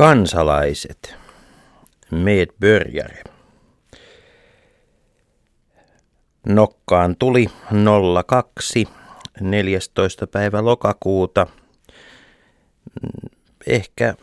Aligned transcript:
Kansalaiset. 0.00 1.16
Medbörjare. 2.10 3.22
Nokkaan 6.46 7.16
tuli 7.16 7.46
02 8.26 8.88
14. 9.40 10.26
päivä 10.26 10.64
lokakuuta. 10.64 11.46
Ehkä 13.66 14.14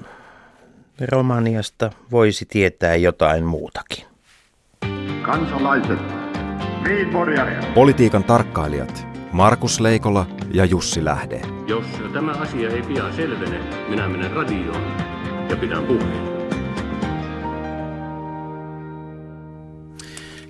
Romaniasta 1.12 1.92
voisi 2.12 2.46
tietää 2.46 2.96
jotain 2.96 3.44
muutakin. 3.44 4.06
Kansalaiset. 5.22 6.00
Politiikan 7.74 8.24
tarkkailijat 8.24 9.08
Markus 9.32 9.80
Leikola 9.80 10.26
ja 10.54 10.66
Jussi 10.66 11.06
Lähde. 11.06 11.42
Jos 11.68 11.86
tämä 12.14 12.32
asia 12.32 12.70
ei 12.70 12.82
pian 12.82 13.14
selvene, 13.14 13.60
minä 13.90 14.08
menen 14.08 14.32
radioon 14.32 15.17
ja 15.50 15.56
pidän 15.56 15.84
puheen. 15.84 16.38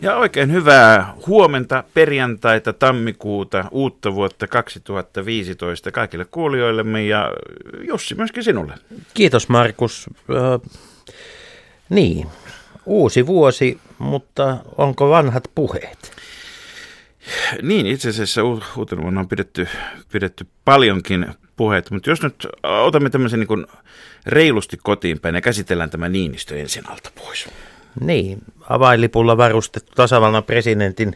Ja 0.02 0.16
oikein 0.16 0.52
hyvää 0.52 1.14
huomenta, 1.28 1.84
perjantaita, 1.94 2.74
tammikuuta, 2.74 3.66
uutta 3.72 4.16
vuotta 4.16 4.48
2015 4.48 5.92
kaikille 5.92 6.26
kuulijoillemme 6.26 7.06
ja 7.06 7.32
Jussi 7.88 8.16
myöskin 8.16 8.44
sinulle. 8.44 8.74
Kiitos 9.14 9.50
Markus. 9.50 10.10
Äh, 10.30 10.72
niin, 11.90 12.28
uusi 12.86 13.28
vuosi, 13.28 13.80
mutta 13.98 14.58
onko 14.78 15.10
vanhat 15.10 15.44
puheet? 15.56 16.12
Niin, 17.62 17.88
itse 17.88 18.10
asiassa 18.10 18.42
uutena 18.78 19.02
vuonna 19.02 19.20
on 19.20 19.28
pidetty, 19.28 19.68
pidetty 20.12 20.48
paljonkin 20.66 21.26
puheita, 21.56 21.94
mutta 21.94 22.10
jos 22.10 22.22
nyt 22.22 22.48
otamme 22.64 23.10
tämmöisen 23.10 23.40
niin 23.40 23.66
reilusti 24.28 24.78
kotiin 24.84 25.20
päin 25.20 25.36
ja 25.36 25.42
käsitellään 25.42 25.90
tämä 25.90 26.10
Niinistö 26.10 26.60
ensin 26.60 26.90
alta 26.90 27.12
pois. 27.16 27.50
Niin, 28.02 28.40
avainlipulla 28.70 29.38
varustettu 29.38 29.92
tasavallan 29.96 30.44
presidentin 30.44 31.16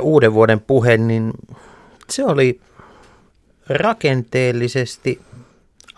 uuden 0.00 0.34
vuoden 0.34 0.60
puhe, 0.60 0.96
niin 0.96 1.32
se 2.10 2.24
oli 2.24 2.60
rakenteellisesti 3.68 5.20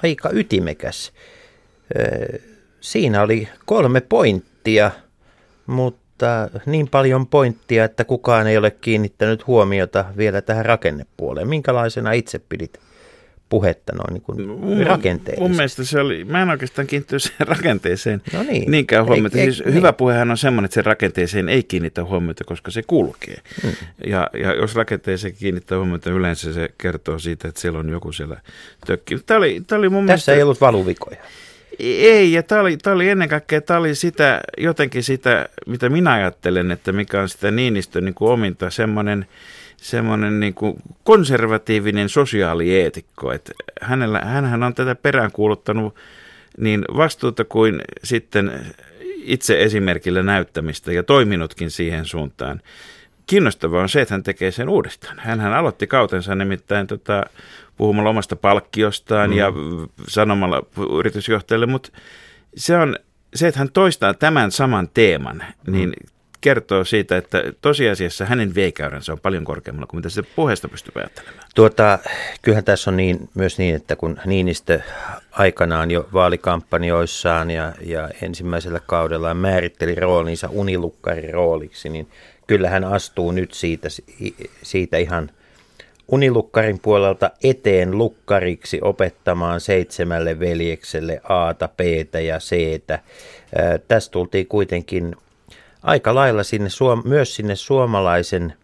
aika 0.02 0.30
ytimekäs. 0.32 1.12
Siinä 2.80 3.22
oli 3.22 3.48
kolme 3.64 4.00
pointtia, 4.00 4.90
mutta 5.66 6.48
niin 6.66 6.88
paljon 6.88 7.26
pointtia, 7.26 7.84
että 7.84 8.04
kukaan 8.04 8.46
ei 8.46 8.56
ole 8.56 8.70
kiinnittänyt 8.70 9.46
huomiota 9.46 10.04
vielä 10.16 10.42
tähän 10.42 10.66
rakennepuoleen. 10.66 11.48
Minkälaisena 11.48 12.12
itse 12.12 12.38
pidit 12.38 12.80
puhetta 13.48 13.92
noin 13.92 14.12
niin 14.12 14.22
kuin 14.22 14.48
mun, 14.48 14.86
rakenteellisesti. 14.86 15.40
Mun 15.40 15.56
mielestä 15.56 15.84
se 15.84 16.00
oli, 16.00 16.24
mä 16.24 16.42
en 16.42 16.50
oikeastaan 16.50 16.86
kiinnittynyt 16.86 17.22
siihen 17.22 17.46
rakenteeseen 17.56 18.22
no 18.32 18.42
niin. 18.42 18.70
niinkään 18.70 19.06
huomiota. 19.06 19.38
Ei, 19.38 19.44
siis 19.44 19.60
ei, 19.60 19.72
hyvä 19.72 19.88
niin. 19.88 19.94
puhehan 19.94 20.30
on 20.30 20.38
semmoinen, 20.38 20.64
että 20.64 20.74
sen 20.74 20.84
rakenteeseen 20.84 21.48
ei 21.48 21.62
kiinnitä 21.62 22.04
huomiota, 22.04 22.44
koska 22.44 22.70
se 22.70 22.82
kulkee. 22.86 23.36
Hmm. 23.62 23.72
Ja, 24.06 24.30
ja 24.42 24.54
jos 24.54 24.74
rakenteeseen 24.74 25.34
kiinnittää 25.34 25.78
huomiota, 25.78 26.10
yleensä 26.10 26.52
se 26.52 26.68
kertoo 26.78 27.18
siitä, 27.18 27.48
että 27.48 27.60
siellä 27.60 27.78
on 27.78 27.88
joku 27.88 28.12
siellä 28.12 28.40
tökki. 28.86 29.18
Tämä 29.26 29.38
oli, 29.38 29.62
tämä 29.66 29.78
oli 29.78 29.88
mun 29.88 30.06
Tässä 30.06 30.12
mielestä, 30.12 30.32
ei 30.32 30.42
ollut 30.42 30.60
valuvikoja. 30.60 31.18
Ei, 31.78 32.32
ja 32.32 32.42
tämä 32.42 32.60
oli, 32.60 32.76
tämä 32.76 32.94
oli 32.94 33.08
ennen 33.08 33.28
kaikkea 33.28 33.60
tämä 33.60 33.80
oli 33.80 33.94
sitä, 33.94 34.40
jotenkin 34.58 35.02
sitä, 35.02 35.48
mitä 35.66 35.88
minä 35.88 36.12
ajattelen, 36.12 36.70
että 36.70 36.92
mikä 36.92 37.20
on 37.20 37.28
sitä 37.28 37.50
Niinistön 37.50 38.04
niin 38.04 38.14
kuin 38.14 38.30
ominta, 38.30 38.70
semmoinen– 38.70 39.26
semmoinen 39.80 40.40
niin 40.40 40.54
kuin 40.54 40.74
konservatiivinen 41.04 42.08
sosiaalieetikko. 42.08 43.32
Että 43.32 43.52
hänellä, 43.80 44.20
hänhän 44.20 44.62
on 44.62 44.74
tätä 44.74 44.94
peräänkuuluttanut 44.94 45.96
niin 46.58 46.84
vastuuta 46.96 47.44
kuin 47.44 47.80
sitten 48.04 48.74
itse 49.16 49.62
esimerkillä 49.62 50.22
näyttämistä 50.22 50.92
ja 50.92 51.02
toiminutkin 51.02 51.70
siihen 51.70 52.04
suuntaan. 52.04 52.60
Kiinnostavaa 53.26 53.82
on 53.82 53.88
se, 53.88 54.00
että 54.00 54.14
hän 54.14 54.22
tekee 54.22 54.50
sen 54.50 54.68
uudestaan. 54.68 55.18
Hän 55.18 55.40
aloitti 55.40 55.86
kautensa 55.86 56.34
nimittäin 56.34 56.86
tota, 56.86 57.22
puhumalla 57.76 58.10
omasta 58.10 58.36
palkkiostaan 58.36 59.30
mm. 59.30 59.36
ja 59.36 59.52
sanomalla 60.08 60.62
yritysjohtajalle, 60.98 61.66
mutta 61.66 61.90
se 62.56 62.76
on 62.76 62.96
se, 63.34 63.48
että 63.48 63.58
hän 63.58 63.72
toistaa 63.72 64.14
tämän 64.14 64.50
saman 64.50 64.88
teeman, 64.94 65.44
niin 65.66 65.88
mm 65.88 66.17
kertoo 66.40 66.84
siitä, 66.84 67.16
että 67.16 67.42
tosiasiassa 67.60 68.24
hänen 68.24 68.54
veikäyränsä 68.54 69.12
on 69.12 69.20
paljon 69.20 69.44
korkeammalla 69.44 69.86
kuin 69.86 69.98
mitä 69.98 70.08
se 70.08 70.22
puheesta 70.22 70.68
pystyy 70.68 70.92
ajattelemaan. 70.94 71.48
Tuota, 71.54 71.98
kyllähän 72.42 72.64
tässä 72.64 72.90
on 72.90 72.96
niin, 72.96 73.28
myös 73.34 73.58
niin, 73.58 73.74
että 73.74 73.96
kun 73.96 74.20
Niinistö 74.26 74.80
aikanaan 75.30 75.90
jo 75.90 76.08
vaalikampanjoissaan 76.12 77.50
ja, 77.50 77.72
ja 77.80 78.10
ensimmäisellä 78.22 78.80
kaudellaan 78.86 79.36
määritteli 79.36 79.94
roolinsa 79.94 80.48
unilukkarin 80.50 81.34
rooliksi, 81.34 81.88
niin 81.88 82.08
kyllä 82.46 82.70
hän 82.70 82.84
astuu 82.84 83.32
nyt 83.32 83.54
siitä, 83.54 83.88
siitä 84.62 84.98
ihan 84.98 85.30
unilukkarin 86.08 86.78
puolelta 86.78 87.30
eteen 87.44 87.98
lukkariksi 87.98 88.78
opettamaan 88.82 89.60
seitsemälle 89.60 90.40
veljekselle 90.40 91.20
Aata, 91.28 91.68
Btä 91.68 92.20
ja 92.20 92.38
Ctä. 92.38 92.98
Tässä 93.88 94.10
tultiin 94.10 94.46
kuitenkin 94.46 95.16
aika 95.82 96.14
lailla 96.14 96.42
sinne, 96.42 96.68
myös 97.04 97.34
sinne 97.36 97.56
suomalaisen 97.56 98.54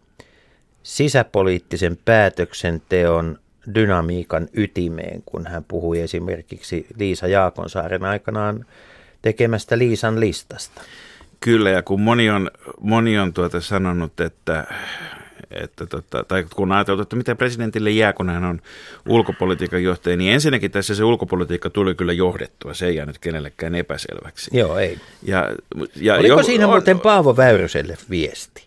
sisäpoliittisen 0.82 1.98
päätöksenteon 2.04 3.38
dynamiikan 3.75 4.48
ytimeen, 4.52 5.22
kun 5.26 5.47
hän 5.47 5.64
puhui 5.64 6.00
esimerkiksi 6.00 6.86
Liisa 6.98 7.26
Jaakonsaaren 7.26 8.04
aikanaan 8.04 8.66
tekemästä 9.22 9.78
Liisan 9.78 10.20
listasta. 10.20 10.82
Kyllä, 11.41 11.70
ja 11.70 11.82
kun 11.82 12.00
moni 12.00 12.30
on, 12.30 12.50
moni 12.80 13.19
on 13.19 13.32
tuota 13.32 13.60
sanonut, 13.60 14.20
että 14.20 14.64
että 15.62 15.87
tota, 15.87 16.25
tai 16.25 16.47
kun 16.54 16.72
ajateltu, 16.72 17.03
että 17.03 17.16
mitä 17.16 17.34
presidentille 17.34 17.91
jää, 17.91 18.12
kun 18.12 18.31
hän 18.31 18.44
on 18.44 18.60
ulkopolitiikan 19.09 19.82
johtaja, 19.82 20.16
niin 20.16 20.32
ensinnäkin 20.32 20.70
tässä 20.70 20.94
se 20.94 21.04
ulkopolitiikka 21.04 21.70
tuli 21.70 21.94
kyllä 21.94 22.12
johdettua. 22.12 22.75
Se 22.75 22.87
ei 22.87 22.97
jäänyt 22.97 23.19
kenellekään 23.19 23.75
epäselväksi. 23.75 24.50
Joo, 24.59 24.78
ei. 24.78 24.98
Ja, 25.22 25.50
ja 25.97 26.14
Oliko 26.14 26.37
jo, 26.37 26.43
siinä 26.43 26.66
on, 26.66 26.72
muuten 26.72 27.00
Paavo 27.00 27.37
Väyryselle 27.37 27.97
viesti? 28.10 28.64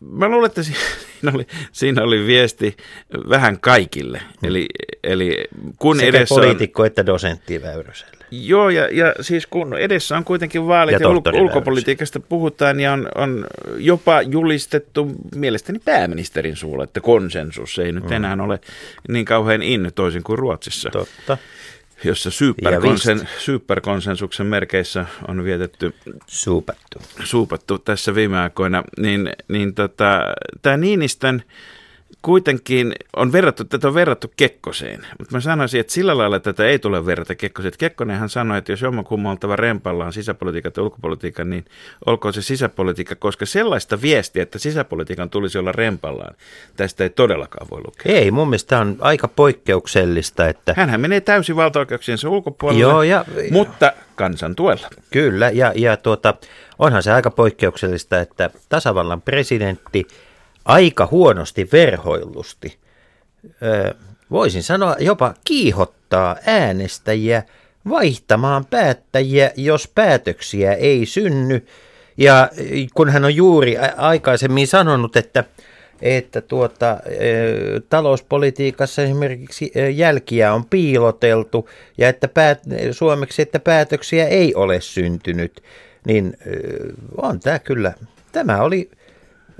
Mä 0.00 0.28
luulen, 0.28 0.46
että 0.46 0.62
siinä 1.20 1.32
oli, 1.34 1.46
siinä 1.72 2.02
oli 2.02 2.26
viesti 2.26 2.76
vähän 3.28 3.60
kaikille. 3.60 4.18
Hmm. 4.18 4.48
Eli, 4.48 4.66
eli 5.04 5.44
kun 5.78 5.96
Sekä 5.96 6.08
edessä 6.08 6.34
poliitikko 6.34 6.82
on, 6.82 6.86
että 6.86 7.06
dosentti 7.06 7.62
Väyryselle. 7.62 8.20
Joo, 8.30 8.70
ja, 8.70 8.88
ja 8.92 9.14
siis 9.20 9.46
kun 9.46 9.78
edessä 9.78 10.16
on 10.16 10.24
kuitenkin 10.24 10.66
vaalit 10.66 10.92
ja, 10.92 10.98
ja 11.00 11.08
ul- 11.08 11.40
ulkopolitiikasta 11.40 12.20
puhutaan, 12.20 12.80
ja 12.80 12.92
on, 12.92 13.08
on 13.14 13.46
jopa 13.76 14.22
julistettu 14.22 15.12
mielestäni 15.34 15.78
pääministerin 15.78 16.56
suulla, 16.56 16.84
että 16.84 17.00
konsensus 17.00 17.78
ei 17.78 17.92
nyt 17.92 18.04
mm. 18.04 18.12
enää 18.12 18.36
ole 18.40 18.60
niin 19.08 19.24
kauhean 19.24 19.62
in 19.62 19.92
toisin 19.94 20.22
kuin 20.22 20.38
Ruotsissa. 20.38 20.90
Totta 20.90 21.38
jossa 22.04 22.30
superkonsen, 22.30 23.28
superkonsensuksen 23.38 24.46
merkeissä 24.46 25.06
on 25.28 25.44
vietetty 25.44 25.94
suupattu, 26.26 26.98
suupattu 27.24 27.78
tässä 27.78 28.14
viime 28.14 28.38
aikoina, 28.38 28.84
niin, 28.98 29.32
niin 29.48 29.74
tota, 29.74 30.20
tämä 30.62 30.76
Niinistön 30.76 31.42
kuitenkin 32.22 32.94
on 33.16 33.32
verrattu, 33.32 33.64
tätä 33.64 33.88
on 33.88 33.94
verrattu 33.94 34.32
Kekkoseen, 34.36 35.06
mutta 35.18 35.36
mä 35.36 35.40
sanoisin, 35.40 35.80
että 35.80 35.92
sillä 35.92 36.18
lailla 36.18 36.40
tätä 36.40 36.66
ei 36.66 36.78
tule 36.78 37.06
verrata 37.06 37.34
Kekkoseen. 37.34 37.72
Kekkonenhan 37.78 38.28
sanoi, 38.28 38.58
että 38.58 38.72
jos 38.72 38.82
jommankumman 38.82 39.30
oltava 39.30 39.56
rempallaan 39.56 40.12
sisäpolitiikan 40.12 40.72
ja 40.76 40.82
ulkopolitiikan, 40.82 41.50
niin 41.50 41.64
olkoon 42.06 42.34
se 42.34 42.42
sisäpolitiikka, 42.42 43.14
koska 43.14 43.46
sellaista 43.46 44.02
viestiä, 44.02 44.42
että 44.42 44.58
sisäpolitiikan 44.58 45.30
tulisi 45.30 45.58
olla 45.58 45.72
rempallaan, 45.72 46.34
tästä 46.76 47.04
ei 47.04 47.10
todellakaan 47.10 47.66
voi 47.70 47.80
lukea. 47.86 48.12
Ei, 48.12 48.30
mun 48.30 48.48
mielestä 48.48 48.78
on 48.78 48.96
aika 49.00 49.28
poikkeuksellista, 49.28 50.48
että... 50.48 50.74
Hänhän 50.76 51.00
menee 51.00 51.20
täysin 51.20 51.56
valtaoikeuksiensa 51.56 52.28
ulkopuolelle, 52.28 52.82
Joo, 52.82 53.02
ja... 53.02 53.24
mutta 53.50 53.92
kansan 54.14 54.54
tuella. 54.54 54.88
Kyllä, 55.10 55.50
ja, 55.50 55.72
ja 55.76 55.96
tuota, 55.96 56.34
onhan 56.78 57.02
se 57.02 57.12
aika 57.12 57.30
poikkeuksellista, 57.30 58.20
että 58.20 58.50
tasavallan 58.68 59.22
presidentti– 59.22 60.06
aika 60.64 61.08
huonosti 61.10 61.68
verhoillusti, 61.72 62.78
voisin 64.30 64.62
sanoa 64.62 64.96
jopa 64.98 65.34
kiihottaa 65.44 66.36
äänestäjiä 66.46 67.42
vaihtamaan 67.88 68.64
päättäjiä, 68.64 69.50
jos 69.56 69.88
päätöksiä 69.94 70.74
ei 70.74 71.06
synny. 71.06 71.66
Ja 72.16 72.48
kun 72.94 73.08
hän 73.10 73.24
on 73.24 73.34
juuri 73.34 73.76
aikaisemmin 73.96 74.66
sanonut, 74.66 75.16
että 75.16 75.44
että 76.02 76.40
tuota, 76.40 77.00
talouspolitiikassa 77.88 79.02
esimerkiksi 79.02 79.72
jälkiä 79.94 80.52
on 80.52 80.64
piiloteltu 80.64 81.68
ja 81.98 82.08
että 82.08 82.28
päät, 82.28 82.60
suomeksi, 82.92 83.42
että 83.42 83.60
päätöksiä 83.60 84.26
ei 84.26 84.54
ole 84.54 84.80
syntynyt, 84.80 85.62
niin 86.06 86.36
on 87.16 87.40
tämä 87.40 87.58
kyllä, 87.58 87.94
tämä 88.32 88.62
oli 88.62 88.90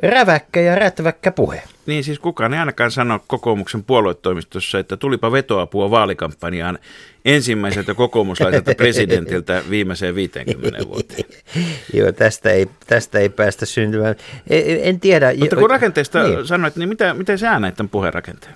räväkkä 0.03 0.61
ja 0.61 0.75
rätväkkä 0.75 1.31
puhe. 1.31 1.63
Niin 1.87 2.05
siis 2.05 2.19
kukaan 2.19 2.55
ei 2.55 2.61
ainakaan 2.61 2.91
sano 2.91 3.21
kokoomuksen 3.27 3.85
puoluetoimistossa, 3.85 4.79
että 4.79 4.97
tulipa 4.97 5.33
vetoapua 5.33 5.91
vaalikampanjaan 5.91 6.79
ensimmäiseltä 7.25 7.95
kokoomuslaiselta 7.95 8.75
presidentiltä 8.75 9.63
viimeiseen 9.71 10.15
50 10.15 10.89
vuoteen. 10.89 11.25
Joo, 11.95 12.13
tästä 12.13 12.51
ei, 12.51 12.67
tästä 12.87 13.19
ei 13.19 13.29
päästä 13.29 13.67
syntymään. 13.67 14.15
En, 14.51 14.79
en 14.83 15.01
tiedä. 15.01 15.35
Mutta 15.39 15.57
kun 15.57 15.71
rakenteesta 15.71 16.23
niin. 16.23 16.47
sanoit, 16.47 16.77
niin 16.77 16.89
mitä, 16.89 17.15
miten 17.15 17.39
sä 17.39 17.61
näet 17.61 17.77
tämän 17.77 17.91
puheen 17.91 18.15
rakenteen? 18.15 18.55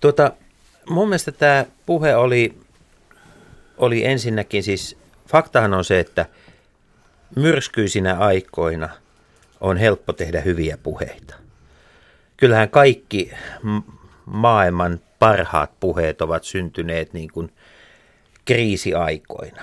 Tuota, 0.00 0.32
mun 0.88 1.08
mielestä 1.08 1.32
tämä 1.32 1.64
puhe 1.86 2.16
oli, 2.16 2.54
oli 3.78 4.04
ensinnäkin 4.04 4.62
siis, 4.62 4.96
faktahan 5.28 5.74
on 5.74 5.84
se, 5.84 6.00
että 6.00 6.26
myrskyisinä 7.36 8.18
aikoina 8.18 8.88
on 9.60 9.76
helppo 9.76 10.12
tehdä 10.12 10.40
hyviä 10.40 10.78
puheita. 10.82 11.34
Kyllähän 12.36 12.70
kaikki 12.70 13.32
maailman 14.26 15.00
parhaat 15.18 15.70
puheet 15.80 16.22
ovat 16.22 16.44
syntyneet 16.44 17.12
niin 17.12 17.30
kuin 17.32 17.52
kriisiaikoina. 18.44 19.62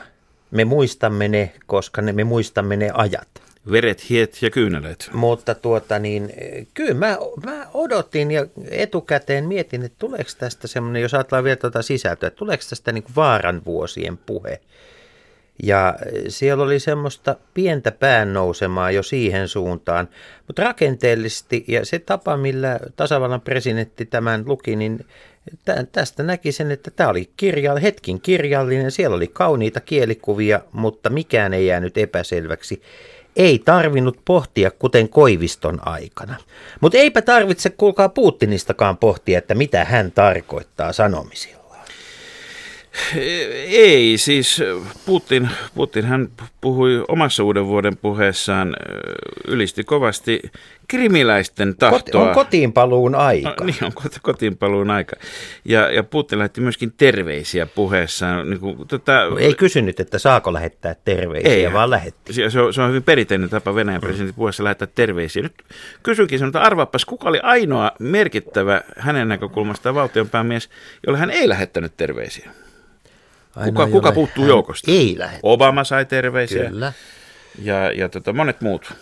Me 0.52 0.66
muistamme 0.66 1.28
ne, 1.28 1.52
koska 1.66 2.02
ne, 2.02 2.14
me 2.14 2.24
muistamme 2.24 2.76
ne 2.76 2.92
ajat. 2.94 3.28
Veret, 3.72 4.10
hiet 4.10 4.42
ja 4.42 4.50
kyyneleet. 4.50 5.10
Mutta 5.14 5.56
tuota 5.56 6.00
niin, 6.00 6.34
kyllä 6.74 6.94
mä, 6.94 7.18
mä 7.46 7.68
odotin 7.74 8.32
ja 8.32 8.46
etukäteen 8.70 9.46
mietin, 9.46 9.84
että 9.84 9.96
tuleeko 10.00 10.30
tästä 10.38 10.68
semmoinen, 10.68 11.02
jos 11.02 11.14
ajatellaan 11.14 11.44
vielä 11.44 11.56
tuota 11.56 11.82
sisältöä, 11.82 12.28
että 12.28 12.38
tuleeko 12.38 12.64
tästä 12.70 12.92
niin 12.92 13.04
kuin 13.04 13.16
vaaran 13.16 13.62
vuosien 13.66 14.18
puhe. 14.18 14.62
Ja 15.64 15.96
siellä 16.28 16.64
oli 16.64 16.80
semmoista 16.80 17.36
pientä 17.54 17.92
pään 17.92 18.34
nousemaa 18.34 18.92
jo 18.92 19.04
siihen 19.04 19.48
suuntaan, 19.48 20.10
mutta 20.48 20.64
rakenteellisesti 20.64 21.66
ja 21.68 21.86
se 21.86 22.00
tapa, 22.00 22.38
millä 22.38 22.80
tasavallan 22.96 23.42
presidentti 23.42 24.06
tämän 24.06 24.44
luki, 24.46 24.76
niin 24.76 25.06
tästä 25.92 26.24
näki 26.24 26.52
sen, 26.52 26.72
että 26.72 26.92
tämä 26.92 27.10
oli 27.10 27.30
kirja, 27.38 27.76
hetkin 27.76 28.22
kirjallinen, 28.22 28.92
siellä 28.92 29.16
oli 29.16 29.28
kauniita 29.28 29.80
kielikuvia, 29.80 30.62
mutta 30.72 31.10
mikään 31.10 31.54
ei 31.54 31.66
jäänyt 31.66 31.98
epäselväksi. 31.98 32.82
Ei 33.36 33.60
tarvinnut 33.60 34.18
pohtia 34.26 34.72
kuten 34.72 35.10
Koiviston 35.10 35.88
aikana. 35.88 36.36
Mutta 36.82 36.98
eipä 36.98 37.22
tarvitse 37.22 37.70
kuulkaa 37.70 38.10
Putinistakaan 38.10 38.98
pohtia, 38.98 39.38
että 39.38 39.56
mitä 39.56 39.86
hän 39.86 40.12
tarkoittaa 40.12 40.94
sanomisilla. 40.94 41.63
Ei, 43.68 44.18
siis 44.18 44.62
Putin, 45.06 45.50
Putin 45.76 46.06
hän 46.06 46.28
puhui 46.62 47.06
omassa 47.08 47.44
uuden 47.44 47.68
vuoden 47.68 47.98
puheessaan, 47.98 48.76
ylisti 49.48 49.84
kovasti 49.84 50.42
krimiläisten 50.88 51.76
tahtoa. 51.76 52.28
On 52.28 52.34
kotiinpaluun 52.34 53.16
aika. 53.16 53.56
No, 53.60 53.66
niin, 53.66 53.76
on 53.84 53.92
kotiinpaluun 54.22 54.92
aika. 54.92 55.16
Ja, 55.66 55.92
ja 55.92 56.04
Putin 56.04 56.40
lähetti 56.40 56.62
myöskin 56.62 56.94
terveisiä 56.98 57.66
puheessaan. 57.66 58.50
Niin 58.50 58.60
kuin, 58.60 58.88
tota, 58.88 59.30
no, 59.30 59.38
ei 59.38 59.54
kysynyt, 59.54 60.00
että 60.00 60.20
saako 60.20 60.54
lähettää 60.54 60.96
terveisiä, 61.06 61.54
ei, 61.54 61.74
vaan 61.74 61.90
lähetti. 61.90 62.34
Se, 62.34 62.62
on, 62.62 62.74
se 62.74 62.82
on 62.82 62.90
hyvin 62.90 63.04
perinteinen 63.04 63.50
tapa 63.50 63.76
Venäjän 63.76 64.02
mm. 64.02 64.06
presidentin 64.06 64.36
puheessa 64.36 64.64
lähettää 64.64 64.88
terveisiä. 64.96 65.44
Nyt 65.44 65.54
kysynkin 66.04 66.40
sinulta, 66.40 66.62
arvaapas, 66.62 67.06
kuka 67.06 67.30
oli 67.30 67.40
ainoa 67.44 67.92
merkittävä 68.00 68.82
hänen 68.98 69.28
näkökulmastaan 69.28 69.96
valtionpäämies, 69.96 70.70
jolle 71.06 71.20
hän 71.20 71.32
ei 71.32 71.50
lähettänyt 71.50 71.98
terveisiä? 71.98 72.52
Kuka, 73.66 73.88
kuka 73.88 74.12
puuttuu 74.12 74.46
joukosta? 74.46 74.92
Ei 74.92 75.16
lähde. 75.18 75.40
Obama 75.44 75.84
sai 75.84 76.06
terveisiä. 76.06 76.70
Kyllä. 76.70 76.94
Ja, 77.62 77.92
ja 77.92 78.10
tota, 78.10 78.34
monet 78.34 78.62
muut. 78.62 78.94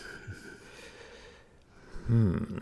Hmm. 2.10 2.62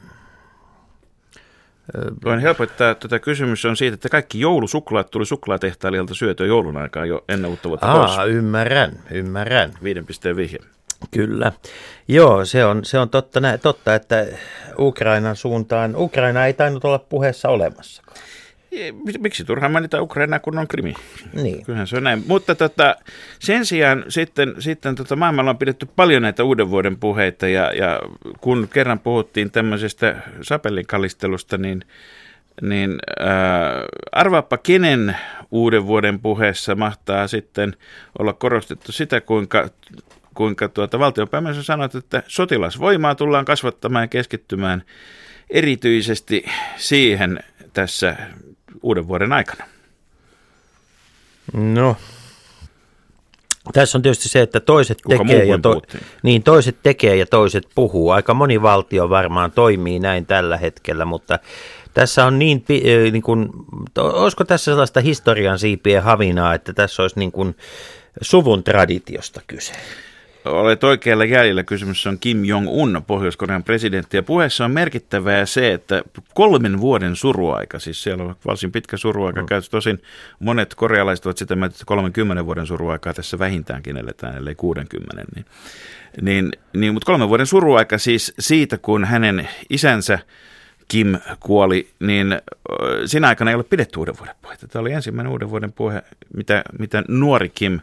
Voin 2.24 2.40
helpottaa, 2.40 2.92
että 2.92 3.08
tätä 3.08 3.20
kysymys 3.20 3.66
on 3.66 3.78
siitä, 3.78 3.94
että 3.94 4.10
kaikki 4.10 4.40
joulusuklaat 4.40 5.12
tuli 5.12 5.26
suklaatehtailijalta 5.26 6.14
syötyä 6.14 6.48
joulun 6.48 6.78
aikaa 6.78 7.06
jo 7.06 7.24
ennen 7.30 7.50
uutta 7.50 7.70
vuotta 7.70 7.88
Aa, 7.92 8.18
pois. 8.18 8.30
ymmärrän, 8.30 9.00
ymmärrän. 9.12 9.74
Viiden 9.84 10.06
pisteen 10.06 10.36
vihje. 10.36 10.60
Kyllä. 11.12 11.52
Joo, 12.08 12.46
se 12.46 12.66
on, 12.66 12.86
se 12.86 13.00
on 13.00 13.10
totta, 13.10 13.40
totta, 13.62 13.96
että 13.96 14.26
Ukrainan 14.80 15.36
suuntaan, 15.36 15.96
Ukraina 15.96 16.46
ei 16.46 16.54
tainnut 16.54 16.86
olla 16.86 17.00
puheessa 17.00 17.50
olemassa. 17.50 18.04
Miksi 19.20 19.44
turhaan 19.44 19.72
mainita 19.72 20.02
Ukraina, 20.02 20.40
kun 20.40 20.58
on 20.58 20.68
krimi? 20.68 20.94
Niin. 21.34 21.66
Kyllähän 21.66 21.88
se 21.88 21.98
on 21.98 22.04
näin. 22.04 22.24
Mutta 22.28 22.56
tota, 22.56 22.96
sen 23.40 23.66
sijaan 23.66 24.06
sitten, 24.08 24.56
sitten 24.60 24.96
tota, 24.96 25.16
maailmalla 25.16 25.52
on 25.52 25.58
pidetty 25.58 25.88
paljon 25.96 26.22
näitä 26.22 26.44
uuden 26.44 26.70
vuoden 26.70 26.98
puheita 26.98 27.48
ja, 27.48 27.74
ja 27.74 28.00
kun 28.42 28.68
kerran 28.74 29.00
puhuttiin 29.00 29.52
tämmöisestä 29.52 30.16
sapellinkalistelusta, 30.42 31.58
niin, 31.58 31.86
niin 32.62 32.98
äh, 33.22 33.28
arvaappa 34.12 34.58
kenen 34.58 35.18
uuden 35.52 35.86
vuoden 35.86 36.20
puheessa 36.20 36.76
mahtaa 36.76 37.28
sitten 37.28 37.74
olla 38.20 38.34
korostettu 38.34 38.92
sitä, 38.92 39.22
kuinka 39.22 39.70
kuinka 40.34 40.68
tuota, 40.68 41.00
valtionpäämies 41.00 41.58
on 41.58 41.64
sanonut, 41.64 41.96
että 41.96 42.24
sotilasvoimaa 42.28 43.16
tullaan 43.16 43.46
kasvattamaan 43.46 44.04
ja 44.04 44.08
keskittymään 44.08 44.84
erityisesti 45.50 46.46
siihen 46.78 47.40
tässä 47.74 48.16
uuden 48.84 49.08
vuoden 49.08 49.34
aikana? 49.34 49.66
No, 51.54 51.96
tässä 53.74 53.98
on 53.98 54.02
tietysti 54.02 54.30
se, 54.30 54.42
että 54.42 54.60
toiset 54.60 54.98
tekee, 55.10 55.46
ja 55.46 55.60
to, 55.60 55.82
niin, 56.24 56.44
toiset 56.44 56.78
tekee 56.84 57.16
ja 57.16 57.26
toiset 57.26 57.68
puhuu. 57.76 58.10
Aika 58.10 58.34
moni 58.34 58.62
valtio 58.62 59.10
varmaan 59.10 59.52
toimii 59.52 60.00
näin 60.00 60.26
tällä 60.26 60.58
hetkellä, 60.58 61.06
mutta 61.06 61.40
tässä 61.94 62.26
on 62.26 62.40
niin, 62.40 62.66
niin 63.12 63.22
kuin, 63.22 63.50
olisiko 63.98 64.44
tässä 64.44 64.72
sellaista 64.72 65.02
historian 65.02 65.60
siipien 65.60 66.04
havinaa, 66.04 66.54
että 66.54 66.74
tässä 66.74 67.02
olisi 67.02 67.20
niin 67.20 67.32
kuin 67.32 67.56
suvun 68.22 68.64
traditiosta 68.64 69.42
kyse? 69.48 69.74
Olet 70.50 70.84
oikealla 70.84 71.26
jäljellä. 71.26 71.64
Kysymys 71.64 72.08
on 72.08 72.20
Kim 72.20 72.46
Jong-un, 72.46 73.02
Pohjois-Korean 73.08 73.64
presidentti. 73.64 74.18
Ja 74.18 74.24
puheessa 74.24 74.66
on 74.66 74.72
merkittävää 74.72 75.46
se, 75.46 75.74
että 75.74 76.02
kolmen 76.34 76.80
vuoden 76.80 77.16
suruaika, 77.16 77.80
siis 77.80 78.04
siellä 78.04 78.24
on 78.24 78.36
varsin 78.46 78.72
pitkä 78.72 78.98
suruaika, 78.98 79.42
mm. 79.42 79.46
käyty 79.46 79.70
tosin 79.70 80.02
monet 80.40 80.76
korealaiset 80.76 81.26
ovat 81.26 81.38
sitä 81.38 81.56
mieltä, 81.56 81.74
että 81.74 81.86
30 81.86 82.46
vuoden 82.46 82.68
suruaikaa 82.68 83.14
tässä 83.14 83.40
vähintäänkin 83.40 83.98
eletään, 83.98 84.38
ellei 84.38 84.56
60. 84.56 85.24
Niin, 85.36 85.46
niin, 86.22 86.52
niin, 86.74 86.94
mutta 86.94 87.06
kolmen 87.06 87.30
vuoden 87.30 87.46
suruaika 87.46 87.98
siis 87.98 88.34
siitä, 88.40 88.78
kun 88.78 89.06
hänen 89.06 89.50
isänsä 89.70 90.20
Kim 90.88 91.18
kuoli, 91.40 91.90
niin 92.00 92.42
siinä 93.06 93.28
aikana 93.28 93.52
ei 93.52 93.56
ole 93.56 93.64
pidetty 93.64 94.00
uuden 94.00 94.18
vuoden 94.18 94.36
puhetta. 94.42 94.68
Tämä 94.68 94.82
oli 94.82 94.92
ensimmäinen 94.92 95.32
uuden 95.32 95.50
vuoden 95.50 95.72
puhe, 95.72 96.04
mitä, 96.34 96.64
mitä 96.80 97.04
nuori 97.08 97.50
Kim 97.50 97.80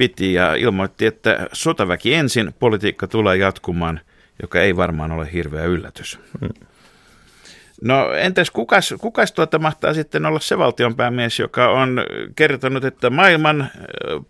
piti 0.00 0.32
ja 0.32 0.54
ilmoitti, 0.54 1.06
että 1.06 1.46
sotaväki 1.52 2.14
ensin, 2.14 2.54
politiikka 2.58 3.06
tulee 3.06 3.36
jatkumaan, 3.36 4.00
joka 4.42 4.60
ei 4.60 4.76
varmaan 4.76 5.12
ole 5.12 5.32
hirveä 5.32 5.64
yllätys. 5.64 6.18
Hmm. 6.40 6.48
No 7.82 8.12
entäs 8.12 8.50
kukas, 8.50 8.94
kukas 9.00 9.32
tuota 9.32 9.58
mahtaa 9.58 9.94
sitten 9.94 10.26
olla 10.26 10.40
se 10.40 10.58
valtionpäämies, 10.58 11.38
joka 11.38 11.68
on 11.70 12.04
kertonut, 12.36 12.84
että 12.84 13.10
maailman 13.10 13.70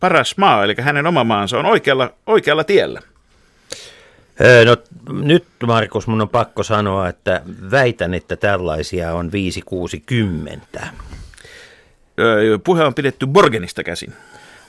paras 0.01 0.37
maa, 0.37 0.65
eli 0.65 0.75
hänen 0.81 1.07
oma 1.07 1.25
maansa 1.25 1.59
on 1.59 1.67
oikealla, 1.67 2.15
oikealla 2.27 2.65
tiellä? 2.65 3.01
No 4.65 4.77
nyt 5.23 5.45
Markus, 5.67 6.07
mun 6.07 6.21
on 6.21 6.29
pakko 6.29 6.63
sanoa, 6.63 7.09
että 7.09 7.43
väitän, 7.71 8.15
että 8.15 8.37
tällaisia 8.37 9.13
on 9.13 9.31
5-60. 10.79 10.87
Puhe 12.65 12.85
on 12.85 12.95
pidetty 12.95 13.27
Borgenista 13.27 13.83
käsin. 13.85 14.13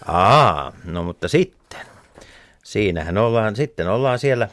Aa, 0.05 0.74
no 0.86 1.03
mutta 1.03 1.27
sitten. 1.27 1.79
Siinähän 2.63 3.17
ollaan, 3.17 3.55
sitten 3.55 3.89
ollaan 3.89 4.20
siellä 4.20 4.48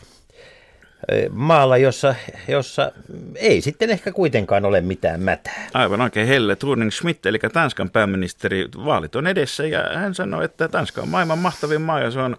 maalla, 1.30 1.76
jossa, 1.76 2.14
jossa 2.48 2.92
ei 3.34 3.60
sitten 3.60 3.90
ehkä 3.90 4.12
kuitenkaan 4.12 4.64
ole 4.64 4.80
mitään 4.80 5.20
mätää. 5.20 5.68
Aivan 5.74 6.00
oikein. 6.00 6.26
Helle 6.28 6.56
Thorning 6.56 6.90
Schmidt, 6.90 7.26
eli 7.26 7.38
Tanskan 7.38 7.90
pääministeri, 7.90 8.68
vaalit 8.84 9.16
on 9.16 9.26
edessä 9.26 9.66
ja 9.66 9.84
hän 9.94 10.14
sanoi, 10.14 10.44
että 10.44 10.68
Tanska 10.68 11.02
on 11.02 11.08
maailman 11.08 11.38
mahtavin 11.38 11.80
maa 11.80 12.00
ja 12.00 12.10
se 12.10 12.20
on 12.20 12.36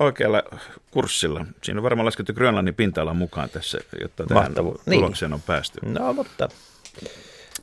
oikealla 0.00 0.42
kurssilla. 0.90 1.44
Siinä 1.62 1.78
on 1.78 1.82
varmaan 1.82 2.06
laskettu 2.06 2.32
Grönlannin 2.32 2.74
pinta 2.74 3.14
mukaan 3.14 3.50
tässä, 3.50 3.78
jotta 4.00 4.26
tähän 4.26 4.44
Mahtavu. 4.44 4.80
Niin. 4.86 5.00
tulokseen 5.00 5.32
on 5.32 5.42
päästy. 5.42 5.78
No 5.82 6.12
mutta 6.12 6.48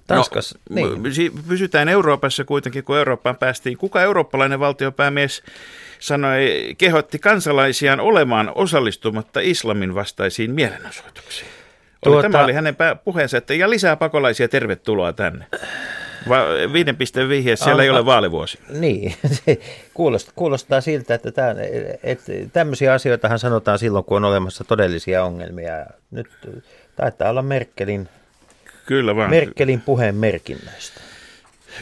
Tanskas, 0.07 0.57
no, 0.69 0.75
niin. 0.75 1.03
Pysytään 1.47 1.89
Euroopassa 1.89 2.43
kuitenkin, 2.43 2.83
kun 2.83 2.97
Eurooppaan 2.97 3.37
päästiin. 3.37 3.77
Kuka 3.77 4.01
eurooppalainen 4.01 4.59
valtiopäämies 4.59 5.43
sanoi, 5.99 6.75
kehotti 6.77 7.19
kansalaisiaan 7.19 7.99
olemaan 7.99 8.51
osallistumatta 8.55 9.39
islamin 9.39 9.95
vastaisiin 9.95 10.51
mielenosoituksiin? 10.51 11.47
Tuota, 12.03 12.29
Tämä 12.29 12.43
oli 12.43 12.53
hänen 12.53 12.75
puheensa, 13.03 13.37
että 13.37 13.53
ja 13.53 13.69
lisää 13.69 13.95
pakolaisia, 13.95 14.47
tervetuloa 14.47 15.13
tänne. 15.13 15.45
Va- 16.29 16.73
viiden 16.73 16.95
pisteen 16.95 17.29
vihje, 17.29 17.55
siellä 17.55 17.75
On- 17.75 17.83
ei 17.83 17.89
ole 17.89 18.05
vaalivuosi. 18.05 18.59
Niin, 18.69 19.15
se 19.45 19.59
kuulostaa, 19.93 20.33
kuulostaa 20.35 20.81
siltä, 20.81 21.13
että, 21.13 21.31
tämä, 21.31 21.55
että 22.03 22.31
tämmöisiä 22.53 22.93
asioitahan 22.93 23.39
sanotaan 23.39 23.79
silloin, 23.79 24.05
kun 24.05 24.17
on 24.17 24.25
olemassa 24.25 24.63
todellisia 24.63 25.23
ongelmia. 25.23 25.85
Nyt 26.11 26.27
taitaa 26.95 27.29
olla 27.29 27.41
Merkelin, 27.41 28.09
Kyllä 28.85 29.15
vaan. 29.15 29.29
Merkelin 29.29 29.81
puheen 29.81 30.15
merkinnöistä. 30.15 31.01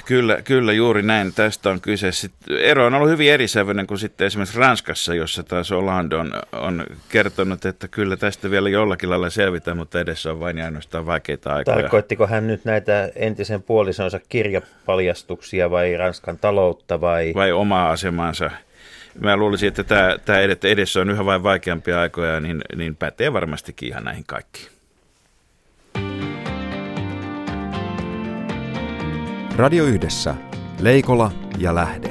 Kyllä, 0.06 0.42
kyllä 0.42 0.74
juuri 0.74 1.02
näin. 1.02 1.34
Tästä 1.34 1.70
on 1.70 1.82
kyse. 1.82 2.12
Sitten 2.12 2.58
ero 2.58 2.86
on 2.86 2.94
ollut 2.94 3.10
hyvin 3.10 3.32
erisävyinen 3.32 3.88
kuin 3.88 4.00
sitten 4.00 4.28
esimerkiksi 4.28 4.60
Ranskassa, 4.60 5.16
jossa 5.16 5.44
taas 5.44 5.70
Hollande 5.72 6.16
on, 6.16 6.34
on 6.52 6.86
kertonut, 7.10 7.66
että 7.66 7.88
kyllä 7.88 8.18
tästä 8.18 8.52
vielä 8.52 8.70
jollakin 8.70 9.10
lailla 9.10 9.30
selvitään, 9.30 9.78
mutta 9.78 10.00
edessä 10.00 10.32
on 10.32 10.40
vain 10.40 10.58
ja 10.58 10.66
ainoastaan 10.66 11.06
vaikeita 11.06 11.54
aikoja. 11.54 11.78
Tarkoittiko 11.78 12.28
hän 12.28 12.48
nyt 12.48 12.66
näitä 12.66 13.10
entisen 13.16 13.64
puolisonsa 13.64 14.20
kirjapaljastuksia 14.30 15.72
vai 15.72 15.98
Ranskan 15.98 16.38
taloutta 16.38 17.02
vai... 17.02 17.32
Vai 17.36 17.52
omaa 17.52 17.92
asemaansa. 17.92 18.52
Mä 19.20 19.38
luulisin, 19.38 19.68
että 19.68 19.84
tämä, 19.84 20.18
tämä 20.26 20.40
edessä 20.64 21.02
on 21.02 21.10
yhä 21.10 21.26
vain 21.26 21.44
vaikeampia 21.44 22.02
aikoja, 22.02 22.40
niin, 22.40 22.62
niin 22.76 22.96
pätee 22.96 23.34
varmastikin 23.34 23.90
ihan 23.90 24.04
näihin 24.04 24.24
kaikkiin. 24.28 24.73
Radio 29.56 29.84
Yhdessä. 29.84 30.36
Leikola 30.80 31.32
ja 31.58 31.76
Lähde. 31.76 32.10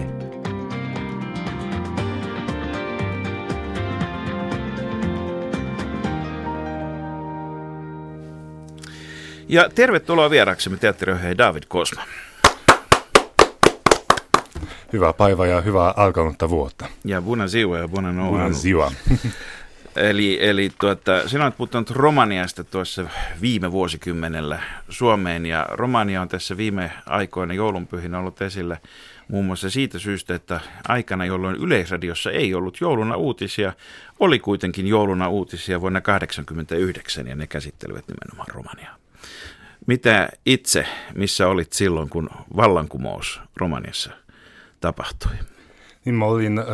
Ja 9.49 9.69
tervetuloa 9.75 10.31
vieraksemme 10.31 10.79
teatteriohjaaja 10.79 11.39
David 11.39 11.63
Kosma. 11.69 12.03
Hyvää 14.93 15.13
päivää 15.13 15.47
ja 15.47 15.61
hyvää 15.61 15.95
alkanutta 15.97 16.49
vuotta. 16.49 16.87
Ja 17.05 17.23
Buona 17.23 17.49
Ziua 17.49 17.79
ja 17.79 17.89
Buona 17.89 18.13
Noa. 18.13 18.29
Buona 18.29 18.53
ziua. 18.53 18.93
Eli, 19.97 20.39
eli 20.41 20.71
tuota, 20.81 21.29
sinä 21.29 21.45
olet 21.45 21.57
puuttunut 21.57 21.91
Romaniasta 21.91 22.65
tuossa 22.65 23.05
viime 23.41 23.73
vuosikymmenellä 23.73 24.63
Suomeen, 24.89 25.47
ja 25.47 25.67
Romania 25.71 26.23
on 26.23 26.29
tässä 26.29 26.57
viime 26.57 26.93
aikoina 27.07 27.55
joulunpyhinä 27.55 28.19
ollut 28.19 28.43
esillä 28.43 28.77
muun 29.29 29.45
muassa 29.45 29.71
siitä 29.71 29.99
syystä, 29.99 30.35
että 30.35 30.61
aikana, 30.89 31.25
jolloin 31.25 31.57
Yleisradiossa 31.57 32.31
ei 32.31 32.55
ollut 32.55 32.81
jouluna 32.81 33.17
uutisia, 33.17 33.73
oli 34.21 34.39
kuitenkin 34.39 34.87
jouluna 34.87 35.29
uutisia 35.29 35.81
vuonna 35.81 36.01
1989, 36.01 37.27
ja 37.27 37.35
ne 37.35 37.47
käsittelevät 37.47 38.05
nimenomaan 38.09 38.55
Romaniaa. 38.55 38.97
Mitä 39.87 40.29
itse, 40.47 40.87
missä 41.15 41.49
olit 41.49 41.73
silloin, 41.73 42.09
kun 42.09 42.31
vallankumous 42.57 43.41
Romaniassa 43.57 44.11
tapahtui? 44.81 45.52
Niin 46.05 46.15
mä 46.15 46.25
olin 46.25 46.59
äh, 46.59 46.65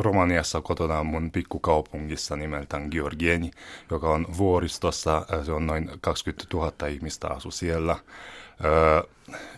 Romaniassa 0.00 0.60
kotona 0.60 1.04
mun 1.04 1.30
pikkukaupungissa 1.30 2.36
nimeltään 2.36 2.88
Georgieni, 2.90 3.50
joka 3.90 4.10
on 4.10 4.26
vuoristossa. 4.38 5.16
Äh, 5.16 5.44
se 5.44 5.52
on 5.52 5.66
noin 5.66 5.90
20 6.00 6.56
000 6.56 6.86
ihmistä 6.86 7.28
asu 7.28 7.50
siellä. 7.50 7.92
Äh, 7.92 9.02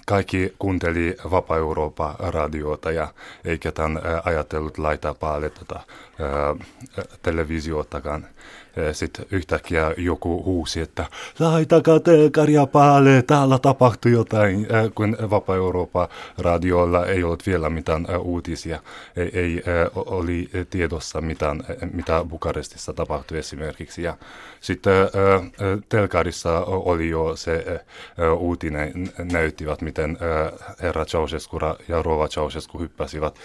kaikki 0.06 0.54
kuunteli 0.58 1.16
Vapaa-Eurooppa 1.30 2.16
radiota 2.18 2.90
ja 2.90 3.08
ei 3.44 3.58
ketään 3.58 3.96
äh, 3.96 4.02
ajatellut 4.24 4.78
laittaa 4.78 5.14
päälle 5.14 5.50
tota, 5.50 5.76
äh, 5.76 7.06
televisiotakaan. 7.22 8.26
Sitten 8.92 9.26
yhtäkkiä 9.30 9.95
joku 9.97 10.45
huusi, 10.45 10.80
että 10.80 11.06
laitakaa 11.38 12.00
telkaria 12.00 12.66
päälle, 12.66 13.23
täällä 13.23 13.59
tapahtui 13.59 14.12
jotain, 14.12 14.66
kun 14.95 15.16
Vapaa-Eurooppa 15.30 16.09
radiolla 16.38 17.06
ei 17.06 17.25
ollut 17.25 17.47
vielä 17.47 17.71
mitään 17.71 18.06
uutisia. 18.21 18.80
Ei, 19.16 19.30
ei 19.33 19.62
oli 19.95 20.50
tiedossa 20.71 21.21
mitään, 21.21 21.62
mitä 21.92 22.25
Bukarestissa 22.28 22.92
tapahtui 22.92 23.38
esimerkiksi. 23.38 24.02
Ja 24.02 24.16
sitten 24.61 24.92
telkarissa 25.88 26.61
oli 26.66 27.09
jo 27.09 27.37
se 27.37 27.85
uutinen, 28.38 28.92
näyttivät, 29.33 29.83
miten 29.83 30.18
herra 30.83 31.04
Ceausescu 31.04 31.59
ja 31.88 32.02
rouva 32.02 32.28
Ceausescu 32.28 32.78
hyppäsivät 32.78 33.38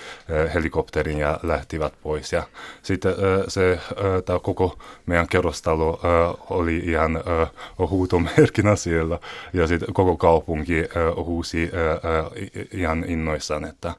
helikopterin 0.54 1.20
ja 1.20 1.40
lähtivät 1.44 1.94
pois. 2.04 2.34
Ja 2.34 2.44
sitten 2.82 3.14
se 3.48 3.80
tää 4.26 4.40
koko 4.40 4.78
meidän 5.06 5.21
kerrostalo 5.28 6.00
äh, 6.06 6.36
oli 6.50 6.78
ihan 6.78 7.16
äh, 7.18 7.50
huutomerkkinä 7.90 8.76
siellä. 8.76 9.20
Ja 9.54 9.68
sitten 9.68 9.94
koko 9.94 10.18
kaupunki 10.18 10.80
äh, 10.80 11.16
huusi 11.26 11.64
äh, 11.74 12.32
ihan 12.72 13.06
innoissaan, 13.08 13.66
että 13.66 13.94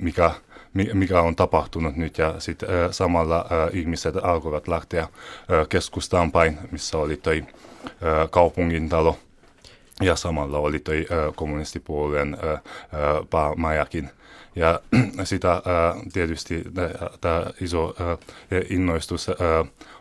mikä, 0.00 0.30
mi- 0.74 0.90
mikä 0.92 1.20
on 1.20 1.36
tapahtunut 1.36 1.96
nyt. 1.96 2.18
Ja 2.18 2.34
sitten 2.38 2.68
äh, 2.68 2.90
samalla 2.90 3.38
äh, 3.38 3.68
ihmiset 3.78 4.14
alkoivat 4.22 4.68
lähteä 4.68 5.02
äh, 5.02 5.08
keskustaan 5.68 6.32
päin, 6.32 6.58
missä 6.70 6.98
oli 6.98 7.16
toi 7.16 7.44
äh, 7.86 8.30
kaupungin 8.30 8.88
talo. 8.88 9.16
Ja 10.02 10.16
samalla 10.16 10.58
oli 10.58 10.78
toi 10.78 11.06
äh, 11.12 11.34
kommunistipuolueen 11.36 12.36
äh, 12.44 12.50
äh, 12.52 12.60
päämajakin. 13.30 14.10
Ja 14.56 14.80
sitä 15.24 15.52
äh, 15.52 15.62
tietysti 16.12 16.64
tämä 17.20 17.46
iso 17.60 17.94
äh, 18.00 18.18
innoistus 18.70 19.28
äh, 19.28 19.36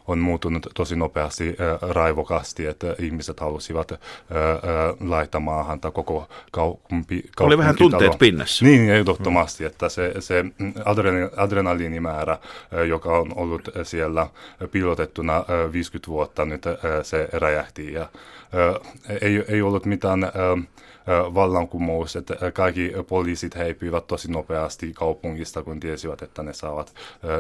on 0.07 0.19
muuttunut 0.19 0.67
tosi 0.74 0.95
nopeasti, 0.95 1.50
äh, 1.50 1.89
raivokasti, 1.89 2.65
että 2.65 2.95
ihmiset 3.00 3.39
halusivat 3.39 3.91
äh, 3.91 3.97
äh, 3.97 5.09
laittaa 5.09 5.41
maahan 5.41 5.79
tai 5.79 5.91
koko 5.91 6.27
kaupunki, 6.51 7.24
Oli 7.39 7.57
vähän 7.57 7.75
tunteet 7.75 8.19
pinnassa. 8.19 8.65
Niin, 8.65 8.89
ehdottomasti, 8.89 9.65
että 9.65 9.89
se, 9.89 10.13
se 10.19 10.43
mm, 10.43 10.74
adrenali- 10.79 11.33
adrenaliinimäärä, 11.38 12.33
äh, 12.33 12.39
joka 12.88 13.17
on 13.17 13.31
ollut 13.35 13.67
äh, 13.67 13.85
siellä 13.85 14.27
piilotettuna 14.71 15.38
äh, 15.38 15.71
50 15.71 16.07
vuotta, 16.12 16.45
nyt 16.45 16.67
äh, 16.67 16.74
se 17.03 17.29
räjähti. 17.33 17.93
Ja, 17.93 18.01
äh, 18.01 19.17
ei, 19.21 19.45
ei 19.47 19.62
ollut 19.62 19.85
mitään 19.85 20.24
äh, 20.24 20.29
äh, 20.29 20.67
vallankumous, 21.07 22.15
että 22.15 22.51
kaikki 22.51 22.93
poliisit 23.07 23.55
heipyivät 23.55 24.07
tosi 24.07 24.31
nopeasti 24.31 24.93
kaupungista, 24.93 25.63
kun 25.63 25.79
tiesivät, 25.79 26.21
että 26.21 26.43
ne 26.43 26.53
saavat 26.53 26.93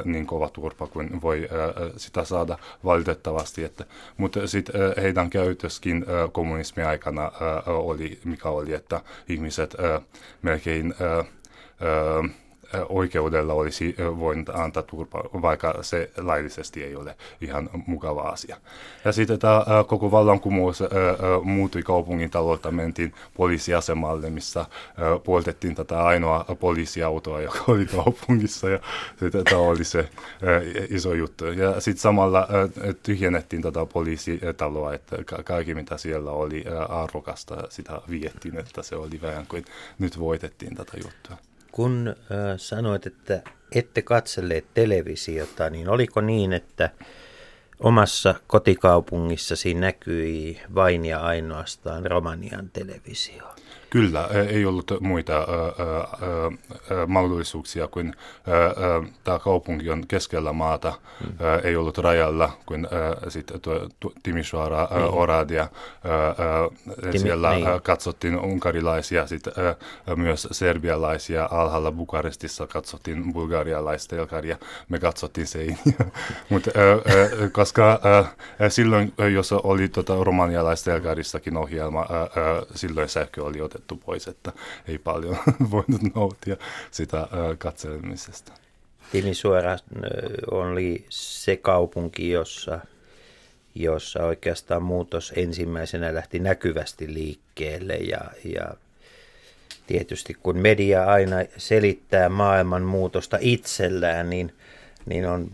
niin 0.05 0.25
kova 0.25 0.49
turpa 0.49 0.87
kuin 0.87 1.21
voi 1.21 1.49
sitä 1.97 2.23
saada 2.23 2.57
valitettavasti. 2.85 3.63
Että, 3.63 3.85
mutta 4.17 4.47
sitten 4.47 4.81
heidän 5.01 5.29
käytöskin 5.29 6.05
kommunismin 6.31 6.85
aikana 6.85 7.31
oli, 7.65 8.19
mikä 8.25 8.49
oli, 8.49 8.73
että 8.73 9.01
ihmiset 9.29 9.75
melkein 10.41 10.95
oikeudella 12.89 13.53
olisi 13.53 13.95
voinut 13.99 14.49
antaa 14.49 14.83
turpa, 14.83 15.23
vaikka 15.41 15.77
se 15.81 16.11
laillisesti 16.17 16.83
ei 16.83 16.95
ole 16.95 17.15
ihan 17.41 17.69
mukava 17.87 18.21
asia. 18.21 18.57
Ja 19.05 19.11
sitten 19.11 19.39
tämä 19.39 19.65
koko 19.87 20.11
vallankumous 20.11 20.83
muuttui 21.43 21.83
kaupungin 21.83 22.29
taloutta, 22.29 22.71
mentiin 22.71 23.13
poliisiasemalle, 23.37 24.29
missä 24.29 24.59
ö, 24.59 25.19
puoltettiin 25.19 25.75
tätä 25.75 26.03
ainoa 26.03 26.45
poliisiautoa, 26.59 27.41
joka 27.41 27.59
oli 27.67 27.85
kaupungissa, 27.85 28.69
ja 28.69 28.79
sitten 29.19 29.43
tämä 29.43 29.61
oli 29.61 29.83
se 29.83 30.09
iso 30.89 31.13
juttu. 31.13 31.45
Ja 31.45 31.81
sitten 31.81 32.01
samalla 32.01 32.47
tyhjennettiin 33.03 33.61
tätä 33.61 33.85
poliisitaloa, 33.85 34.93
että 34.93 35.17
ka- 35.25 35.43
kaikki 35.43 35.75
mitä 35.75 35.97
siellä 35.97 36.31
oli 36.31 36.63
arvokasta, 36.89 37.57
sitä 37.69 38.01
viettiin, 38.09 38.57
että 38.57 38.83
se 38.83 38.95
oli 38.95 39.21
vähän 39.21 39.47
kuin 39.47 39.65
nyt 39.99 40.19
voitettiin 40.19 40.75
tätä 40.75 40.97
juttua. 41.03 41.37
Kun 41.75 42.07
äh, 42.07 42.15
sanoit, 42.57 43.07
että 43.07 43.41
ette 43.71 44.01
katselleet 44.01 44.65
televisiota, 44.73 45.69
niin 45.69 45.89
oliko 45.89 46.21
niin, 46.21 46.53
että 46.53 46.89
omassa 47.79 48.35
kotikaupungissasi 48.47 49.73
näkyi 49.73 50.61
vain 50.75 51.05
ja 51.05 51.19
ainoastaan 51.19 52.05
Romanian 52.05 52.69
televisio? 52.73 53.43
Kyllä, 53.89 54.27
e- 54.31 54.39
ei 54.39 54.65
ollut 54.65 54.91
muita 54.99 55.33
ö, 55.33 55.43
ö, 55.43 56.03
ö, 56.21 56.51
ö, 56.91 57.07
mahdollisuuksia 57.07 57.87
kuin 57.87 58.15
ö, 58.47 58.51
ö, 58.51 58.73
tämä 59.23 59.39
kaupunki 59.39 59.89
on 59.89 60.07
keskellä 60.07 60.53
maata, 60.53 60.93
mm. 61.21 61.35
ei 61.63 61.75
ollut 61.75 61.97
rajalla 61.97 62.57
kuin 62.65 62.87
sitten 63.27 63.61
Timisoara, 64.23 64.87
niin. 64.91 65.03
Oradia. 65.13 65.67
Timi- 67.01 67.19
siellä 67.19 67.55
niin. 67.55 67.65
katsottiin 67.83 68.39
unkarilaisia, 68.39 69.27
sitten 69.27 69.53
ö, 69.57 69.75
ö, 70.09 70.15
myös 70.15 70.47
serbialaisia. 70.51 71.49
Alhaalla 71.51 71.91
Bukarestissa 71.91 72.67
katsottiin 72.67 73.33
bulgarialaista 73.33 74.15
telkaria, 74.15 74.57
me 74.89 74.99
katsottiin 74.99 75.47
seiniä. 75.47 75.77
Mutta 76.49 76.71
koska 77.51 77.99
silloin, 78.69 79.13
jos 79.33 79.53
oli 79.53 79.87
tota, 79.87 80.23
romanialaista 80.23 80.91
telkarissakin 80.91 81.57
ohjelma, 81.57 82.05
ö, 82.09 82.39
ö, 82.41 82.65
silloin 82.75 83.09
sähkö 83.09 83.43
oli 83.43 83.61
otettu 83.75 83.95
pois, 84.05 84.27
että 84.27 84.51
ei 84.87 84.97
paljon 84.97 85.37
voinut 85.71 86.15
nauttia 86.15 86.57
sitä 86.91 87.27
katselemisesta. 87.57 88.51
Timisuora 89.11 89.77
oli 90.51 91.05
se 91.09 91.57
kaupunki, 91.57 92.29
jossa, 92.29 92.79
jossa 93.75 94.23
oikeastaan 94.23 94.83
muutos 94.83 95.33
ensimmäisenä 95.35 96.13
lähti 96.13 96.39
näkyvästi 96.39 97.13
liikkeelle 97.13 97.95
ja, 97.95 98.19
ja 98.43 98.75
tietysti 99.87 100.37
kun 100.43 100.57
media 100.57 101.05
aina 101.05 101.35
selittää 101.57 102.29
maailman 102.29 102.81
muutosta 102.83 103.37
itsellään, 103.41 104.29
niin, 104.29 104.53
niin 105.05 105.27
on 105.27 105.51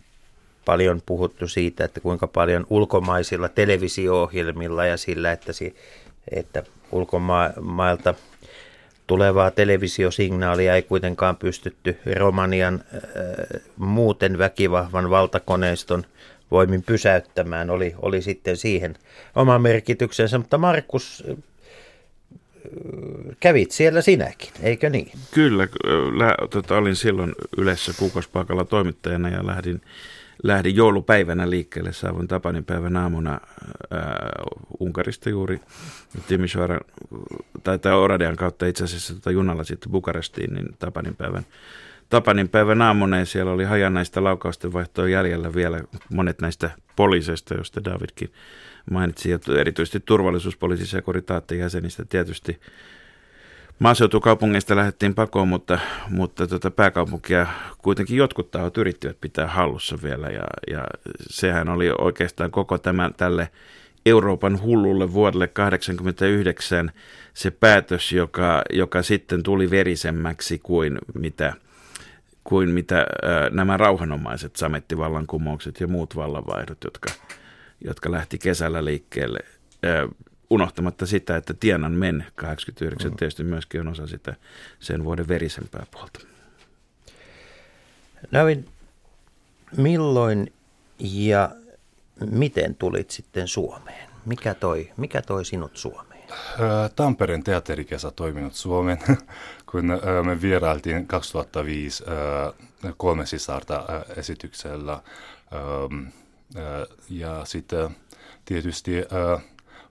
paljon 0.65 1.01
puhuttu 1.05 1.47
siitä, 1.47 1.85
että 1.85 1.99
kuinka 1.99 2.27
paljon 2.27 2.67
ulkomaisilla 2.69 3.49
televisio-ohjelmilla 3.49 4.85
ja 4.85 4.97
sillä, 4.97 5.31
että, 5.31 5.53
että 6.31 6.63
ulkomailta 6.91 8.13
tulevaa 9.07 9.51
televisiosignaalia 9.51 10.75
ei 10.75 10.81
kuitenkaan 10.81 11.35
pystytty 11.35 11.97
Romanian 12.15 12.83
äh, 12.93 13.01
muuten 13.77 14.37
väkivahvan 14.37 15.09
valtakoneiston 15.09 16.03
voimin 16.51 16.83
pysäyttämään, 16.83 17.69
oli, 17.69 17.93
oli 18.01 18.21
sitten 18.21 18.57
siihen 18.57 18.95
oma 19.35 19.59
merkityksensä, 19.59 20.37
mutta 20.37 20.57
Markus, 20.57 21.23
äh, 21.29 21.37
kävit 23.39 23.71
siellä 23.71 24.01
sinäkin, 24.01 24.49
eikö 24.61 24.89
niin? 24.89 25.11
Kyllä, 25.31 25.67
lä, 26.17 26.35
tota, 26.49 26.77
olin 26.77 26.95
silloin 26.95 27.35
yleensä 27.57 27.93
kuukausipaikalla 27.99 28.65
toimittajana 28.65 29.29
ja 29.29 29.47
lähdin 29.47 29.81
lähdin 30.43 30.75
joulupäivänä 30.75 31.50
liikkeelle, 31.50 31.93
saavuin 31.93 32.27
Tapanin 32.27 32.65
päivän 32.65 32.98
aamuna 32.98 33.39
ää, 33.91 34.29
Unkarista 34.79 35.29
juuri 35.29 35.60
Timisoaran, 36.27 36.79
tai, 37.63 37.79
tai 37.79 37.93
Oradean 37.93 38.36
kautta 38.36 38.65
itse 38.65 38.83
asiassa 38.83 39.13
tota 39.13 39.31
junalla 39.31 39.63
sitten 39.63 39.91
Bukarestiin, 39.91 40.53
niin 40.53 40.65
Tapanin 40.79 41.15
päivän 41.15 41.45
Tapanin 42.12 42.50
päivän 42.50 42.81
aamuna 42.81 43.19
ja 43.19 43.25
siellä 43.25 43.51
oli 43.51 43.63
hajanaista 43.63 44.24
laukausten 44.24 44.74
vaihtoa 44.74 45.07
jäljellä 45.07 45.53
vielä 45.53 45.81
monet 46.13 46.41
näistä 46.41 46.71
poliiseista, 46.95 47.53
joista 47.53 47.83
Davidkin 47.83 48.31
mainitsi, 48.91 49.31
ja 49.31 49.39
erityisesti 49.60 50.00
turvallisuuspoliisi 50.00 50.98
ja 50.98 51.57
jäsenistä 51.57 52.05
tietysti 52.05 52.60
Maaseutukaupungeista 53.81 54.75
lähdettiin 54.75 55.15
pakoon, 55.15 55.47
mutta, 55.47 55.79
mutta 56.09 56.47
tota 56.47 56.71
pääkaupunkia 56.71 57.47
kuitenkin 57.77 58.17
jotkut 58.17 58.51
tahot 58.51 58.77
yrittivät 58.77 59.21
pitää 59.21 59.47
hallussa 59.47 59.97
vielä 60.03 60.27
ja, 60.27 60.43
ja 60.71 60.85
sehän 61.29 61.69
oli 61.69 61.91
oikeastaan 61.97 62.51
koko 62.51 62.77
tämän 62.77 63.13
tälle 63.13 63.50
Euroopan 64.05 64.61
hullulle 64.61 65.13
vuodelle 65.13 65.47
1989 65.47 66.91
se 67.33 67.51
päätös, 67.51 68.11
joka, 68.11 68.61
joka 68.69 69.01
sitten 69.01 69.43
tuli 69.43 69.69
verisemmäksi 69.69 70.59
kuin 70.63 70.97
mitä, 71.13 71.53
kuin 72.43 72.69
mitä 72.69 72.97
ää, 72.97 73.50
nämä 73.50 73.77
rauhanomaiset 73.77 74.55
samettivallankumoukset 74.55 75.79
ja 75.79 75.88
muut 75.88 76.15
vallanvaihdot, 76.15 76.83
jotka, 76.83 77.09
jotka 77.85 78.11
lähti 78.11 78.38
kesällä 78.38 78.85
liikkeelle. 78.85 79.39
Ää, 79.83 80.07
unohtamatta 80.51 81.05
sitä, 81.05 81.38
että 81.38 81.53
Tienan 81.53 81.91
Men 81.91 82.25
89 82.36 83.12
mm. 83.12 83.17
tietysti 83.17 83.43
myöskin 83.43 83.81
on 83.81 83.88
osa 83.88 84.08
sitä 84.08 84.36
sen 84.79 85.03
vuoden 85.03 85.27
verisempää 85.27 85.86
puolta. 85.91 86.20
Näin, 88.31 88.70
milloin 89.77 90.53
ja 91.00 91.50
miten 92.31 92.75
tulit 92.75 93.12
sitten 93.12 93.48
Suomeen? 93.48 94.10
Mikä 94.25 94.53
toi, 94.53 94.91
mikä 94.98 95.22
toi 95.22 95.46
sinut 95.46 95.77
Suomeen? 95.77 96.22
Tampereen 96.96 97.43
teatterikesä 97.43 98.12
toiminut 98.12 98.53
Suomen, 98.53 98.98
kun 99.72 99.86
me 100.25 100.41
vierailtiin 100.41 101.08
2005 101.08 102.03
kolme 102.98 103.25
sisarta 103.25 103.86
esityksellä. 104.15 105.01
Ja 107.10 107.46
sitten 107.46 107.89
tietysti 108.46 108.91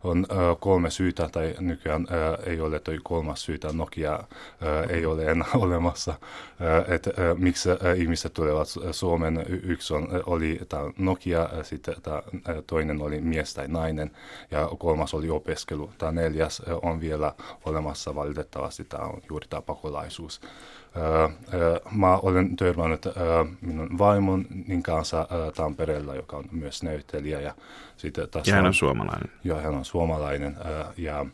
on 0.05 0.27
kolme 0.61 0.91
syytä, 0.91 1.29
tai 1.33 1.55
nykyään 1.61 2.07
ei 2.47 2.61
ole 2.61 2.81
toi 2.81 2.99
kolmas 3.03 3.43
syytä, 3.43 3.73
Nokia 3.73 4.19
ei 4.89 5.07
ole 5.07 5.25
enää 5.25 5.49
olemassa, 5.67 6.15
että 6.89 7.11
miksi 7.39 7.69
ihmiset 7.97 8.33
tulevat 8.33 8.69
Suomen. 8.91 9.45
Yksi 9.49 9.95
on, 9.95 10.09
oli 10.27 10.61
tämä 10.69 10.83
Nokia, 10.99 11.49
sitten 11.63 11.95
toinen 12.67 13.03
oli 13.03 13.21
mies 13.21 13.55
tai 13.55 13.69
nainen, 13.69 14.11
ja 14.51 14.69
kolmas 14.79 15.15
oli 15.15 15.31
opiskelu. 15.31 15.93
Tämä 15.99 16.13
neljäs 16.13 16.63
on 16.83 17.01
vielä 17.01 17.35
olemassa 17.65 18.15
valitettavasti, 18.15 18.85
tämä 18.85 19.05
on 19.05 19.23
juuri 19.29 19.47
tämä 19.49 19.63
pakolaisuus. 19.63 20.41
Mä 21.91 22.17
olen 22.17 22.57
törmännyt 22.57 23.07
minun 23.61 23.99
vaimon 23.99 24.47
niin 24.67 24.83
kanssa 24.83 25.29
Tampereella, 25.57 26.15
joka 26.15 26.37
on 26.37 26.45
myös 26.53 26.83
näyttelijä. 26.83 27.41
Ja, 27.41 27.55
sitten 27.97 28.29
tässä 28.29 28.51
ja 28.51 28.55
hän 28.55 28.65
on, 28.65 28.69
on 28.69 28.75
suomalainen. 28.75 29.31
Joo, 29.45 29.59
hän 29.59 29.75
on 29.75 29.85
suomalainen. 29.85 30.57
Ja 30.97 31.27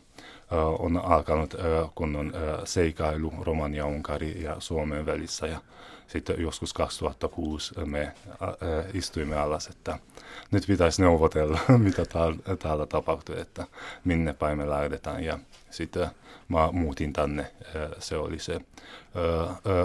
on 0.79 0.97
alkanut 0.97 1.55
kunnon 1.95 2.33
seikailu 2.65 3.33
Romania, 3.41 3.85
Unkari 3.85 4.43
ja 4.43 4.55
Suomen 4.59 5.05
välissä. 5.05 5.47
Ja 5.47 5.61
sitten 6.07 6.41
joskus 6.41 6.73
2006 6.73 7.73
me 7.85 8.11
istuimme 8.93 9.37
alas, 9.37 9.67
että 9.67 9.99
nyt 10.51 10.63
pitäisi 10.67 11.01
neuvotella, 11.01 11.59
mitä 11.77 12.03
täällä 12.59 12.85
tapahtuu, 12.85 13.35
että 13.35 13.67
minne 14.03 14.33
päin 14.33 14.57
me 14.57 14.69
lähdetään. 14.69 15.23
Ja 15.23 15.39
sitten 15.71 16.09
mä 16.49 16.69
muutin 16.71 17.13
tänne. 17.13 17.51
Se 17.99 18.17
oli 18.17 18.39
se 18.39 18.61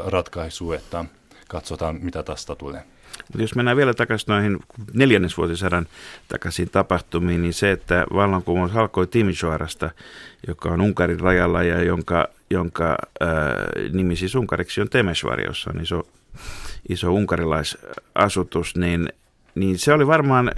ratkaisu, 0.07 0.73
että 0.73 1.05
katsotaan 1.49 1.99
mitä 2.03 2.23
tästä 2.23 2.55
tulee. 2.55 2.83
Jos 3.39 3.55
mennään 3.55 3.77
vielä 3.77 3.95
takaisin 3.95 4.27
noihin 4.29 4.59
neljännesvuosisadan 4.95 5.87
takaisin 6.29 6.71
tapahtumiin, 6.71 7.43
niin 7.43 7.55
se, 7.55 7.71
että 7.71 8.07
vallankumous 8.15 8.77
alkoi 8.77 9.07
Timisoarasta, 9.07 9.91
joka 10.49 10.69
on 10.69 10.81
Unkarin 10.81 11.21
rajalla 11.21 11.63
ja 11.63 11.83
jonka, 11.83 12.29
jonka 12.51 12.97
ää, 13.21 13.29
nimi 13.93 14.17
siis 14.17 14.35
unkariksi 14.35 14.81
on 14.81 14.89
Temesvari, 14.89 15.45
jossa 15.45 15.71
on 15.75 15.83
iso, 15.83 16.03
iso 16.89 17.13
unkarilaisasutus, 17.13 18.77
niin 18.77 19.09
niin 19.55 19.79
se 19.79 19.93
oli 19.93 20.07
varmaan, 20.07 20.53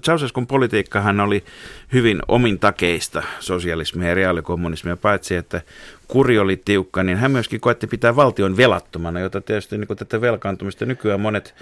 Ceausescun 0.00 0.46
politiikkahan 0.46 1.20
oli 1.20 1.44
hyvin 1.92 2.18
omintakeista 2.28 3.22
sosialismia 3.40 4.08
ja 4.08 4.14
reaalikommunismia, 4.14 4.96
paitsi 4.96 5.36
että 5.36 5.62
kuri 6.08 6.38
oli 6.38 6.56
tiukka, 6.64 7.02
niin 7.02 7.18
hän 7.18 7.30
myöskin 7.30 7.60
koetti 7.60 7.86
pitää 7.86 8.16
valtion 8.16 8.56
velattomana, 8.56 9.20
jota 9.20 9.40
tietysti 9.40 9.78
niin 9.78 9.86
kuin 9.86 9.96
tätä 9.96 10.20
velkaantumista 10.20 10.86
nykyään 10.86 11.20
monet 11.20 11.54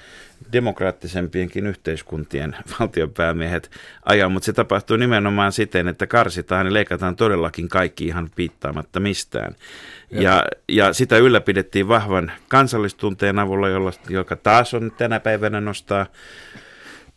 demokraattisempienkin 0.53 1.67
yhteiskuntien 1.67 2.57
valtionpäämiehet 2.81 3.71
ajaa, 4.05 4.29
mutta 4.29 4.47
se 4.47 4.53
tapahtuu 4.53 4.97
nimenomaan 4.97 5.53
siten, 5.53 5.89
että 5.89 6.07
karsitaan 6.07 6.67
ja 6.67 6.73
leikataan 6.73 7.17
todellakin 7.17 7.69
kaikki 7.69 8.07
ihan 8.07 8.31
piittaamatta 8.37 9.01
mistään. 9.01 9.55
Ja, 10.11 10.45
ja 10.69 10.93
sitä 10.93 11.17
ylläpidettiin 11.17 11.89
vahvan 11.89 12.33
kansallistunteen 12.49 13.39
avulla, 13.39 13.69
jolla, 13.69 13.93
joka 14.09 14.37
taas 14.37 14.75
on 14.75 14.93
tänä 14.99 15.21
päivänä 15.21 15.61
nostaa 15.61 16.07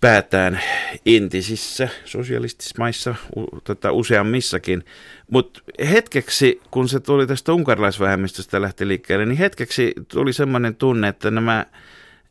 päätään 0.01 0.60
intisissä 1.05 1.89
sosialistisissa 2.05 2.75
maissa, 2.79 3.15
u, 3.38 3.45
tota, 3.63 3.91
useammissakin. 3.91 4.86
Mutta 5.31 5.62
hetkeksi, 5.89 6.62
kun 6.71 6.89
se 6.89 6.99
tuli 6.99 7.27
tästä 7.27 7.53
unkarilaisvähemmistöstä 7.53 8.62
lähti 8.62 8.88
liikkeelle, 8.88 9.25
niin 9.25 9.38
hetkeksi 9.38 9.93
tuli 10.07 10.33
sellainen 10.33 10.75
tunne, 10.75 11.07
että 11.07 11.31
nämä 11.31 11.65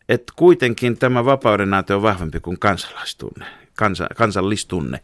että 0.08 0.32
kuitenkin 0.36 0.98
tämä 0.98 1.24
vapauden 1.24 1.70
on 1.94 2.02
vahvempi 2.02 2.40
kuin 2.40 2.58
kansalaistunne, 2.58 3.46
kansa, 3.74 4.06
kansallistunne. 4.16 5.00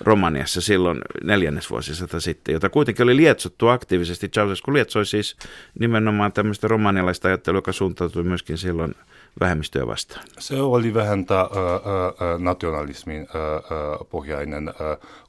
Romaniassa 0.00 0.60
silloin 0.60 1.00
neljännesvuosisata 1.24 2.20
sitten, 2.20 2.52
jota 2.52 2.68
kuitenkin 2.68 3.02
oli 3.02 3.16
lietsottu 3.16 3.68
aktiivisesti. 3.68 4.28
Ceausescu 4.28 4.72
lietsoi 4.72 5.06
siis 5.06 5.36
nimenomaan 5.78 6.32
tämmöistä 6.32 6.68
romanialaista 6.68 7.28
ajattelua, 7.28 7.58
joka 7.58 7.72
suuntautui 7.72 8.22
myöskin 8.22 8.58
silloin 8.58 8.94
vähemmistöä 9.40 9.86
vastaan. 9.86 10.24
Se 10.38 10.60
oli 10.60 10.94
vähän 10.94 11.26
tämä 11.26 11.48
nationalismin 12.38 13.28
pohjainen 14.10 14.74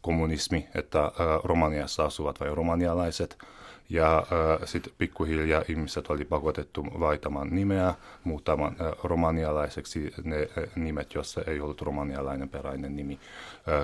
kommunismi, 0.01 0.67
että 0.75 1.11
Romaniassa 1.43 2.05
asuvat 2.05 2.39
vai 2.39 2.55
romanialaiset– 2.55 3.37
ja 3.89 4.17
äh, 4.17 4.59
sitten 4.65 4.93
pikkuhiljaa 4.97 5.63
ihmiset 5.67 6.07
oli 6.09 6.25
pakotettu 6.25 6.85
vaihtamaan 6.99 7.47
nimeä, 7.51 7.93
muuttamaan 8.23 8.75
äh, 8.81 8.91
romanialaiseksi 9.03 10.13
ne 10.23 10.35
äh, 10.57 10.63
nimet, 10.75 11.13
joissa 11.13 11.41
ei 11.47 11.59
ollut 11.59 11.81
romanialainen 11.81 12.49
peräinen 12.49 12.95
nimi. 12.95 13.19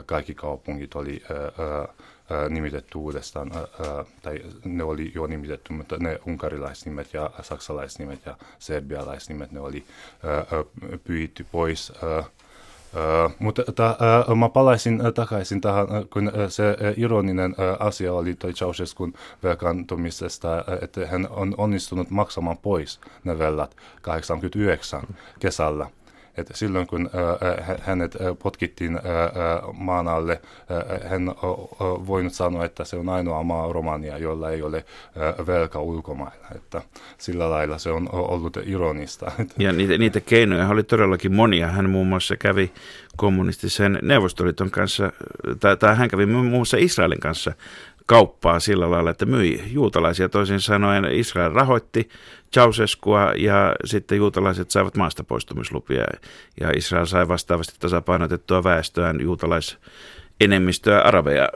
Kaikki 0.06 0.36
kaupungit 0.36 0.96
oli 0.96 1.24
äh, 1.32 2.50
nimitetty 2.50 2.98
uudestaan, 2.98 3.52
tai 4.22 4.42
ne 4.66 4.84
oli 4.84 5.12
jo 5.16 5.28
nimitetty, 5.28 5.74
mutta 5.74 5.98
ne 5.98 6.20
unkarilaisnimet 6.28 7.14
ja 7.14 7.30
saksalaisnimet 7.42 8.26
ja 8.26 8.38
serbialaisnimet, 8.60 9.52
ne 9.52 9.60
oli 9.60 9.86
äh, 10.26 11.00
pyhitty 11.04 11.46
pois. 11.52 11.94
Mutta 13.40 13.64
ta, 13.76 13.98
uh, 14.30 14.36
mä 14.36 14.50
palaisin 14.50 15.02
takaisin 15.14 15.62
tähän, 15.62 15.88
kun 16.14 16.32
se 16.50 16.78
ironinen 16.98 17.56
asia 17.80 18.14
oli 18.14 18.36
toi 18.36 18.54
Ceausescun 18.54 19.14
velkaantumisesta, 19.44 20.66
että 20.82 21.08
hän 21.08 21.28
on 21.30 21.56
onnistunut 21.58 22.10
maksamaan 22.10 22.58
pois 22.58 23.00
ne 23.24 23.40
velat 23.40 23.76
89 24.02 25.02
kesällä. 25.40 25.90
Että 26.38 26.58
silloin 26.58 26.88
kun 26.88 27.10
hänet 27.82 28.18
potkittiin 28.44 29.00
maan 29.74 30.08
alle, 30.08 30.42
hän 31.10 31.30
on 31.30 32.08
voinut 32.08 32.34
sanoa, 32.34 32.66
että 32.66 32.84
se 32.84 32.96
on 32.96 33.10
ainoa 33.10 33.44
maa 33.44 33.74
Romania, 33.74 34.18
jolla 34.18 34.50
ei 34.50 34.62
ole 34.62 34.86
velka 35.48 35.80
ulkomailla. 35.80 36.48
Että 36.56 36.82
sillä 37.18 37.50
lailla 37.50 37.78
se 37.78 37.92
on 37.92 38.10
ollut 38.12 38.58
ironista. 38.66 39.32
Ja 39.60 39.72
niitä, 39.72 39.98
niitä 39.98 40.20
keinoja 40.20 40.68
oli 40.68 40.84
todellakin 40.84 41.34
monia. 41.34 41.68
Hän 41.68 41.90
muun 41.90 42.08
muassa 42.08 42.36
kävi 42.36 42.72
kommunistisen 43.18 44.00
Neuvostoliiton 44.02 44.72
kanssa, 44.72 45.12
tai, 45.60 45.78
tai 45.78 45.96
hän 45.96 46.10
kävi 46.10 46.26
muun 46.26 46.46
muassa 46.46 46.78
Israelin 46.78 47.20
kanssa 47.20 47.54
kauppaa 48.06 48.60
sillä 48.60 48.92
lailla, 48.92 49.10
että 49.10 49.26
myi 49.26 49.64
juutalaisia. 49.72 50.30
Toisin 50.30 50.60
sanoen 50.60 51.06
Israel 51.12 51.52
rahoitti 51.52 52.10
Ceausescua 52.54 53.34
ja 53.38 53.76
sitten 53.86 54.18
juutalaiset 54.18 54.72
saivat 54.72 54.96
maasta 54.96 55.24
poistumislupia 55.24 56.04
ja 56.60 56.72
Israel 56.76 57.06
sai 57.06 57.28
vastaavasti 57.28 57.76
tasapainotettua 57.80 58.64
väestöään 58.64 59.22
juutalais 59.22 59.78
enemmistöä 60.42 61.02
arabeja, 61.02 61.50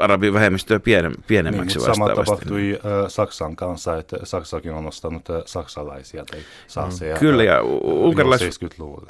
arabivähemmistöä 0.00 0.80
pienem, 0.80 1.12
pienemmäksi 1.26 1.78
niin, 1.78 1.86
Sama 1.86 2.08
tapahtui 2.08 2.78
äh, 2.84 3.08
Saksan 3.08 3.56
kanssa, 3.56 3.96
että 3.96 4.16
Saksakin 4.24 4.72
on 4.72 4.86
ostanut 4.86 5.30
äh, 5.30 5.42
saksalaisia 5.46 6.24
tai 6.24 6.40
saaseja. 6.66 7.18
Kyllä, 7.18 7.44
ja 7.44 7.62
unkarilais, 7.82 8.60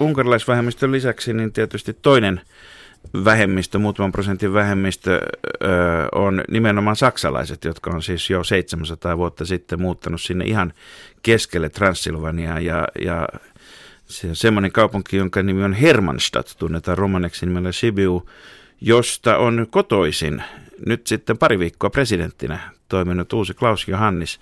unkarilaisvähemmistön 0.00 0.92
lisäksi 0.92 1.32
niin 1.32 1.52
tietysti 1.52 1.92
toinen 1.92 2.40
vähemmistö, 3.24 3.78
muutaman 3.78 4.12
prosentin 4.12 4.52
vähemmistö 4.52 5.20
ö, 5.20 5.66
on 6.12 6.44
nimenomaan 6.50 6.96
saksalaiset, 6.96 7.64
jotka 7.64 7.90
on 7.90 8.02
siis 8.02 8.30
jo 8.30 8.44
700 8.44 9.18
vuotta 9.18 9.44
sitten 9.44 9.80
muuttanut 9.80 10.20
sinne 10.20 10.44
ihan 10.44 10.72
keskelle 11.22 11.68
Transilvaniaa. 11.68 12.60
Ja, 12.60 12.88
ja 13.00 13.28
se 14.06 14.28
on 14.28 14.36
semmoinen 14.36 14.72
kaupunki, 14.72 15.16
jonka 15.16 15.42
nimi 15.42 15.64
on 15.64 15.72
Hermannstadt, 15.72 16.54
tunnetaan 16.58 16.98
romaneksi 16.98 17.46
nimellä 17.46 17.72
Sibiu, 17.72 18.28
josta 18.80 19.36
on 19.36 19.66
kotoisin 19.70 20.42
nyt 20.86 21.06
sitten 21.06 21.38
pari 21.38 21.58
viikkoa 21.58 21.90
presidenttinä 21.90 22.58
toiminut 22.88 23.32
uusi 23.32 23.54
Klaus 23.54 23.88
Johannis, 23.88 24.40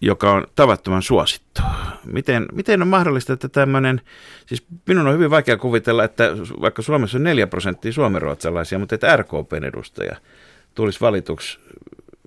joka 0.00 0.32
on 0.32 0.46
tavattoman 0.54 1.02
suosittu. 1.02 1.62
Miten, 2.04 2.46
miten 2.52 2.82
on 2.82 2.88
mahdollista, 2.88 3.32
että 3.32 3.48
tämmöinen, 3.48 4.00
siis 4.46 4.64
minun 4.86 5.06
on 5.06 5.14
hyvin 5.14 5.30
vaikea 5.30 5.56
kuvitella, 5.56 6.04
että 6.04 6.30
vaikka 6.60 6.82
Suomessa 6.82 7.18
on 7.18 7.24
4 7.24 7.46
prosenttia 7.46 7.92
suomenruotsalaisia, 7.92 8.78
mutta 8.78 8.94
että 8.94 9.16
RKPn 9.16 9.64
edustaja 9.64 10.16
tulisi 10.74 11.00
valituksi 11.00 11.58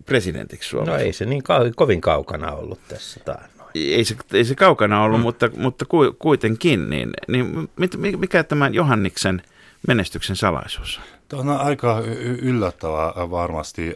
presidentiksi 0.06 0.70
Suomessa. 0.70 0.92
No 0.92 1.00
ei 1.00 1.14
se 1.14 1.26
niin 1.26 1.44
kau- 1.44 1.74
kovin 1.76 2.02
kaukana 2.02 2.52
ollut 2.52 2.80
tässä 2.88 3.20
taannoin. 3.20 3.70
Ei 3.76 4.04
se, 4.04 4.16
ei 4.34 4.46
se 4.46 4.56
kaukana 4.56 5.04
ollut, 5.04 5.20
mm. 5.20 5.24
mutta, 5.24 5.50
mutta 5.58 5.86
kuitenkin. 6.20 6.90
Niin, 6.90 7.10
niin 7.28 7.70
mikä 8.18 8.44
tämän 8.44 8.74
Johanniksen 8.74 9.42
menestyksen 9.88 10.36
salaisuus 10.36 11.00
Tämä 11.30 11.42
on 11.42 11.50
aika 11.50 12.02
yllättävää 12.42 13.14
varmasti 13.32 13.96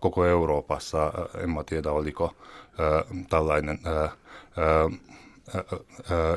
koko 0.00 0.26
Euroopassa. 0.26 1.12
En 1.38 1.50
mä 1.50 1.64
tiedä, 1.64 1.90
oliko 1.90 2.34
tällainen 3.30 3.78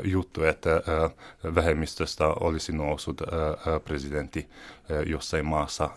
juttu, 0.04 0.44
että 0.44 0.70
vähemmistöstä 1.56 2.28
olisi 2.28 2.72
noussut 2.72 3.22
presidentti 3.86 4.50
jossain 5.06 5.46
maassa 5.46 5.90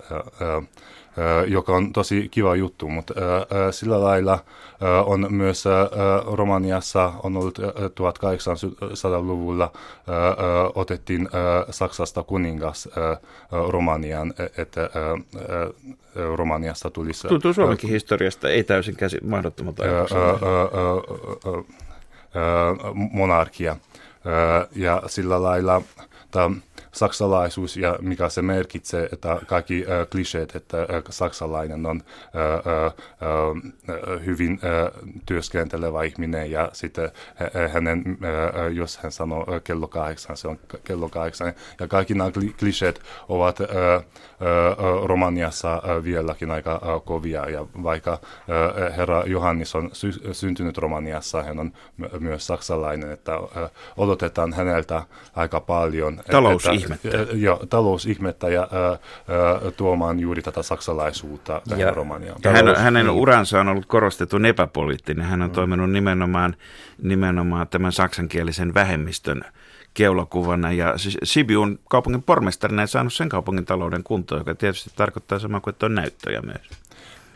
joka 1.46 1.72
on 1.72 1.92
tosi 1.92 2.28
kiva 2.30 2.56
juttu, 2.56 2.88
mutta 2.88 3.14
sillä 3.70 4.00
lailla 4.00 4.38
on 5.06 5.26
myös 5.30 5.64
Romaniassa 6.32 7.12
on 7.22 7.36
ollut 7.36 7.58
1800-luvulla 7.58 9.72
otettiin 10.74 11.28
Saksasta 11.70 12.22
kuningas 12.22 12.88
Romanian, 13.68 14.34
että 14.56 14.90
Romaniasta 16.36 16.90
tulisi... 16.90 17.28
Tuntuu 17.28 17.52
Suomenkin 17.52 17.90
historiasta, 17.90 18.48
ei 18.48 18.64
täysin 18.64 18.96
käsi, 18.96 19.18
mahdottomalta 19.24 19.82
monarkia. 23.12 23.76
Ja 24.74 25.02
sillä 25.06 25.42
lailla... 25.42 25.82
Tämä 26.30 26.50
saksalaisuus 26.92 27.76
ja 27.76 27.98
mikä 28.00 28.28
se 28.28 28.42
merkitsee, 28.42 29.08
että 29.12 29.40
kaikki 29.46 29.84
äh, 29.88 30.06
kliseet, 30.10 30.56
että 30.56 30.80
äh, 30.80 30.86
saksalainen 31.10 31.86
on 31.86 32.02
äh, 32.36 32.86
äh, 32.86 34.24
hyvin 34.26 34.60
äh, 34.64 35.10
työskentelevä 35.26 36.02
ihminen 36.02 36.50
ja 36.50 36.70
sitten 36.72 37.10
hänen, 37.72 38.18
äh, 38.24 38.72
jos 38.72 38.98
hän 38.98 39.12
sanoo 39.12 39.46
äh, 39.54 39.60
kello 39.64 39.88
kahdeksan, 39.88 40.36
se 40.36 40.48
on 40.48 40.58
kello 40.84 41.08
kahdeksan. 41.08 41.52
Ja 41.80 41.88
kaikki 41.88 42.14
nämä 42.14 42.30
kliseet 42.58 43.00
ovat 43.28 43.60
äh, 43.60 43.66
äh, 43.66 44.04
Romaniassa 45.04 45.74
äh, 45.74 46.04
vieläkin 46.04 46.50
aika 46.50 46.72
äh, 46.72 47.04
kovia 47.04 47.50
ja 47.50 47.66
vaikka 47.82 48.12
äh, 48.12 48.96
herra 48.96 49.22
Johannis 49.26 49.74
on 49.74 49.90
sy- 49.92 50.20
syntynyt 50.32 50.78
Romaniassa, 50.78 51.42
hän 51.42 51.58
on 51.58 51.72
myös 52.20 52.46
saksalainen, 52.46 53.12
että 53.12 53.34
äh, 53.34 53.70
odotetaan 53.96 54.52
häneltä 54.52 55.02
aika 55.36 55.60
paljon. 55.60 56.20
Talousihme 56.30 56.77
talousihmettä. 56.82 57.36
Ja, 57.36 57.58
talousihmettä 57.70 58.48
ja 58.48 58.68
ää, 58.72 58.88
ää, 58.88 58.98
tuomaan 59.76 60.20
juuri 60.20 60.42
tätä 60.42 60.62
saksalaisuutta 60.62 61.62
ja, 61.76 61.90
Romaniaan. 61.90 62.40
Ja 62.44 62.50
hän, 62.50 62.76
hänen 62.76 63.10
uransa 63.10 63.60
on 63.60 63.68
ollut 63.68 63.86
korostetun 63.86 64.44
epäpoliittinen. 64.44 65.26
Hän 65.26 65.42
on 65.42 65.48
mm. 65.48 65.54
toiminut 65.54 65.90
nimenomaan, 65.90 66.56
nimenomaan 67.02 67.68
tämän 67.68 67.92
saksankielisen 67.92 68.74
vähemmistön 68.74 69.44
keulakuvana 69.94 70.72
ja 70.72 70.94
Sibiun 71.22 71.78
kaupungin 71.88 72.22
pormestarina 72.22 72.82
ei 72.82 72.88
saanut 72.88 73.12
sen 73.12 73.28
kaupungin 73.28 73.64
talouden 73.64 74.04
kuntoon, 74.04 74.40
joka 74.40 74.54
tietysti 74.54 74.90
tarkoittaa 74.96 75.38
samaa 75.38 75.60
kuin, 75.60 75.72
että 75.72 75.86
on 75.86 75.94
näyttöjä 75.94 76.40
myös. 76.42 76.68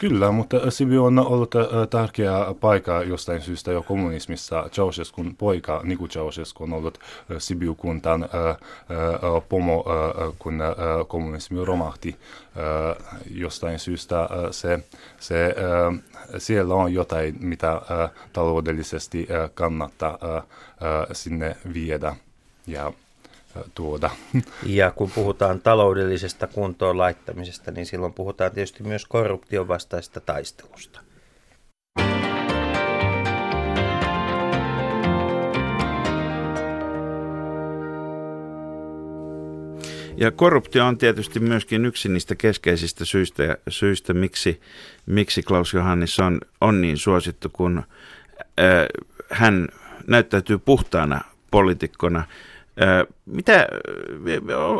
Kyllä, 0.02 0.30
mutta 0.30 0.70
Sibiu 0.70 1.04
on 1.04 1.18
ollut 1.18 1.54
tärkeä 1.90 2.32
paikka 2.60 3.02
jostain 3.02 3.40
syystä 3.40 3.72
jo 3.72 3.82
kommunismissa. 3.82 4.68
Ceausescun 4.72 5.34
poika 5.36 5.80
Niku 5.84 6.08
Ceausescu 6.08 6.64
on 6.64 6.72
ollut 6.72 6.98
Sibiu-kuntan 7.38 8.28
pomo, 9.48 9.84
kun 10.38 10.58
kommunismi 11.08 11.64
romahti 11.64 12.16
jostain 13.30 13.78
syystä. 13.78 14.28
Se, 14.50 14.84
se, 15.20 15.54
siellä 16.38 16.74
on 16.74 16.94
jotain, 16.94 17.36
mitä 17.40 17.82
taloudellisesti 18.32 19.28
kannattaa 19.54 20.18
sinne 21.12 21.56
viedä. 21.74 22.16
Ja 22.66 22.92
tuoda. 23.74 24.10
Ja 24.66 24.90
kun 24.90 25.10
puhutaan 25.10 25.60
taloudellisesta 25.60 26.46
kuntoon 26.46 26.98
laittamisesta, 26.98 27.70
niin 27.70 27.86
silloin 27.86 28.12
puhutaan 28.12 28.52
tietysti 28.52 28.82
myös 28.82 29.06
korruption 29.06 29.68
vastaisesta 29.68 30.20
taistelusta. 30.20 31.00
Ja 40.16 40.30
korruptio 40.30 40.86
on 40.86 40.98
tietysti 40.98 41.40
myöskin 41.40 41.84
yksi 41.84 42.08
niistä 42.08 42.34
keskeisistä 42.34 43.04
syistä, 43.04 43.56
syistä 43.68 44.14
miksi, 44.14 44.60
miksi 45.06 45.42
Klaus 45.42 45.74
Johannis 45.74 46.20
on, 46.20 46.40
on 46.60 46.80
niin 46.80 46.98
suosittu, 46.98 47.48
kun 47.52 47.78
äh, 47.78 48.86
hän 49.30 49.68
näyttäytyy 50.06 50.58
puhtaana 50.58 51.20
poliitikkona– 51.50 52.24
mitä, 53.26 53.68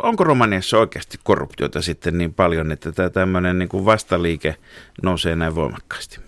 onko 0.03 0.23
Romaniassa 0.23 0.77
oikeasti 0.77 1.17
korruptiota 1.23 1.81
sitten 1.81 2.17
niin 2.17 2.33
paljon, 2.33 2.71
että 2.71 2.91
tämä 2.91 3.09
tämmöinen 3.09 3.59
niin 3.59 3.69
kuin 3.69 3.85
vastaliike 3.85 4.55
nousee 5.03 5.35
näin 5.35 5.55
voimakkaasti? 5.55 6.19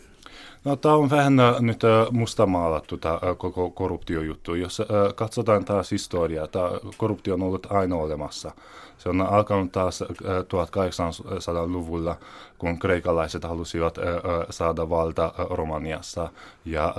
No, 0.65 0.75
tämä 0.75 0.95
on 0.95 1.09
vähän 1.09 1.33
nyt 1.59 1.81
mustamaalattu 2.11 2.97
tämä 2.97 3.19
koko 3.37 3.69
korruptiojuttu. 3.69 4.55
Jos 4.55 4.81
katsotaan 5.15 5.65
taas 5.65 5.91
historiaa, 5.91 6.47
tämä 6.47 6.69
korruptio 6.97 7.33
on 7.33 7.43
ollut 7.43 7.67
aina 7.71 7.95
olemassa. 7.95 8.51
Se 8.97 9.09
on 9.09 9.21
alkanut 9.21 9.71
taas 9.71 10.03
1800-luvulla, 10.03 12.15
kun 12.57 12.79
kreikalaiset 12.79 13.43
halusivat 13.43 13.97
saada 14.49 14.89
valta 14.89 15.33
Romaniassa 15.49 16.29
ja 16.65 16.93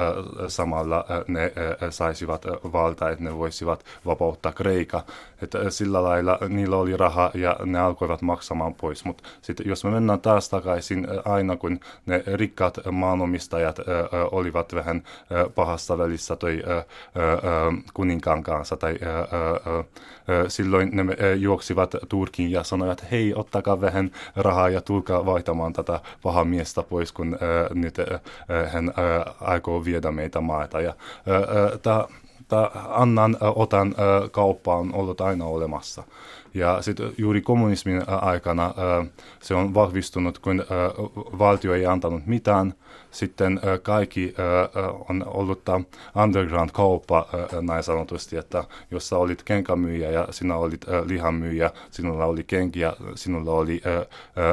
samalla 0.48 1.04
ne 1.28 1.52
saisivat 1.90 2.46
valta, 2.72 3.10
että 3.10 3.24
ne 3.24 3.36
voisivat 3.36 3.84
vapauttaa 4.06 4.52
Kreika. 4.52 5.02
Että 5.42 5.70
sillä 5.70 6.02
lailla 6.02 6.38
niillä 6.48 6.76
oli 6.76 6.96
raha 6.96 7.30
ja 7.34 7.56
ne 7.64 7.78
alkoivat 7.78 8.22
maksamaan 8.22 8.74
pois. 8.74 9.04
Mutta 9.04 9.24
sitten 9.42 9.68
jos 9.68 9.84
me 9.84 9.90
mennään 9.90 10.20
taas 10.20 10.48
takaisin 10.48 11.08
aina, 11.24 11.56
kun 11.56 11.80
ne 12.06 12.22
rikkaat 12.26 12.78
maanomistajat 12.92 13.76
olivat 14.30 14.74
vähän 14.74 15.02
pahassa 15.54 15.98
välissä 15.98 16.36
toi 16.36 16.62
kuninkaan 17.94 18.42
kanssa 18.42 18.76
tai 18.76 18.98
silloin 20.48 20.90
ne 20.92 21.34
juoksivat 21.34 21.85
Turkiin 22.08 22.50
ja 22.50 22.64
sanoivat, 22.64 23.10
hei, 23.10 23.34
ottakaa 23.34 23.80
vähän 23.80 24.10
rahaa 24.36 24.68
ja 24.68 24.80
tulkaa 24.80 25.26
vaihtamaan 25.26 25.72
tätä 25.72 26.00
pahaa 26.22 26.44
miestä 26.44 26.82
pois, 26.82 27.12
kun 27.12 27.38
nyt 27.74 27.96
hän 28.72 28.92
aikoo 29.40 29.84
viedä 29.84 30.10
meitä 30.10 30.40
maata. 30.40 30.80
Ja 30.80 30.94
tämä 31.82 32.04
tämä 32.48 32.70
annan, 32.88 33.36
otan 33.40 33.94
kauppa 34.30 34.76
on 34.76 34.94
ollut 34.94 35.20
aina 35.20 35.44
olemassa. 35.44 36.02
Ja 36.54 36.82
sitten 36.82 37.12
juuri 37.18 37.40
kommunismin 37.40 38.02
aikana 38.08 38.74
se 39.40 39.54
on 39.54 39.74
vahvistunut, 39.74 40.38
kun 40.38 40.64
valtio 41.38 41.74
ei 41.74 41.86
antanut 41.86 42.26
mitään– 42.26 42.74
sitten 43.16 43.60
kaikki 43.82 44.34
on 45.08 45.24
ollut 45.26 45.62
underground-kauppa 46.14 47.26
näin 47.60 47.82
sanotusti, 47.82 48.36
että 48.36 48.64
jos 48.90 49.08
sä 49.08 49.16
olit 49.16 49.42
kenkämyyjä 49.42 50.10
ja 50.10 50.28
sinä 50.30 50.56
olit 50.56 50.80
lihamyyjä, 51.06 51.70
sinulla 51.90 52.24
oli 52.24 52.44
kenkiä, 52.44 52.92
sinulla 53.14 53.52
oli 53.52 53.82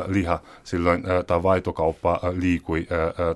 liha, 0.07 0.39
silloin 0.63 1.03
tämä 1.27 1.43
vaitokauppa 1.43 2.19
liikui 2.31 2.87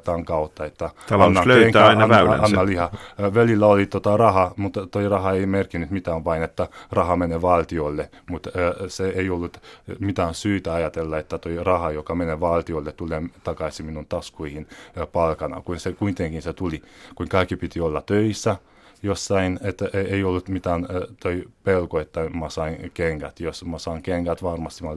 tämän 0.03 0.25
kautta, 0.25 0.65
että 0.65 0.89
anna 1.11 1.43
kenkä, 1.43 1.85
aina 1.85 2.03
anna, 2.03 2.33
anna 2.43 2.65
liha. 2.65 2.91
Velillä 3.33 3.65
oli 3.67 3.85
tota 3.85 4.17
raha, 4.17 4.53
mutta 4.57 4.87
toi 4.87 5.09
raha 5.09 5.31
ei 5.31 5.45
merkinnyt 5.45 5.91
mitään 5.91 6.25
vain, 6.25 6.43
että 6.43 6.67
raha 6.91 7.15
menee 7.15 7.41
valtiolle, 7.41 8.09
mutta 8.29 8.49
se 8.87 9.09
ei 9.09 9.29
ollut 9.29 9.61
mitään 9.99 10.33
syytä 10.33 10.73
ajatella, 10.73 11.17
että 11.17 11.37
toi 11.37 11.63
raha, 11.63 11.91
joka 11.91 12.15
menee 12.15 12.39
valtiolle, 12.39 12.91
tulee 12.91 13.21
takaisin 13.43 13.85
minun 13.85 14.05
taskuihin 14.05 14.67
palkana, 15.17 15.61
kun 15.61 15.79
se 15.79 15.93
kuitenkin 15.93 16.41
se 16.41 16.53
tuli, 16.53 16.81
kun 17.15 17.27
kaikki 17.27 17.55
piti 17.55 17.79
olla 17.79 18.01
töissä 18.01 18.55
jossain, 19.03 19.59
että 19.63 19.85
ei 19.93 20.23
ollut 20.23 20.49
mitään 20.49 20.87
toi 21.19 21.43
pelko, 21.63 21.99
että 21.99 22.29
mä 22.29 22.49
sain 22.49 22.91
kengät. 22.93 23.39
Jos 23.39 23.65
mä 23.65 23.79
saan 23.79 24.01
kengät, 24.01 24.43
varmasti 24.43 24.83
mä, 24.83 24.89
ää, 24.89 24.95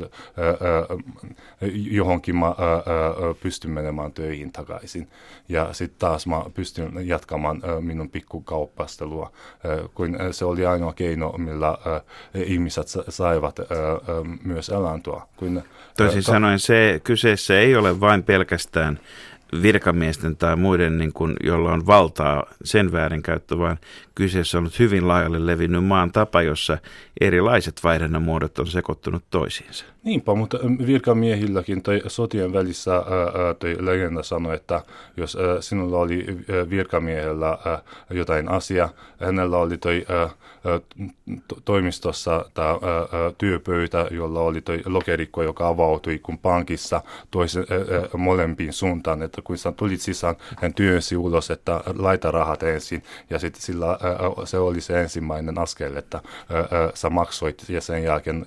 johonkin 1.91 2.37
mä 2.37 2.47
ää, 2.47 2.55
pystyn 3.43 3.71
menemään 3.71 4.13
töihin 4.13 4.53
takaisin. 4.53 5.09
Ja 5.49 5.73
sitten 5.73 5.99
taas 5.99 6.27
mä 6.27 6.45
pystyn 6.55 6.93
jatkamaan 7.09 7.61
ää, 7.65 7.81
minun 7.81 8.11
pikkukauppastelua, 8.11 9.33
ää, 9.65 9.79
kun 9.95 10.17
se 10.31 10.45
oli 10.45 10.67
ainoa 10.67 10.93
keino, 10.93 11.35
millä 11.39 11.69
ää, 11.69 12.01
ihmiset 12.35 12.87
saivat 13.09 13.59
ää, 13.59 13.67
ää, 13.69 13.99
myös 14.45 14.69
elantua. 14.69 15.29
Kun, 15.37 15.63
Toisin 15.97 16.23
sanoen 16.23 16.59
se 16.59 17.01
kyseessä 17.05 17.61
ei 17.61 17.77
ole 17.77 18.01
vain 18.01 18.23
pelkästään 18.23 19.01
virkamiesten 19.63 20.37
tai 20.37 20.57
muiden, 20.57 20.99
niin 20.99 21.13
kuin, 21.13 21.37
jolla 21.45 21.73
on 21.73 21.87
valtaa 21.87 22.47
sen 22.65 22.93
väärinkäyttö, 22.93 23.59
vaan 23.59 23.79
kyseessä 24.15 24.59
on 24.59 24.71
hyvin 24.79 25.09
laajalle 25.09 25.47
levinnyt 25.47 25.85
maan 25.85 26.13
tapa, 26.13 26.43
jossa 26.43 26.79
erilaiset 27.21 27.81
vaihdannan 27.85 28.23
muodot 28.23 28.59
on 28.59 28.67
sekoittunut 28.67 29.25
toisiinsa. 29.31 29.85
Niinpä, 30.05 30.35
mutta 30.35 30.59
virkamiehilläkin 30.87 31.83
tai 31.83 32.03
sotien 32.07 32.53
välissä 32.53 32.95
ää, 32.95 33.05
toi 33.59 33.77
legenda 33.81 34.23
sanoi, 34.23 34.57
että 34.57 34.83
jos 35.17 35.37
ää, 35.37 35.61
sinulla 35.61 35.99
oli 35.99 36.27
virkamiehellä 36.71 37.59
jotain 38.11 38.49
asia, 38.49 38.89
hänellä 39.21 39.57
oli 39.57 39.79
toi 39.79 40.07
toimistossa 41.65 42.45
tämä 42.55 42.75
työpöytä, 43.39 44.07
jolla 44.11 44.41
oli 44.41 44.61
toi 44.61 44.83
lokerikko, 44.87 45.43
joka 45.43 45.69
avautui 45.69 46.19
kun 46.19 46.39
pankissa 46.39 47.03
toisen 47.31 47.67
molempiin 48.17 48.73
suuntaan, 48.73 49.23
että 49.23 49.43
kun 49.43 49.59
sä 49.59 49.73
tulit 49.73 50.01
sisään, 50.01 50.35
hän 50.63 50.75
työnsi 50.75 51.17
ulos, 51.17 51.51
että 51.51 51.81
laita 51.99 52.31
rahat 52.31 52.63
ensin 52.63 53.03
ja 53.31 53.39
sitten 53.39 53.63
sillä 53.63 53.99
se 54.45 54.59
oli 54.59 54.81
se 54.81 55.01
ensimmäinen 55.01 55.59
askel, 55.59 55.97
että 55.97 56.21
sä 56.95 57.11
maksoit 57.11 57.65
ja 57.69 57.81
sen 57.81 58.03
jälkeen 58.03 58.47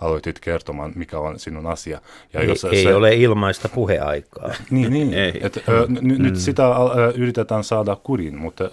aloitit 0.00 0.40
kertomaan, 0.40 0.92
mikä 0.94 1.18
on 1.18 1.38
sinun 1.38 1.66
asia. 1.66 2.00
Ja 2.32 2.40
ei, 2.40 2.48
jos 2.48 2.64
ei 2.64 2.82
se, 2.82 2.94
ole 2.94 3.14
ilmaista 3.14 3.68
puheaikaa. 3.68 4.54
Niin, 4.70 4.92
niin. 4.92 5.14
Et, 5.40 5.56
n- 5.88 5.98
mm. 6.00 6.22
nyt 6.22 6.36
sitä 6.36 6.62
yritetään 7.14 7.64
saada 7.64 7.96
kurin, 7.96 8.38
mutta 8.38 8.64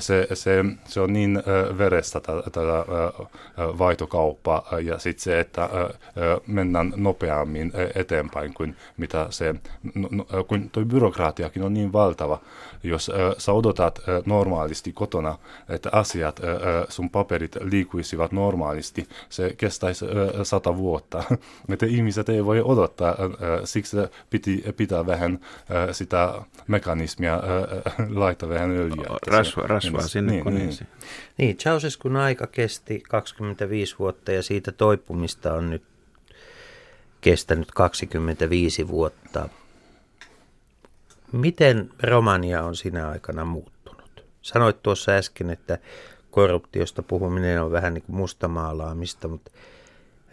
se, 0.00 0.28
se, 0.34 0.64
se 0.84 1.00
on 1.00 1.12
niin 1.12 1.42
verestä 1.78 2.20
tätä 2.20 2.60
vaihtokauppa 3.56 4.62
ja 4.82 4.98
sitten 4.98 5.22
se, 5.22 5.40
että 5.40 5.68
mennään 6.46 6.92
nopeammin 6.96 7.72
eteenpäin 7.94 8.54
kuin 8.54 8.76
mitä 8.96 9.26
se, 9.30 9.54
kun 10.48 10.70
tuo 10.70 10.84
byrokratiakin 10.84 11.62
on 11.62 11.74
niin 11.74 11.92
valtava. 11.92 12.40
Jos 12.82 13.08
äh, 13.08 13.34
sä 13.38 13.52
odotat 13.52 13.98
äh, 13.98 14.22
normaalisti 14.26 14.92
kotona, 14.92 15.38
että 15.68 15.88
asiat, 15.92 16.40
äh, 16.44 16.86
sun 16.88 17.10
paperit 17.10 17.56
liikuisivat 17.60 18.32
normaalisti, 18.32 19.08
se 19.28 19.54
kestäisi 19.56 20.04
äh, 20.04 20.10
sata 20.42 20.76
vuotta. 20.76 21.24
että 21.72 21.86
ihmiset 21.86 22.28
ei 22.28 22.44
voi 22.44 22.62
odottaa, 22.64 23.08
äh, 23.10 23.60
siksi 23.64 23.96
piti 24.30 24.64
pitää 24.76 25.06
vähän 25.06 25.38
äh, 25.42 25.88
sitä 25.92 26.42
mekanismia, 26.66 27.34
äh, 27.34 28.08
laittaa 28.10 28.48
vähän 28.48 28.70
öljyä. 28.70 29.06
Rasva, 29.26 29.62
rasvaa 29.62 30.02
sinne 30.02 30.32
niin, 30.32 30.44
koneeseen. 30.44 30.90
Niin, 31.00 31.10
niin 31.38 31.56
Ceausescun 31.56 32.16
aika 32.16 32.46
kesti 32.46 33.02
25 33.08 33.98
vuotta 33.98 34.32
ja 34.32 34.42
siitä 34.42 34.72
toipumista 34.72 35.54
on 35.54 35.70
nyt 35.70 35.82
kestänyt 37.20 37.70
25 37.70 38.88
vuotta. 38.88 39.48
Miten 41.32 41.90
Romania 42.02 42.62
on 42.62 42.76
sinä 42.76 43.08
aikana 43.08 43.44
muuttunut? 43.44 44.24
Sanoit 44.42 44.82
tuossa 44.82 45.12
äsken, 45.12 45.50
että 45.50 45.78
korruptiosta 46.30 47.02
puhuminen 47.02 47.62
on 47.62 47.72
vähän 47.72 47.94
niin 47.94 48.02
kuin 48.02 48.16
mustamaalaamista, 48.16 49.28
mutta 49.28 49.50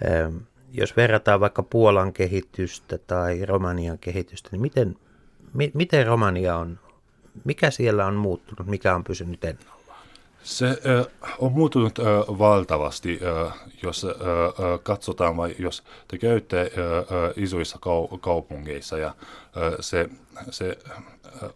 ähm, 0.09 0.37
jos 0.71 0.97
verrataan 0.97 1.39
vaikka 1.39 1.63
Puolan 1.63 2.13
kehitystä 2.13 2.97
tai 2.97 3.45
Romanian 3.45 3.99
kehitystä, 3.99 4.49
niin 4.51 4.61
miten, 4.61 4.95
mi, 5.53 5.71
miten 5.73 6.07
Romania 6.07 6.57
on, 6.57 6.79
mikä 7.43 7.71
siellä 7.71 8.05
on 8.05 8.15
muuttunut, 8.15 8.67
mikä 8.67 8.95
on 8.95 9.03
pysynyt 9.03 9.43
ennallaan? 9.43 9.76
Se 10.47 10.67
äh, 10.67 11.05
on 11.39 11.51
muuttunut 11.51 11.99
äh, 11.99 12.05
valtavasti, 12.39 13.19
äh, 13.45 13.53
jos 13.83 14.05
äh, 14.05 14.11
katsotaan 14.83 15.37
vai 15.37 15.55
jos 15.59 15.83
te 16.07 16.17
käytte 16.17 16.61
äh, 16.61 17.33
isoissa 17.35 17.77
kau- 17.77 18.17
kaupungeissa 18.17 18.97
ja 18.97 19.07
äh, 19.07 19.73
se, 19.79 20.09
se 20.49 20.77
äh, 20.89 21.49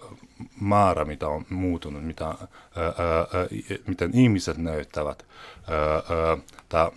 määrä, 0.62 1.06
mitä 1.06 1.28
on 1.28 1.46
muuttunut, 1.50 2.04
mitä, 2.06 2.30
äh, 2.30 2.38
äh, 2.38 3.80
miten 3.88 4.12
ihmiset 4.14 4.58
näyttävät, 4.58 5.26
äh, 5.70 6.32
äh, 6.32 6.42
tämä 6.70 6.92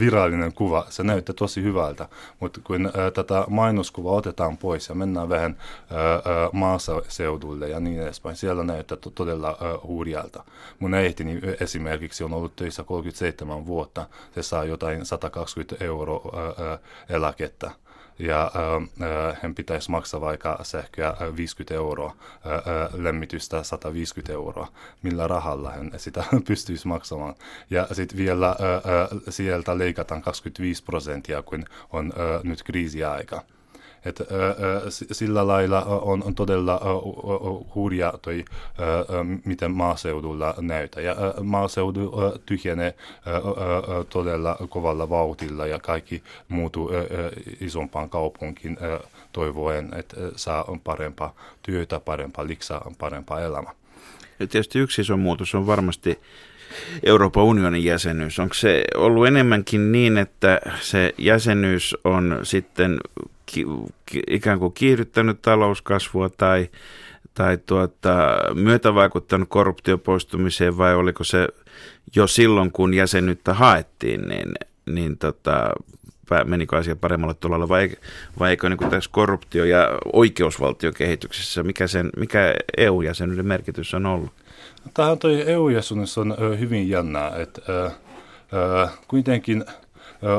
virallinen 0.00 0.52
kuva, 0.52 0.86
se 0.88 1.02
näyttää 1.02 1.34
tosi 1.34 1.62
hyvältä, 1.62 2.08
mutta 2.40 2.60
kun 2.64 2.90
tätä 3.14 3.44
mainoskuvaa 3.48 4.14
otetaan 4.14 4.58
pois 4.58 4.88
ja 4.88 4.94
mennään 4.94 5.28
vähän 5.28 5.56
maaseudulle 6.52 7.68
ja 7.68 7.80
niin 7.80 8.02
edespäin, 8.02 8.36
siellä 8.36 8.64
näyttää 8.64 8.98
to, 9.00 9.10
todella 9.10 9.58
hurjalta. 9.86 10.44
Mun 10.78 10.94
äitini 10.94 11.40
esimerkiksi 11.60 12.24
on 12.24 12.34
ollut 12.34 12.56
töissä 12.56 12.84
37 12.84 13.66
vuotta, 13.66 14.06
se 14.34 14.42
saa 14.42 14.64
jotain 14.64 15.06
120 15.06 15.84
euroa 15.84 16.32
eläkettä 17.08 17.70
ja 18.18 18.50
hän 19.42 19.54
pitäisi 19.54 19.90
maksaa 19.90 20.20
vaikka 20.20 20.58
sähköä 20.62 21.16
50 21.36 21.74
euroa, 21.74 22.16
lämmitystä 22.92 23.62
150 23.62 24.32
euroa, 24.32 24.68
millä 25.02 25.28
rahalla 25.28 25.70
hän 25.70 25.90
sitä 25.96 26.24
pystyisi 26.48 26.88
maksamaan. 26.88 27.34
Ja 27.70 27.86
sitten 27.92 28.18
vielä 28.18 28.56
sieltä 29.28 29.78
leikataan 29.78 30.22
25 30.22 30.84
prosenttia, 30.84 31.42
kun 31.42 31.64
on 31.92 32.12
nyt 32.42 32.62
kriisiaika. 32.62 33.42
Et, 34.04 34.20
sillä 35.12 35.46
lailla 35.46 35.82
on, 35.84 36.22
on 36.22 36.34
todella 36.34 36.80
hurja 37.74 38.14
toi, 38.22 38.44
miten 39.44 39.70
maaseudulla 39.70 40.54
näyttää. 40.60 41.02
Ja 41.02 41.16
maaseudu 41.42 42.12
tyhjenee 42.46 42.94
todella 44.10 44.56
kovalla 44.68 45.10
vauhtilla 45.10 45.66
ja 45.66 45.78
kaikki 45.78 46.22
muuttuu 46.48 46.90
isompaan 47.60 48.10
kaupunkiin 48.10 48.78
toivoen, 49.32 49.88
että 49.96 50.16
saa 50.36 50.78
parempaa 50.84 51.34
työtä, 51.62 52.00
parempaa 52.00 52.46
liksaa, 52.46 52.92
parempaa 52.98 53.40
elämää. 53.40 53.72
Ja 54.40 54.46
tietysti 54.46 54.78
yksi 54.78 55.00
iso 55.00 55.16
muutos 55.16 55.54
on 55.54 55.66
varmasti 55.66 56.18
Euroopan 57.02 57.44
unionin 57.44 57.84
jäsenyys. 57.84 58.38
Onko 58.38 58.54
se 58.54 58.84
ollut 58.96 59.26
enemmänkin 59.26 59.92
niin, 59.92 60.18
että 60.18 60.60
se 60.80 61.14
jäsenyys 61.18 61.96
on 62.04 62.40
sitten 62.42 62.98
ki, 63.52 63.66
ikään 64.30 64.58
kuin 64.58 64.72
kiihdyttänyt 64.72 65.42
talouskasvua 65.42 66.28
tai, 66.28 66.68
tai 67.34 67.58
tuota, 67.66 68.16
myötävaikuttanut 68.54 69.48
korruptiopoistumiseen 69.48 70.78
vai 70.78 70.94
oliko 70.94 71.24
se 71.24 71.48
jo 72.16 72.26
silloin, 72.26 72.72
kun 72.72 72.94
jäsenyyttä 72.94 73.54
haettiin, 73.54 74.28
niin, 74.28 74.52
niin 74.86 75.18
tota, 75.18 75.70
menikö 76.44 76.76
asia 76.76 76.96
paremmalle 76.96 77.34
tolalle 77.34 77.68
vai, 77.68 77.90
vai 78.38 78.50
eikö 78.50 78.68
niin 78.68 78.90
tässä 78.90 79.10
korruptio- 79.12 79.64
ja 79.64 79.98
oikeusvaltiokehityksessä, 80.12 81.62
mikä, 81.62 81.86
sen, 81.86 82.10
mikä 82.16 82.54
EU-jäsenyyden 82.76 83.46
merkitys 83.46 83.94
on 83.94 84.06
ollut? 84.06 84.30
Tähän 84.94 85.18
toi 85.18 85.42
EU-jäsenyys 85.46 86.18
on 86.18 86.36
hyvin 86.58 86.88
jännää, 86.88 87.36
että 87.36 87.84
äh, 87.84 88.98
kuitenkin 89.08 89.64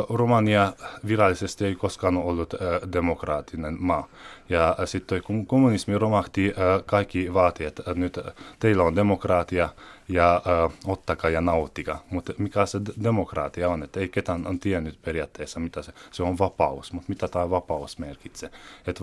Romania 0.10 0.74
virallisesti 1.08 1.66
ei 1.66 1.76
koskaan 1.76 2.18
ollut 2.18 2.54
demokraattinen 2.94 3.78
maa. 3.80 4.08
Ja 4.50 4.76
sitten 4.86 5.24
kun 5.24 5.46
kommunismi 5.46 5.98
romahti, 5.98 6.54
kaikki 6.86 7.34
vaati, 7.34 7.66
että 7.66 7.84
nyt 7.96 8.20
teillä 8.60 8.84
on 8.84 8.96
demokraatia 8.96 9.70
ja 10.10 10.42
ottakaa 10.86 11.30
ja 11.30 11.42
nauttikaa. 11.42 12.04
Mutta 12.10 12.34
mikä 12.38 12.66
se 12.66 12.80
demokraatia 13.04 13.70
on, 13.70 13.84
että 13.84 14.00
ei 14.00 14.10
ketään 14.10 14.48
on 14.48 14.60
tiennyt 14.60 15.02
periaatteessa, 15.02 15.60
mitä 15.60 15.82
se, 15.82 15.94
se 16.12 16.24
on 16.24 16.38
vapaus, 16.38 16.94
mutta 16.94 17.10
mitä 17.10 17.28
tämä 17.28 17.50
vapaus 17.50 18.00
merkitsee. 18.00 18.50
Että 18.88 19.02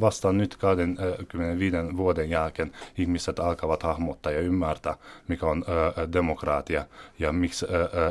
vasta 0.00 0.32
nyt 0.32 0.56
25 0.56 1.76
vuoden 1.96 2.30
jälkeen 2.30 2.72
ihmiset 2.98 3.38
alkavat 3.38 3.82
hahmottaa 3.82 4.32
ja 4.32 4.40
ymmärtää, 4.40 4.96
mikä 5.28 5.46
on 5.46 5.64
demokraatia 6.12 6.86
ja 7.18 7.32
miksi 7.32 7.66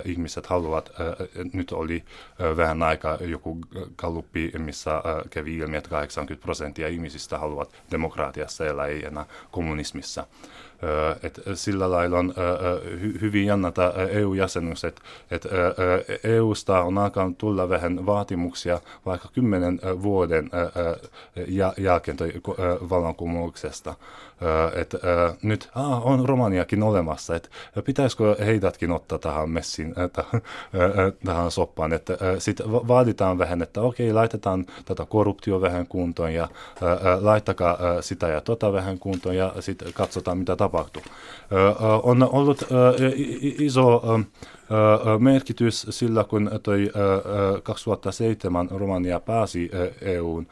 ihmiset 0.06 0.46
haluavat, 0.46 0.92
nyt 1.54 1.72
oli 1.72 2.04
vähän 2.58 2.84
aikaa 2.84 3.18
joku 3.22 3.58
kalluppi, 3.96 4.52
missä 4.58 5.02
kävi 5.30 5.58
ilmi, 5.58 5.78
että 5.78 5.90
80 5.90 6.44
prosenttia 6.44 6.88
ihmisistä 6.88 7.38
haluavat 7.38 7.76
demokratiassa 7.92 8.66
elää, 8.66 8.86
ei 8.86 9.06
enää 9.06 9.26
kommunismissa. 9.52 10.28
Et 11.24 11.42
sillä 11.54 11.92
lailla 11.92 12.20
on 12.20 12.34
hy, 13.02 13.22
hyvin 13.22 13.46
jännätä 13.46 13.94
EU-jäsenyys, 14.10 14.84
että 14.84 15.02
et 15.32 15.46
EUsta 16.24 16.82
on 16.82 16.98
alkanut 16.98 17.38
tulla 17.38 17.70
vähän 17.70 18.06
vaatimuksia 18.06 18.80
vaikka 19.06 19.30
kymmenen 19.34 19.80
vuoden 20.02 20.50
jälkeen 21.78 22.18
vallankumouksesta. 22.90 23.96
Että 24.76 24.98
nyt 25.42 25.70
ah, 25.76 26.06
on 26.06 26.30
Romaniakin 26.30 26.84
olemassa, 26.84 27.36
että 27.36 27.50
pitäisikö 27.86 28.36
heidätkin 28.40 28.92
ottaa 28.92 29.18
tähän 29.18 29.50
messiin, 29.50 29.96
tähän 31.26 31.52
soppaan. 31.52 31.94
Että 31.94 32.18
sitten 32.40 32.72
vaaditaan 32.72 33.38
vähän, 33.38 33.62
että 33.62 33.82
okei, 33.82 34.14
laitetaan 34.14 34.66
tätä 34.86 35.06
korruptio 35.06 35.62
vähän 35.62 35.88
kuntoon 35.88 36.34
ja 36.34 36.48
laittakaa 37.22 37.78
sitä 38.02 38.28
ja 38.28 38.42
tota 38.42 38.74
vähän 38.74 39.00
kuntoon 39.00 39.36
ja 39.36 39.54
sitten 39.60 39.94
katsotaan, 39.94 40.38
mitä 40.38 40.56
tapahtuu. 40.56 41.04
On 42.04 42.30
ollut 42.32 42.68
iso 43.42 44.04
merkitys 45.20 45.88
sillä, 45.90 46.24
kun 46.24 46.52
toi 46.64 46.92
2007 47.64 48.68
Romania 48.72 49.20
pääsi 49.20 49.72
EUn. 50.02 50.48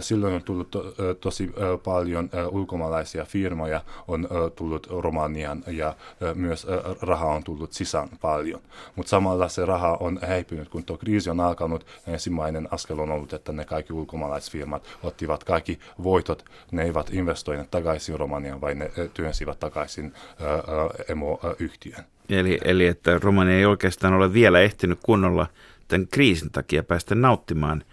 Silloin 0.00 0.34
on 0.34 0.42
tullut 0.42 0.76
tosi 1.20 1.52
paljon 1.84 2.30
ulkomaalaisia 2.50 3.24
firmoja 3.24 3.80
on 4.08 4.28
tullut 4.56 4.86
Romanian 4.90 5.64
ja 5.66 5.94
myös 6.34 6.66
rahaa 7.02 7.34
on 7.34 7.44
tullut 7.44 7.72
sisään 7.72 8.08
paljon. 8.20 8.60
Mutta 8.96 9.10
samalla 9.10 9.48
se 9.48 9.64
raha 9.66 9.96
on 10.00 10.18
häipynyt, 10.22 10.68
kun 10.68 10.84
tuo 10.84 10.96
kriisi 10.96 11.30
on 11.30 11.40
alkanut. 11.40 11.86
Ensimmäinen 12.06 12.68
askel 12.70 12.98
on 12.98 13.10
ollut, 13.10 13.32
että 13.32 13.52
ne 13.52 13.64
kaikki 13.64 13.92
ulkomaalaisfirmat 13.92 14.82
ottivat 15.02 15.44
kaikki 15.44 15.78
voitot. 16.02 16.44
Ne 16.72 16.82
eivät 16.82 17.10
investoineet 17.12 17.70
takaisin 17.70 18.18
Romaniaan, 18.18 18.60
vai 18.60 18.74
ne 18.74 18.90
työnsivät 19.14 19.60
takaisin 19.60 20.14
emoyhtiön. 21.08 22.04
Eli, 22.30 22.58
eli 22.64 22.86
että 22.86 23.18
Romania 23.22 23.56
ei 23.56 23.64
oikeastaan 23.66 24.14
ole 24.14 24.32
vielä 24.32 24.60
ehtinyt 24.60 24.98
kunnolla 25.02 25.46
tämän 25.88 26.08
kriisin 26.08 26.50
takia 26.50 26.82
päästä 26.82 27.14
nauttimaan 27.14 27.84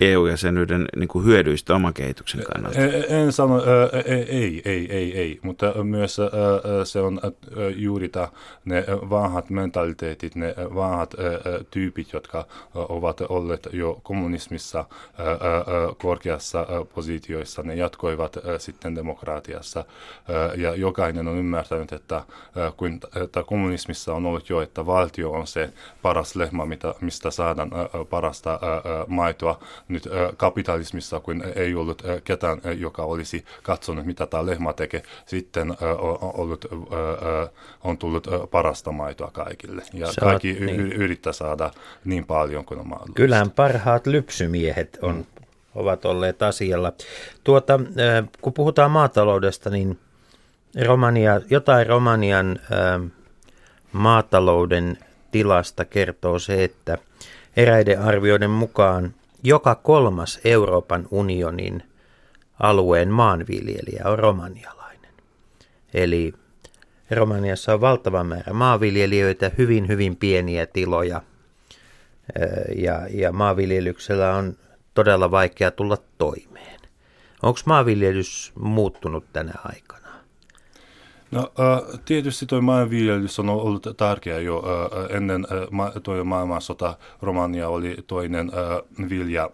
EU-jäsenyyden 0.00 0.84
niin 0.96 1.08
kuin 1.08 1.24
hyödyistä 1.24 1.74
oman 1.74 1.94
kehityksen 1.94 2.44
kannalta? 2.52 2.78
En 3.08 3.32
sano, 3.32 3.62
ei, 4.28 4.62
ei, 4.64 4.86
ei, 4.92 5.18
ei, 5.18 5.38
mutta 5.42 5.84
myös 5.84 6.16
se 6.84 7.00
on 7.00 7.20
juuri 7.76 8.08
tämä, 8.08 8.28
ne 8.64 8.84
vanhat 8.88 9.50
mentaliteetit, 9.50 10.34
ne 10.34 10.54
vanhat 10.74 11.14
tyypit, 11.70 12.12
jotka 12.12 12.46
ovat 12.74 13.20
olleet 13.20 13.68
jo 13.72 14.00
kommunismissa 14.02 14.84
korkeassa 15.98 16.66
positioissa, 16.94 17.62
ne 17.62 17.74
jatkoivat 17.74 18.38
sitten 18.58 18.94
demokratiassa 18.94 19.84
ja 20.56 20.74
jokainen 20.74 21.28
on 21.28 21.38
ymmärtänyt, 21.38 21.92
että 21.92 22.22
kun 22.76 23.00
että 23.22 23.42
kommunismissa 23.42 24.14
on 24.14 24.26
ollut 24.26 24.50
jo, 24.50 24.60
että 24.60 24.86
valtio 24.86 25.32
on 25.32 25.46
se 25.46 25.72
paras 26.02 26.36
lehmä, 26.36 26.62
mistä 27.00 27.30
saadaan 27.30 27.70
parasta 28.10 28.60
maitoa, 29.06 29.60
nyt 29.92 30.08
kapitalismissa, 30.36 31.20
kun 31.20 31.42
ei 31.56 31.74
ollut 31.74 32.02
ketään, 32.24 32.60
joka 32.78 33.02
olisi 33.02 33.44
katsonut, 33.62 34.06
mitä 34.06 34.26
tämä 34.26 34.46
lehmä 34.46 34.72
tekee, 34.72 35.02
sitten 35.26 35.76
ollut, 36.20 36.66
on 37.84 37.98
tullut 37.98 38.26
parasta 38.50 38.92
maitoa 38.92 39.30
kaikille. 39.30 39.82
Ja 39.94 40.12
Sä 40.12 40.20
kaikki 40.20 40.52
niin. 40.52 40.92
yrittää 40.92 41.32
saada 41.32 41.70
niin 42.04 42.26
paljon 42.26 42.64
kuin 42.64 42.80
on 42.80 42.88
mahdollista. 42.88 43.16
Kylän 43.16 43.50
parhaat 43.50 44.06
lypsymiehet 44.06 44.98
on, 45.02 45.14
mm. 45.14 45.24
ovat 45.74 46.04
olleet 46.04 46.42
asialla. 46.42 46.92
Tuota, 47.44 47.80
kun 48.40 48.52
puhutaan 48.52 48.90
maataloudesta, 48.90 49.70
niin 49.70 49.98
Romania, 50.86 51.40
jotain 51.50 51.86
Romanian 51.86 52.60
maatalouden 53.92 54.98
tilasta 55.30 55.84
kertoo 55.84 56.38
se, 56.38 56.64
että 56.64 56.98
eräiden 57.56 58.02
arvioiden 58.02 58.50
mukaan 58.50 59.14
joka 59.42 59.74
kolmas 59.74 60.40
Euroopan 60.44 61.08
unionin 61.10 61.82
alueen 62.60 63.10
maanviljelijä 63.10 64.02
on 64.04 64.18
romanialainen. 64.18 65.12
Eli 65.94 66.34
Romaniassa 67.10 67.74
on 67.74 67.80
valtava 67.80 68.24
määrä 68.24 68.52
maanviljelijöitä, 68.52 69.50
hyvin 69.58 69.88
hyvin 69.88 70.16
pieniä 70.16 70.66
tiloja 70.66 71.22
ja, 72.76 73.06
ja 73.10 73.32
maanviljelyksellä 73.32 74.34
on 74.34 74.56
todella 74.94 75.30
vaikea 75.30 75.70
tulla 75.70 75.96
toimeen. 76.18 76.80
Onko 77.42 77.60
maanviljelys 77.66 78.52
muuttunut 78.58 79.24
tänä 79.32 79.52
aikana? 79.64 80.01
No 81.32 81.52
tietysti 82.04 82.46
tuo 82.46 82.60
maanviljelys 82.60 83.38
on 83.38 83.48
ollut 83.48 83.86
tärkeä 83.96 84.40
jo 84.40 84.62
ennen 85.10 85.46
tuo 86.02 86.24
maailmansota. 86.24 86.96
Romania 87.22 87.68
oli 87.68 87.96
toinen 88.06 88.52
vilja 89.08 89.50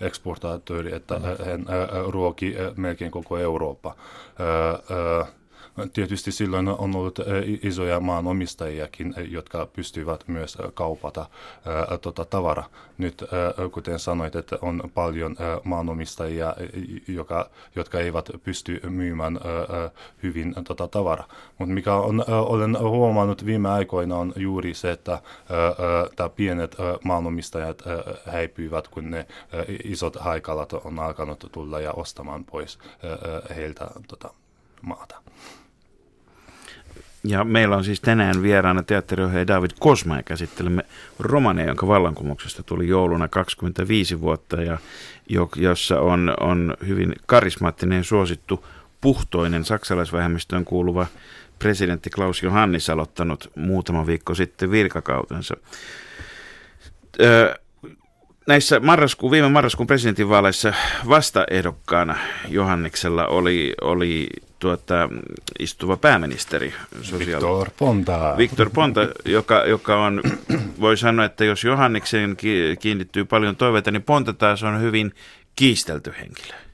eksportaattori, 0.00 0.94
että 0.94 1.20
hän 1.20 1.66
ruoki 2.06 2.54
melkein 2.76 3.10
koko 3.10 3.38
Eurooppa. 3.38 3.94
Tietysti 5.92 6.32
silloin 6.32 6.68
on 6.68 6.96
ollut 6.96 7.18
isoja 7.62 8.00
maanomistajiakin, 8.00 9.14
jotka 9.30 9.66
pystyvät 9.66 10.24
myös 10.26 10.58
kaupata 10.74 11.26
tuota 12.00 12.24
tavara. 12.24 12.64
Nyt, 12.98 13.24
kuten 13.72 13.98
sanoit, 13.98 14.36
että 14.36 14.58
on 14.62 14.82
paljon 14.94 15.36
maanomistajia, 15.64 16.54
joka, 17.08 17.50
jotka 17.76 18.00
eivät 18.00 18.30
pysty 18.44 18.80
myymään 18.90 19.40
hyvin 20.22 20.54
tuota 20.66 20.88
tavara. 20.88 21.24
Mutta 21.58 21.74
mikä 21.74 21.94
on, 21.94 22.24
olen 22.28 22.78
huomannut 22.80 23.46
viime 23.46 23.68
aikoina 23.68 24.16
on 24.16 24.32
juuri 24.36 24.74
se, 24.74 24.90
että 24.90 25.22
tämä 26.16 26.28
pienet 26.28 26.76
maanomistajat 27.04 27.82
häipyivät, 28.26 28.88
kun 28.88 29.10
ne 29.10 29.26
isot 29.84 30.16
haikalat 30.20 30.72
on 30.72 30.98
alkanut 30.98 31.48
tulla 31.52 31.80
ja 31.80 31.92
ostamaan 31.92 32.44
pois 32.44 32.78
heiltä 33.56 33.90
tuota 34.08 34.34
maata. 34.82 35.22
Ja 37.24 37.44
meillä 37.44 37.76
on 37.76 37.84
siis 37.84 38.00
tänään 38.00 38.42
vieraana 38.42 38.82
teatteriohjaaja 38.82 39.46
David 39.46 39.70
Kosma 39.78 40.16
ja 40.16 40.22
käsittelemme 40.22 40.82
romania, 41.18 41.66
jonka 41.66 41.88
vallankumouksesta 41.88 42.62
tuli 42.62 42.88
jouluna 42.88 43.28
25 43.28 44.20
vuotta 44.20 44.62
ja 44.62 44.78
jossa 45.56 46.00
on, 46.00 46.34
on 46.40 46.74
hyvin 46.86 47.14
karismaattinen 47.26 48.04
suosittu 48.04 48.66
puhtoinen 49.00 49.64
saksalaisvähemmistöön 49.64 50.64
kuuluva 50.64 51.06
presidentti 51.58 52.10
Klaus 52.10 52.42
Johannis 52.42 52.90
aloittanut 52.90 53.50
muutama 53.56 54.06
viikko 54.06 54.34
sitten 54.34 54.70
virkakautensa. 54.70 55.56
Öö, 57.20 57.54
näissä 58.46 58.80
marraskuun, 58.80 59.32
viime 59.32 59.48
marraskuun 59.48 59.86
presidentinvaaleissa 59.86 60.72
vastaehdokkaana 61.08 62.18
Johanniksella 62.48 63.26
oli, 63.26 63.74
oli 63.80 64.28
tuota, 64.58 65.08
istuva 65.58 65.96
pääministeri. 65.96 66.74
Sosiaali- 67.02 67.26
Viktor 67.26 67.70
Ponta. 67.78 68.34
Viktor 68.36 68.70
Ponta, 68.70 69.00
joka, 69.24 69.64
joka 69.66 70.04
on, 70.04 70.22
voi 70.80 70.96
sanoa, 70.96 71.24
että 71.24 71.44
jos 71.44 71.64
Johanniksen 71.64 72.36
kiinnittyy 72.80 73.24
paljon 73.24 73.56
toiveita, 73.56 73.90
niin 73.90 74.02
Ponta 74.02 74.32
taas 74.32 74.62
on 74.62 74.80
hyvin 74.80 75.14
kiistelty 75.56 76.14
henkilö. 76.20 76.67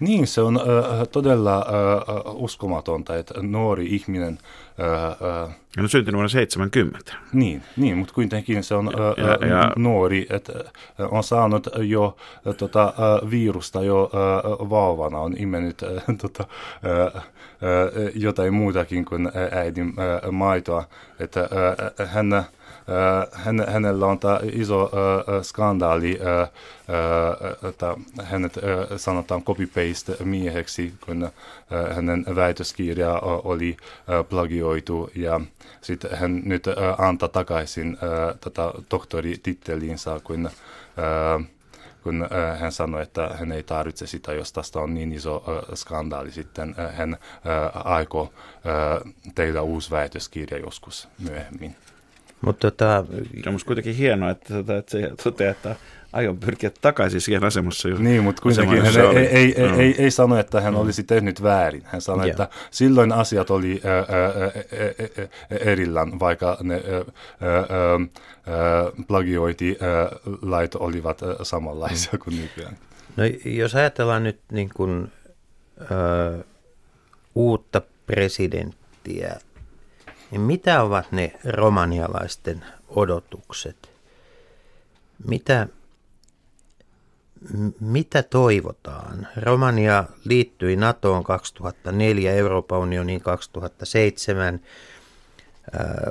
Niin, 0.00 0.26
se 0.26 0.40
on 0.40 0.60
äh, 0.60 1.08
todella 1.12 1.56
äh, 1.58 2.34
uskomatonta, 2.34 3.16
että 3.16 3.34
nuori 3.42 3.86
ihminen... 3.86 4.38
Äh, 4.80 5.04
äh, 5.04 5.48
hän 5.76 5.84
on 5.84 5.88
syntynyt 5.88 6.14
vuonna 6.14 6.28
70. 6.28 7.12
Niin, 7.32 7.62
niin 7.76 7.98
mutta 7.98 8.14
kuitenkin 8.14 8.64
se 8.64 8.74
on 8.74 8.88
äh, 8.88 9.26
ja, 9.26 9.48
ja, 9.48 9.72
nuori, 9.76 10.26
että 10.30 10.52
on 11.10 11.24
saanut 11.24 11.68
jo 11.78 12.16
äh, 12.46 12.54
tota, 12.54 12.84
äh, 12.84 13.30
virusta 13.30 13.82
jo 13.82 14.10
äh, 14.14 14.68
vauvana, 14.70 15.18
on 15.18 15.34
imennyt 15.38 15.82
äh, 15.82 15.90
tota, 16.22 16.44
äh, 16.84 17.16
äh, 17.16 17.22
jotain 18.14 18.54
muutakin 18.54 19.04
kuin 19.04 19.32
äidin 19.50 19.88
äh, 19.88 20.32
maitoa. 20.32 20.84
Että 21.18 21.40
äh, 21.40 22.08
hän 22.08 22.26
hän, 22.32 22.44
hänellä 23.66 24.06
on 24.06 24.18
tämä 24.18 24.40
iso 24.52 24.90
skandaali, 25.42 26.20
että 27.68 27.96
hänet 28.22 28.52
sanotaan 28.96 29.42
copy-paste 29.42 30.24
mieheksi, 30.24 30.94
kun 31.06 31.30
hänen 31.94 32.24
väitöskirja 32.36 33.12
oli 33.22 33.76
plagioitu 34.28 35.10
ja 35.14 35.40
sitten 35.80 36.10
hän 36.16 36.42
nyt 36.44 36.64
antaa 36.98 37.28
takaisin 37.28 37.98
tätä 38.40 38.70
tohtoritittelinsa, 38.88 40.20
kun 40.24 40.50
kun 42.02 42.28
hän 42.58 42.72
sanoi, 42.72 43.02
että 43.02 43.30
hän 43.34 43.52
ei 43.52 43.62
tarvitse 43.62 44.06
sitä, 44.06 44.32
jos 44.32 44.52
tästä 44.52 44.78
on 44.78 44.94
niin 44.94 45.12
iso 45.12 45.44
skandaali. 45.74 46.32
Sitten 46.32 46.74
hän 46.92 47.16
aikoo 47.74 48.32
tehdä 49.34 49.62
uusi 49.62 49.90
väitöskirja 49.90 50.58
joskus 50.58 51.08
myöhemmin. 51.18 51.76
Mutta 52.40 52.70
tota, 52.70 53.04
se 53.44 53.50
on 53.50 53.58
kuitenkin 53.66 53.94
hienoa, 53.94 54.30
että, 54.30 54.54
tota, 54.54 54.76
että 54.76 54.92
se 54.92 55.12
toteaa, 55.22 55.50
että 55.50 55.76
aion 56.12 56.38
pyrkiä 56.38 56.70
takaisin 56.80 57.20
siihen 57.20 57.44
asemassa. 57.44 57.88
Niin, 57.88 58.22
mutta 58.22 58.42
kuitenkin 58.42 58.82
hän 58.82 59.16
ei, 59.16 59.26
ei, 59.26 59.62
ei, 59.62 59.68
no. 59.68 59.78
ei, 59.78 59.94
ei 59.98 60.10
sano, 60.10 60.38
että 60.38 60.60
hän 60.60 60.74
mm. 60.74 60.80
olisi 60.80 61.04
tehnyt 61.04 61.42
väärin. 61.42 61.82
Hän 61.84 62.00
sanoi, 62.00 62.26
yeah. 62.26 62.30
että 62.30 62.48
silloin 62.70 63.12
asiat 63.12 63.50
oli 63.50 63.80
ää, 63.84 63.98
ää, 63.98 64.06
erillään, 65.60 66.20
vaikka 66.20 66.58
ne 66.62 66.82
ää, 66.84 67.00
plagiointilait 69.06 70.74
olivat 70.74 71.20
samanlaisia 71.42 72.12
mm. 72.12 72.18
kuin 72.18 72.36
nykyään. 72.36 72.78
No 73.16 73.24
jos 73.44 73.74
ajatellaan 73.74 74.24
nyt 74.24 74.38
niin 74.52 74.70
kuin, 74.74 75.12
ää, 75.80 76.44
uutta 77.34 77.82
presidenttiä, 78.06 79.36
niin 80.30 80.40
mitä 80.40 80.82
ovat 80.82 81.12
ne 81.12 81.32
romanialaisten 81.44 82.64
odotukset? 82.88 83.90
Mitä, 85.28 85.68
mitä 87.80 88.22
toivotaan? 88.22 89.28
Romania 89.36 90.04
liittyi 90.24 90.76
NATOon 90.76 91.24
2004, 91.24 92.32
Euroopan 92.32 92.78
unioniin 92.78 93.20
2007. 93.20 94.60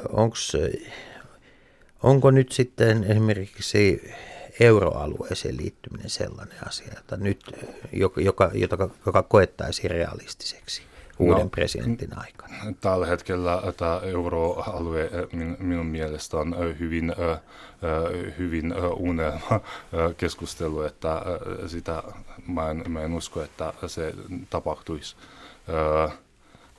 onks, 0.09 0.53
onko 2.03 2.31
nyt 2.31 2.51
sitten 2.51 3.03
esimerkiksi 3.03 4.11
euroalueeseen 4.59 5.57
liittyminen 5.57 6.09
sellainen 6.09 6.67
asia, 6.67 6.93
jota, 6.95 7.17
nyt, 7.17 7.39
joka, 7.91 8.21
joka, 8.53 8.89
joka 9.05 9.23
koettaisiin 9.23 9.91
realistiseksi? 9.91 10.81
Uuden 11.19 11.43
no, 11.43 11.49
presidentin 11.49 12.17
aikana? 12.17 12.53
Tällä 12.81 13.05
hetkellä 13.05 13.61
tämä 13.77 13.99
euroalue 14.03 15.09
minun 15.59 15.85
mielestä 15.85 16.37
on 16.37 16.55
hyvin, 16.79 17.13
hyvin 18.37 18.73
unelma 18.97 19.61
keskustelu, 20.17 20.81
että 20.81 21.21
sitä 21.67 22.03
mä 22.47 22.69
en, 22.69 22.83
mä 22.87 23.01
en 23.01 23.13
usko, 23.13 23.41
että 23.43 23.73
se 23.87 24.13
tapahtuisi 24.49 25.15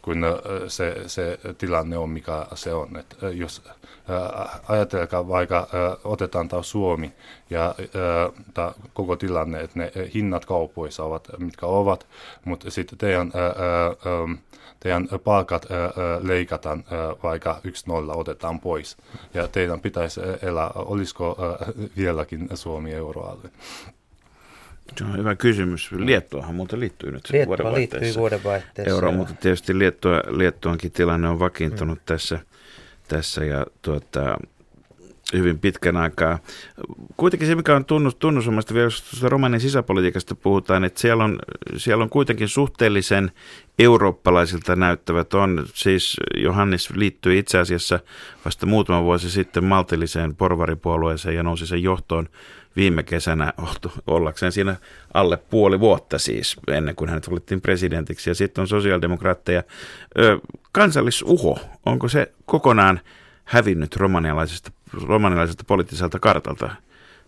kun 0.07 0.25
se, 0.69 1.03
se 1.07 1.39
tilanne 1.59 1.99
on, 1.99 2.11
mikä 2.11 2.47
se 2.55 2.75
on. 2.75 2.97
Et 2.97 3.17
jos 3.35 3.63
ajatelkaa 4.69 5.29
vaikka, 5.29 5.69
otetaan 6.05 6.49
tämä 6.49 6.63
Suomi 6.63 7.13
ja 7.51 7.75
tämä 8.55 8.73
koko 8.95 9.17
tilanne, 9.17 9.61
että 9.61 9.79
ne 9.79 9.93
hinnat 10.15 10.45
kaupoissa 10.45 11.05
ovat, 11.05 11.29
mitkä 11.39 11.67
ovat, 11.67 12.07
mutta 12.45 12.71
sitten 12.71 12.99
teidän, 12.99 13.33
teidän 14.81 15.09
palkat 15.25 15.67
leikataan, 16.21 16.85
vaikka 17.23 17.61
yksi 17.65 17.85
nolla 17.89 18.15
otetaan 18.15 18.61
pois. 18.61 18.97
Ja 19.35 19.49
teidän 19.49 19.81
pitäisi 19.81 20.21
elää, 20.43 20.71
olisiko 20.75 21.37
vieläkin 21.97 22.49
Suomi 22.55 22.93
euroalue? 22.93 23.51
Se 24.99 25.05
on 25.05 25.19
hyvä 25.19 25.35
kysymys. 25.35 25.93
Liettuahan 25.93 26.55
muuten 26.55 26.81
liittyy 26.81 27.13
nyt 27.13 27.31
Liettua 27.33 27.75
liittyy 27.75 28.15
vuodenvaihteessa. 28.17 28.91
Euroon, 28.91 29.15
mutta 29.15 29.35
tietysti 29.35 29.79
Liettua, 29.79 30.21
Liettuankin 30.29 30.93
tilanne 30.93 31.29
on 31.29 31.39
vakiintunut 31.39 31.99
mm. 31.99 32.05
tässä, 32.07 32.41
tässä 33.09 33.45
ja 33.45 33.67
tuota, 33.83 34.39
hyvin 35.33 35.59
pitkän 35.59 35.97
aikaa. 35.97 36.39
Kuitenkin 37.17 37.49
se, 37.49 37.55
mikä 37.55 37.77
on 37.77 37.85
tunnus, 37.85 38.15
tunnusomasta 38.15 38.75
vielä, 38.75 38.87
jos 38.87 39.23
romanin 39.23 39.61
sisäpolitiikasta 39.61 40.35
puhutaan, 40.35 40.85
että 40.85 41.01
siellä 41.01 41.25
on, 41.25 41.39
siellä 41.77 42.05
on 42.05 42.11
kuitenkin 42.11 42.49
suhteellisen 42.49 43.33
eurooppalaisilta 43.79 44.77
näyttävät 44.77 45.35
on. 45.35 45.67
Siis 45.75 46.17
Johannes 46.37 46.91
liittyi 46.91 47.39
itse 47.39 47.59
asiassa 47.59 48.01
vasta 48.45 48.67
muutama 48.67 49.05
vuosi 49.05 49.31
sitten 49.31 49.65
maltilliseen 49.65 50.37
porvaripuolueeseen 50.37 51.37
ja 51.37 51.43
nousi 51.43 51.67
sen 51.67 51.83
johtoon 51.83 52.29
viime 52.77 53.03
kesänä 53.03 53.53
ollakseen 54.07 54.53
siinä 54.53 54.77
alle 55.15 55.37
puoli 55.37 55.81
vuotta 55.81 56.19
siis, 56.19 56.57
ennen 56.69 56.97
kuin 56.97 57.11
hänet 57.11 57.31
valittiin 57.31 57.61
presidentiksi. 57.61 58.31
Ja 58.31 58.35
sitten 58.35 58.63
on 58.63 58.69
sosiaalidemokraatteja. 58.69 59.63
Kansallisuho, 60.73 61.59
onko 61.87 62.09
se 62.09 62.33
kokonaan 62.47 63.01
hävinnyt 63.45 63.97
romanialaisesta, 63.97 64.71
romanialaisesta 65.07 65.65
poliittiselta 65.67 66.19
kartalta 66.19 66.71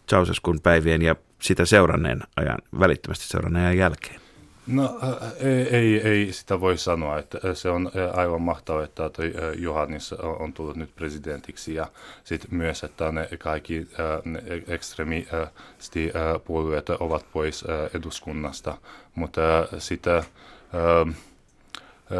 Ceausescun 0.08 0.60
päivien 0.60 1.02
ja 1.02 1.16
sitä 1.42 1.64
seuranneen 1.64 2.20
ajan, 2.36 2.58
välittömästi 2.78 3.28
seuranneen 3.28 3.64
ajan 3.64 3.78
jälkeen? 3.78 4.27
No 4.68 5.00
ei, 5.40 5.76
ei, 5.76 6.08
ei 6.08 6.32
sitä 6.32 6.60
voi 6.60 6.78
sanoa, 6.78 7.18
että 7.18 7.54
se 7.54 7.70
on 7.70 7.90
aivan 8.14 8.42
mahtavaa, 8.42 8.84
että 8.84 9.10
toi 9.10 9.32
Johannes 9.56 10.12
on 10.12 10.52
tullut 10.52 10.76
nyt 10.76 10.94
presidentiksi 10.96 11.74
ja 11.74 11.86
sitten 12.24 12.54
myös, 12.54 12.84
että 12.84 13.12
ne 13.12 13.28
kaikki 13.38 13.88
ne 14.24 14.42
ekstremisti 14.68 16.12
puolueet 16.44 16.90
ovat 16.90 17.26
pois 17.32 17.64
eduskunnasta, 17.94 18.76
mutta 19.14 19.40
sitä, 19.78 20.22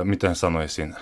miten 0.05 0.37
sanoisin, 0.37 0.97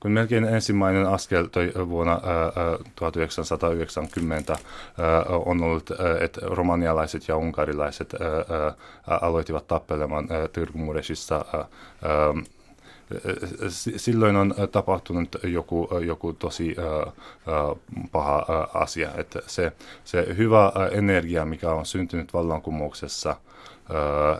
kun 0.00 0.10
melkein 0.10 0.44
ensimmäinen 0.44 1.06
askel 1.06 1.46
toi 1.46 1.72
vuonna 1.88 2.12
ää, 2.12 2.52
1990 2.96 4.52
ää, 4.52 5.22
on 5.28 5.62
ollut, 5.62 5.90
että 6.20 6.40
romanialaiset 6.42 7.28
ja 7.28 7.36
unkarilaiset 7.36 8.14
ää, 8.14 8.74
aloitivat 9.06 9.66
tappelemaan 9.66 10.28
Tyrkumuresissa 10.52 11.44
silloin 13.96 14.36
on 14.36 14.54
tapahtunut 14.72 15.28
joku, 15.42 15.88
joku 16.06 16.32
tosi 16.32 16.76
paha 18.12 18.46
asia. 18.74 19.10
Että 19.16 19.40
se, 19.46 19.72
se 20.04 20.26
hyvä 20.36 20.72
energia, 20.92 21.44
mikä 21.44 21.70
on 21.70 21.86
syntynyt 21.86 22.34
vallankumouksessa, 22.34 23.36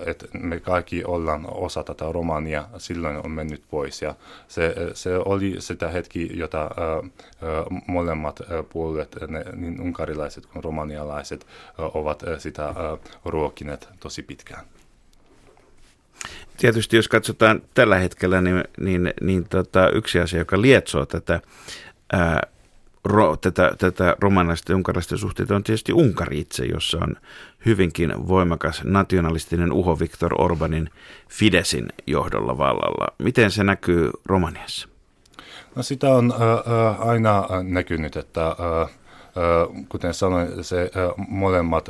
että 0.07 0.26
me 0.32 0.61
kaikki 0.61 1.05
ollaan 1.05 1.47
osa 1.51 1.84
tätä 1.84 2.05
Romania, 2.12 2.68
silloin 2.78 3.16
on 3.24 3.30
mennyt 3.30 3.62
pois. 3.70 4.03
Ja 4.03 4.14
se, 4.49 4.74
se 4.94 5.16
oli 5.16 5.55
sitä 5.59 5.88
hetki, 5.88 6.30
jota 6.34 6.70
molemmat 7.86 8.40
puolueet, 8.72 9.16
niin 9.57 9.80
unkarilaiset 9.80 10.47
kuin 10.47 10.64
romanialaiset, 10.64 11.47
ovat 11.78 12.22
sitä 12.38 12.74
ruokineet 13.24 13.88
tosi 14.01 14.22
pitkään. 14.22 14.64
Tietysti 16.57 16.97
jos 16.97 17.09
katsotaan 17.09 17.62
tällä 17.74 17.99
hetkellä, 17.99 18.40
niin, 18.40 18.64
niin, 18.80 19.14
niin 19.20 19.49
tota, 19.49 19.90
yksi 19.90 20.20
asia, 20.20 20.38
joka 20.38 20.61
lietsoo 20.61 21.07
tätä 21.07 21.40
ää, 22.12 22.42
ro, 23.07 23.36
tätä, 23.36 23.72
tätä 23.78 24.16
romanilaisten 24.20 24.74
ja 24.74 24.76
unkarilaisten 24.76 25.18
suhteita 25.18 25.57
on 25.57 25.62
tietysti 25.62 25.92
Unkari 25.92 26.38
itse, 26.38 26.64
jossa 26.64 26.98
on 26.98 27.16
hyvinkin 27.66 28.28
voimakas 28.28 28.84
nationalistinen 28.84 29.72
uho 29.72 29.98
Viktor 29.98 30.34
Orbanin 30.38 30.90
Fidesin 31.28 31.88
johdolla 32.07 32.59
vallalla. 32.59 33.07
Miten 33.18 33.50
se 33.50 33.64
näkyy 33.64 34.11
Romaniassa? 34.26 34.88
No 35.74 35.82
sitä 35.82 36.11
on 36.11 36.32
äh, 36.32 37.09
aina 37.09 37.48
näkynyt, 37.62 38.16
että 38.16 38.46
äh, 38.46 38.90
kuten 39.89 40.14
sanoin, 40.14 40.64
se 40.64 40.91
molemmat 41.28 41.89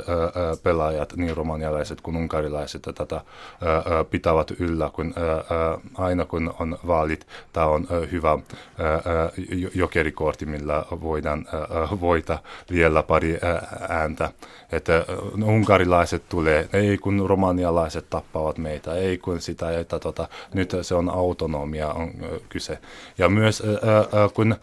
pelaajat, 0.63 1.13
niin 1.15 1.37
romanialaiset 1.37 2.01
kuin 2.01 2.17
unkarilaiset, 2.17 2.81
tätä 2.81 3.21
pitävät 4.09 4.51
yllä, 4.59 4.89
kun 4.93 5.13
aina 5.97 6.25
kun 6.25 6.53
on 6.59 6.77
vaalit, 6.87 7.27
tämä 7.53 7.65
on 7.65 7.87
hyvä 8.11 8.37
jokerikortti, 9.73 10.45
millä 10.45 10.85
voidaan 11.01 11.45
voita 12.01 12.39
vielä 12.71 13.03
pari 13.03 13.39
ääntä. 13.89 14.31
Että 14.71 15.05
unkarilaiset 15.43 16.29
tulee, 16.29 16.69
ei 16.73 16.97
kun 16.97 17.25
romanialaiset 17.29 18.09
tappavat 18.09 18.57
meitä, 18.57 18.93
ei 18.93 19.17
kun 19.17 19.41
sitä, 19.41 19.79
että 19.79 19.99
tota, 19.99 20.27
nyt 20.53 20.75
se 20.81 20.95
on 20.95 21.09
autonomia 21.09 21.87
on 21.87 22.11
kyse. 22.49 22.77
Ja 23.17 23.29
myös 23.29 23.63
kun 24.33 24.55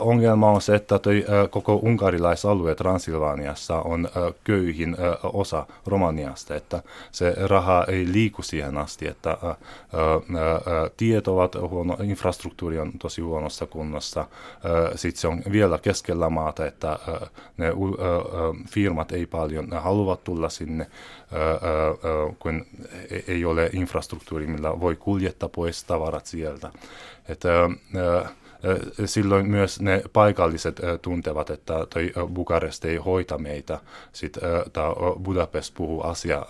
ongelma 0.00 0.50
on 0.50 0.60
se, 0.60 0.74
että 0.74 0.98
toi 0.98 1.24
koko 1.50 1.74
Unkari 1.74 2.21
unkarilaisalue 2.22 2.74
Transilvaniassa 2.74 3.80
on 3.80 4.08
köyhin 4.44 4.96
osa 5.22 5.66
Romaniasta, 5.86 6.54
että 6.54 6.82
se 7.12 7.34
raha 7.46 7.84
ei 7.88 8.12
liiku 8.12 8.42
siihen 8.42 8.78
asti, 8.78 9.08
että 9.08 9.38
tiet 10.96 11.28
ovat 11.28 11.54
huono, 11.54 11.96
infrastruktuuri 12.02 12.78
on 12.78 12.92
tosi 12.98 13.20
huonossa 13.20 13.66
kunnossa, 13.66 14.26
sitten 14.94 15.20
se 15.20 15.28
on 15.28 15.42
vielä 15.52 15.78
keskellä 15.78 16.30
maata, 16.30 16.66
että 16.66 16.98
ne 17.56 17.72
firmat 18.70 19.12
ei 19.12 19.26
paljon 19.26 19.68
haluavat 19.72 20.24
tulla 20.24 20.48
sinne, 20.48 20.86
kun 22.38 22.66
ei 23.28 23.44
ole 23.44 23.70
infrastruktuuri, 23.72 24.46
millä 24.46 24.80
voi 24.80 24.96
kuljettaa 24.96 25.48
pois 25.48 25.84
tavarat 25.84 26.26
sieltä. 26.26 26.70
Että, 27.28 27.70
silloin 29.04 29.50
myös 29.50 29.80
ne 29.80 30.02
paikalliset 30.12 30.80
tuntevat, 31.02 31.50
että 31.50 31.86
toi 31.90 32.12
Bukarest 32.32 32.84
ei 32.84 32.96
hoita 32.96 33.38
meitä, 33.38 33.78
sitten 34.12 34.42
Budapest 35.22 35.74
puhuu 35.74 36.02
asia 36.02 36.46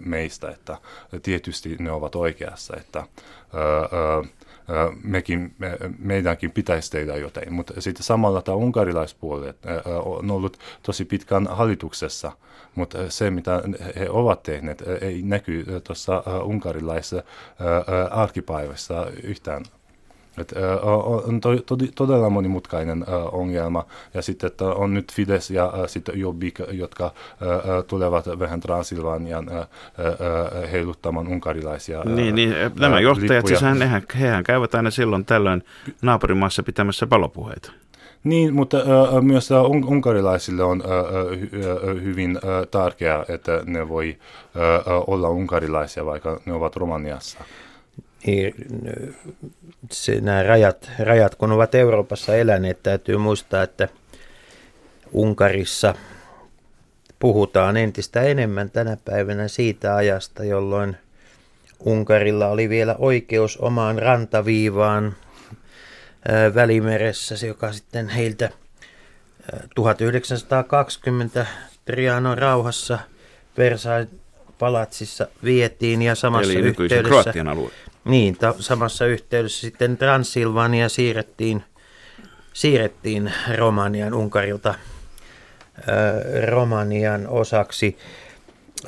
meistä, 0.00 0.50
että 0.50 0.78
tietysti 1.22 1.76
ne 1.78 1.90
ovat 1.90 2.14
oikeassa, 2.14 2.76
että 2.76 3.04
mekin, 5.02 5.54
me, 5.58 5.78
meidänkin 5.98 6.50
pitäisi 6.50 6.90
tehdä 6.90 7.16
jotain. 7.16 7.52
Mutta 7.52 7.80
sitten 7.80 8.04
samalla 8.04 8.42
tämä 8.42 8.56
unkarilaispuoli 8.56 9.46
on 10.04 10.30
ollut 10.30 10.58
tosi 10.82 11.04
pitkän 11.04 11.46
hallituksessa, 11.46 12.32
mutta 12.74 13.10
se 13.10 13.30
mitä 13.30 13.62
he 13.96 14.10
ovat 14.10 14.42
tehneet 14.42 14.82
ei 15.00 15.22
näky 15.22 15.64
tuossa 15.84 16.22
unkarilaisessa 16.44 17.22
arkipäivässä 18.10 19.06
yhtään 19.22 19.64
et, 20.38 20.52
on 21.26 21.40
to, 21.40 21.56
to, 21.56 21.76
todella 21.94 22.30
monimutkainen 22.30 23.04
ongelma. 23.32 23.84
Ja 24.14 24.22
sitten 24.22 24.46
että 24.46 24.64
on 24.64 24.94
nyt 24.94 25.12
Fides 25.12 25.50
ja 25.50 25.72
sitten 25.86 26.20
Jobbik, 26.20 26.60
jotka 26.72 27.12
tulevat 27.86 28.38
vähän 28.38 28.60
Transilvanian 28.60 29.50
heiluttamaan 30.72 31.28
unkarilaisia 31.28 32.02
Niin, 32.04 32.34
niin 32.34 32.54
nämä 32.78 33.00
johtajat, 33.00 33.46
siis 33.46 33.60
hän, 33.60 33.82
hehän, 33.82 34.02
hehän 34.20 34.44
käyvät 34.44 34.74
aina 34.74 34.90
silloin 34.90 35.24
tällöin 35.24 35.62
naapurimaassa 36.02 36.62
pitämässä 36.62 37.06
palopuheita. 37.06 37.72
Niin, 38.24 38.54
mutta 38.54 38.76
äh, 38.78 39.22
myös 39.22 39.50
un- 39.50 39.88
unkarilaisille 39.88 40.62
on 40.62 40.82
äh, 40.84 40.90
äh, 40.90 42.02
hyvin 42.02 42.36
äh, 42.36 42.42
tärkeää, 42.70 43.24
että 43.28 43.62
ne 43.66 43.88
voi 43.88 44.16
äh, 44.56 45.02
olla 45.06 45.28
unkarilaisia, 45.28 46.06
vaikka 46.06 46.40
ne 46.46 46.52
ovat 46.52 46.76
Romaniassa 46.76 47.38
niin 47.38 47.65
se, 49.92 50.20
nämä 50.20 50.42
rajat, 50.42 50.90
rajat, 50.98 51.34
kun 51.34 51.52
ovat 51.52 51.74
Euroopassa 51.74 52.36
eläneet, 52.36 52.82
täytyy 52.82 53.16
muistaa, 53.16 53.62
että 53.62 53.88
Unkarissa 55.12 55.94
puhutaan 57.18 57.76
entistä 57.76 58.22
enemmän 58.22 58.70
tänä 58.70 58.96
päivänä 59.04 59.48
siitä 59.48 59.96
ajasta, 59.96 60.44
jolloin 60.44 60.96
Unkarilla 61.80 62.48
oli 62.48 62.68
vielä 62.68 62.94
oikeus 62.98 63.56
omaan 63.56 63.98
rantaviivaan 63.98 65.14
Välimeressä, 66.54 67.46
joka 67.46 67.72
sitten 67.72 68.08
heiltä 68.08 68.50
1920 69.74 71.46
Trianon 71.84 72.38
rauhassa 72.38 72.98
Versailles 73.58 74.08
palatsissa 74.58 75.26
vietiin 75.44 76.02
ja 76.02 76.14
samassa 76.14 76.52
Eli 76.52 76.60
yhteydessä... 76.60 77.08
Kroatian 77.08 77.48
alue. 77.48 77.70
Niin, 78.06 78.36
ta- 78.36 78.54
samassa 78.60 79.06
yhteydessä 79.06 79.60
sitten 79.60 79.96
Transilvania 79.96 80.88
siirrettiin, 80.88 81.64
siirrettiin 82.52 83.32
Romanian 83.56 84.14
Unkarilta 84.14 84.74
ö, 85.78 86.46
Romanian 86.46 87.26
osaksi. 87.28 87.98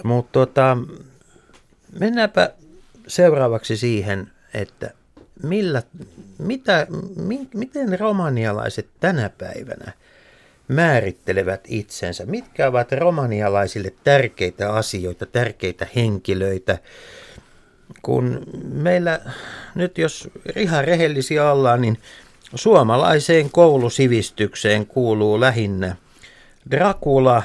Mutta 0.04 0.32
tota, 0.32 0.76
mennäänpä 2.00 2.50
seuraavaksi 3.06 3.76
siihen, 3.76 4.30
että 4.54 4.90
millä, 5.42 5.82
mitä, 6.38 6.86
mi, 7.16 7.48
miten 7.54 8.00
romanialaiset 8.00 8.88
tänä 9.00 9.30
päivänä 9.38 9.92
määrittelevät 10.68 11.60
itsensä? 11.68 12.26
Mitkä 12.26 12.68
ovat 12.68 12.92
romanialaisille 12.92 13.92
tärkeitä 14.04 14.72
asioita, 14.72 15.26
tärkeitä 15.26 15.86
henkilöitä? 15.96 16.78
Kun 18.03 18.43
meillä 18.72 19.20
nyt 19.74 19.99
jos 19.99 20.28
ihan 20.57 20.84
rehellisiä 20.84 21.53
ollaan, 21.53 21.80
niin 21.80 21.99
suomalaiseen 22.55 23.51
koulusivistykseen 23.51 24.86
kuuluu 24.86 25.41
lähinnä 25.41 25.97
Dracula, 26.70 27.43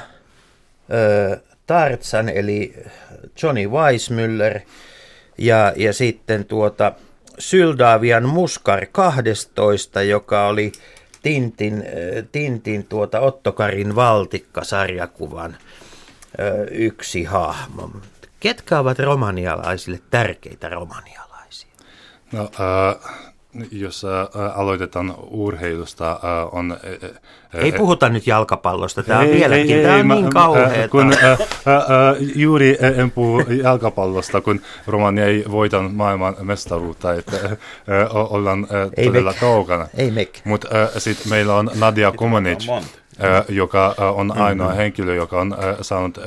Tarzan 1.66 2.28
eli 2.28 2.74
Johnny 3.42 3.68
Weissmuller 3.68 4.60
ja, 5.38 5.72
ja 5.76 5.92
sitten 5.92 6.44
tuota 6.44 6.92
Syldavian 7.38 8.28
Muskar 8.28 8.86
12, 8.92 10.02
joka 10.02 10.46
oli 10.46 10.72
Tintin, 11.22 11.84
Tintin 12.32 12.84
tuota 12.84 13.20
Ottokarin 13.20 13.96
valtikka-sarjakuvan 13.96 15.56
yksi 16.70 17.24
hahmo. 17.24 17.90
Ketkä 18.44 18.78
ovat 18.78 18.98
romanialaisille 18.98 20.00
tärkeitä 20.10 20.68
romanialaisia? 20.68 21.70
No, 22.32 22.42
äh, 22.42 23.12
jos 23.72 24.04
äh, 24.04 24.58
aloitetaan 24.58 25.14
urheilusta, 25.30 26.10
äh, 26.10 26.18
on... 26.52 26.72
Äh, 27.54 27.62
ei 27.64 27.72
puhuta 27.72 28.08
nyt 28.08 28.26
jalkapallosta, 28.26 29.02
tämä 29.02 29.18
on 29.18 29.26
ei, 29.26 29.32
vieläkin, 29.34 29.76
ei, 29.76 29.82
tämä 29.82 29.94
ei, 29.94 30.00
on 30.00 30.08
niin 30.08 30.30
kauheaa. 30.30 30.88
Kun, 30.88 31.12
äh, 31.12 31.30
äh, 31.30 31.38
juuri 32.34 32.78
en 32.80 33.10
puhu 33.10 33.40
jalkapallosta, 33.62 34.40
kun 34.40 34.60
Romania 34.86 35.26
ei 35.26 35.44
voitanut 35.50 35.94
maailman 35.94 36.36
mestaruutta, 36.40 37.14
että 37.14 37.36
äh, 37.36 37.56
ollaan 38.14 38.66
äh, 38.74 39.04
todella 39.04 39.34
kaukana. 39.40 39.88
Ei 39.94 40.32
Mutta 40.44 40.68
äh, 40.82 40.88
sitten 40.98 41.28
meillä 41.28 41.54
on 41.54 41.70
Nadia 41.74 42.12
Comaneci 42.12 42.68
joka 43.48 43.94
on 43.98 44.38
ainoa 44.38 44.66
mm-hmm. 44.66 44.76
henkilö, 44.76 45.14
joka 45.14 45.40
on 45.40 45.56
saanut 45.80 46.18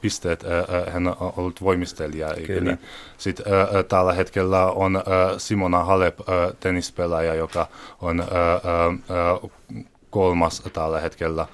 pisteet. 0.00 0.44
Hän 0.92 1.06
on 1.06 1.32
ollut 1.36 1.62
voimistelija. 1.62 2.28
Niin. 2.28 2.78
Sitten 3.18 3.46
tällä 3.88 4.12
hetkellä 4.12 4.66
on 4.66 5.02
Simona 5.38 5.84
Halep, 5.84 6.18
tennispelaaja, 6.60 7.34
joka 7.34 7.66
on 8.00 8.24
kolmas 10.10 10.62
tällä 10.72 11.00
hetkellä 11.00 11.46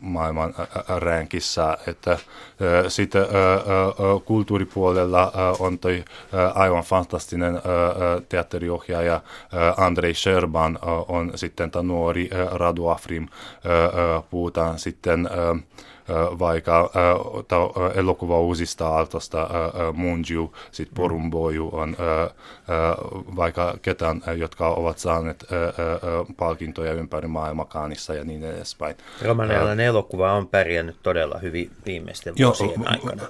maailman 0.00 0.54
ränkissä. 0.98 1.78
Että 1.86 2.18
sitten 2.88 3.26
kulttuuripuolella 4.24 5.32
on 5.58 5.78
toi 5.78 6.04
aivan 6.54 6.82
fantastinen 6.82 7.60
teatteriohjaaja 8.28 9.20
Andrei 9.76 10.14
Sherban 10.14 10.78
on 11.08 11.32
sitten 11.34 11.70
tämä 11.70 11.82
nuori 11.82 12.30
Radu 12.50 12.86
Afrim. 12.88 13.28
Puhutaan 14.30 14.78
sitten 14.78 15.30
vaikka 16.38 16.90
elokuva 17.94 18.40
uusista 18.40 18.88
aaltosta 18.88 19.48
Munju, 19.92 20.52
sitten 20.70 20.94
Porumboju 20.94 21.70
on 21.72 21.96
vaikka 23.36 23.74
ketään, 23.82 24.22
jotka 24.36 24.68
ovat 24.68 24.98
saaneet 24.98 25.46
palkintoja 26.36 26.92
ympäri 26.92 27.28
maailmaa 27.28 27.64
Kaanissa 27.64 28.14
ja 28.14 28.24
niin 28.24 28.44
edespäin. 28.44 28.96
Romanialainen 29.22 29.86
elokuva 29.86 30.32
on 30.32 30.48
pärjännyt 30.48 30.96
todella 31.02 31.38
hyvin 31.38 31.70
viimeisten 31.86 32.34
vuosien 32.38 32.70
jo, 32.70 32.86
aikana. 32.86 33.22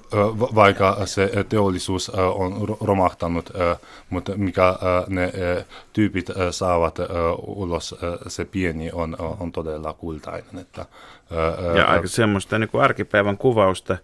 Vaikka 0.54 0.96
se 1.04 1.30
teollisuus 1.48 2.10
on 2.10 2.76
romahtanut, 2.80 3.50
mutta 4.10 4.32
mikä 4.36 4.74
ne 5.08 5.32
tyypit 5.92 6.26
saavat 6.50 6.98
ulos, 7.46 7.94
se 8.28 8.44
pieni 8.44 8.90
on, 8.92 9.16
on 9.40 9.52
todella 9.52 9.92
kultainen. 9.92 10.58
Että, 10.60 10.86
ja 11.76 11.84
aika 11.84 12.08
semmoista 12.08 12.58
niin 12.58 12.68
kuin 12.68 12.84
arkipäivän 12.84 13.38
kuvausta, 13.38 13.98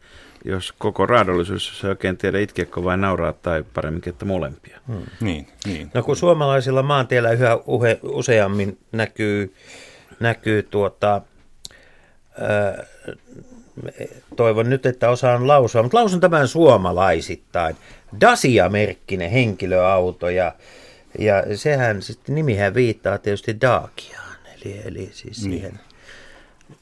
jos 0.44 0.74
koko 0.78 1.06
raadollisuus 1.06 1.84
ei 1.84 1.90
oikein 1.90 2.16
tiedä 2.16 2.38
itkeäkö 2.38 2.84
vai 2.84 2.96
nauraa 2.96 3.32
tai 3.32 3.64
paremminkin, 3.74 4.12
että 4.12 4.24
molempia. 4.24 4.80
Hmm. 4.86 5.02
Niin, 5.20 5.46
niin. 5.66 5.90
No 5.94 6.02
kun 6.02 6.16
suomalaisilla 6.16 6.82
maantiellä 6.82 7.30
yhä 7.30 7.56
uhe, 7.66 7.98
useammin 8.02 8.78
näkyy, 8.92 9.54
näkyy 10.20 10.62
tuota, 10.62 11.22
ää, 12.40 12.84
toivon 14.36 14.70
nyt, 14.70 14.86
että 14.86 15.10
osaan 15.10 15.48
lausua, 15.48 15.82
mutta 15.82 15.98
lausun 15.98 16.20
tämän 16.20 16.48
suomalaisittain. 16.48 17.76
Dacia-merkkinen 18.20 19.30
henkilöauto 19.30 20.28
ja, 20.28 20.52
ja 21.18 21.56
sehän 21.56 22.02
sitten 22.02 22.34
nimihän 22.34 22.74
viittaa 22.74 23.18
tietysti 23.18 23.60
Daakiaan, 23.60 24.36
eli, 24.56 24.80
eli 24.84 25.10
siis 25.12 25.46
niin. 25.46 25.78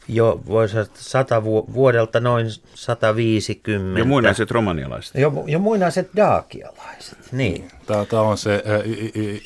Jo 0.09 0.41
voisi 0.47 0.77
sata 0.95 1.45
vu- 1.45 1.67
vuodelta 1.75 2.21
noin 2.21 2.47
150. 2.75 3.99
Ja 3.99 4.05
muinaiset 4.05 4.51
romanialaiset. 4.51 5.15
Jo, 5.15 5.33
jo 5.47 5.59
muinaiset 5.59 6.09
daakialaiset, 6.17 7.19
niin. 7.33 7.69
Tämä, 7.87 8.05
tämä 8.05 8.23
on 8.23 8.39
se 8.39 8.63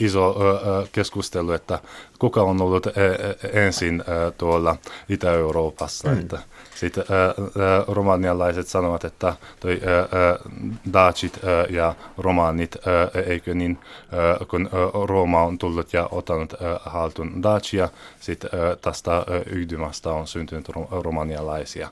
iso 0.00 0.30
ä, 0.30 0.86
keskustelu, 0.92 1.52
että 1.52 1.78
kuka 2.18 2.42
on 2.42 2.62
ollut 2.62 2.86
ä, 2.86 2.90
ensin 3.52 4.00
ä, 4.00 4.30
tuolla 4.38 4.76
Itä-Euroopassa. 5.08 6.08
Mm. 6.08 6.18
Että 6.20 6.38
sitten 6.76 7.04
ä, 7.10 7.24
ä, 7.24 7.84
romanialaiset 7.88 8.66
sanovat, 8.68 9.04
että 9.04 9.36
toi 9.60 9.80
ä, 9.86 9.98
ä, 10.00 10.06
daacit 10.92 11.40
ä, 11.44 11.66
ja 11.70 11.94
romanit, 12.18 12.76
ä, 12.76 13.20
eikö 13.26 13.54
niin, 13.54 13.78
ä, 14.42 14.44
kun 14.44 14.66
ä, 14.66 15.06
Rooma 15.06 15.42
on 15.42 15.58
tullut 15.58 15.92
ja 15.92 16.08
ottanut 16.10 16.52
ä, 16.52 16.56
haltuun 16.84 17.42
daacia, 17.42 17.88
sitten 18.20 18.50
ä, 18.54 18.76
tästä 18.76 19.16
ä, 19.16 19.24
yhdymästä 19.46 20.10
on 20.10 20.26
syntynyt 20.26 20.68
ro- 20.68 21.02
romanialaisia. 21.02 21.88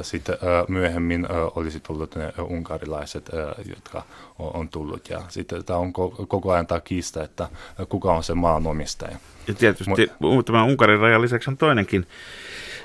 Sitten 0.00 0.34
ä, 0.34 0.64
myöhemmin 0.68 1.24
ä, 1.24 1.28
olisi 1.54 1.80
tullut 1.80 2.16
ne 2.16 2.32
unkarilaiset, 2.48 3.28
ä, 3.34 3.54
jotka 3.68 4.02
on 4.38 4.56
on 4.56 4.68
tullut. 4.68 5.10
Ja 5.10 5.22
sitten 5.28 5.64
tämä 5.64 5.78
on 5.78 5.88
ko- 5.88 6.26
koko 6.26 6.52
ajan 6.52 6.66
tämä 6.66 6.80
kiista, 6.80 7.24
että 7.24 7.48
kuka 7.88 8.12
on 8.12 8.24
se 8.24 8.34
maanomistaja. 8.34 9.16
Ja 9.48 9.54
tietysti 9.54 10.10
tämä 10.44 10.64
Unkarin 10.64 10.98
rajan 11.00 11.22
lisäksi 11.22 11.50
on 11.50 11.56
toinenkin 11.56 12.06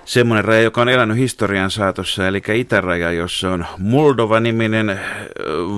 semmoinen 0.05 0.45
raja, 0.45 0.61
joka 0.61 0.81
on 0.81 0.89
elänyt 0.89 1.17
historian 1.17 1.71
saatossa, 1.71 2.27
eli 2.27 2.41
itäraja, 2.53 3.11
jossa 3.11 3.51
on 3.51 3.65
Moldova-niminen 3.77 4.99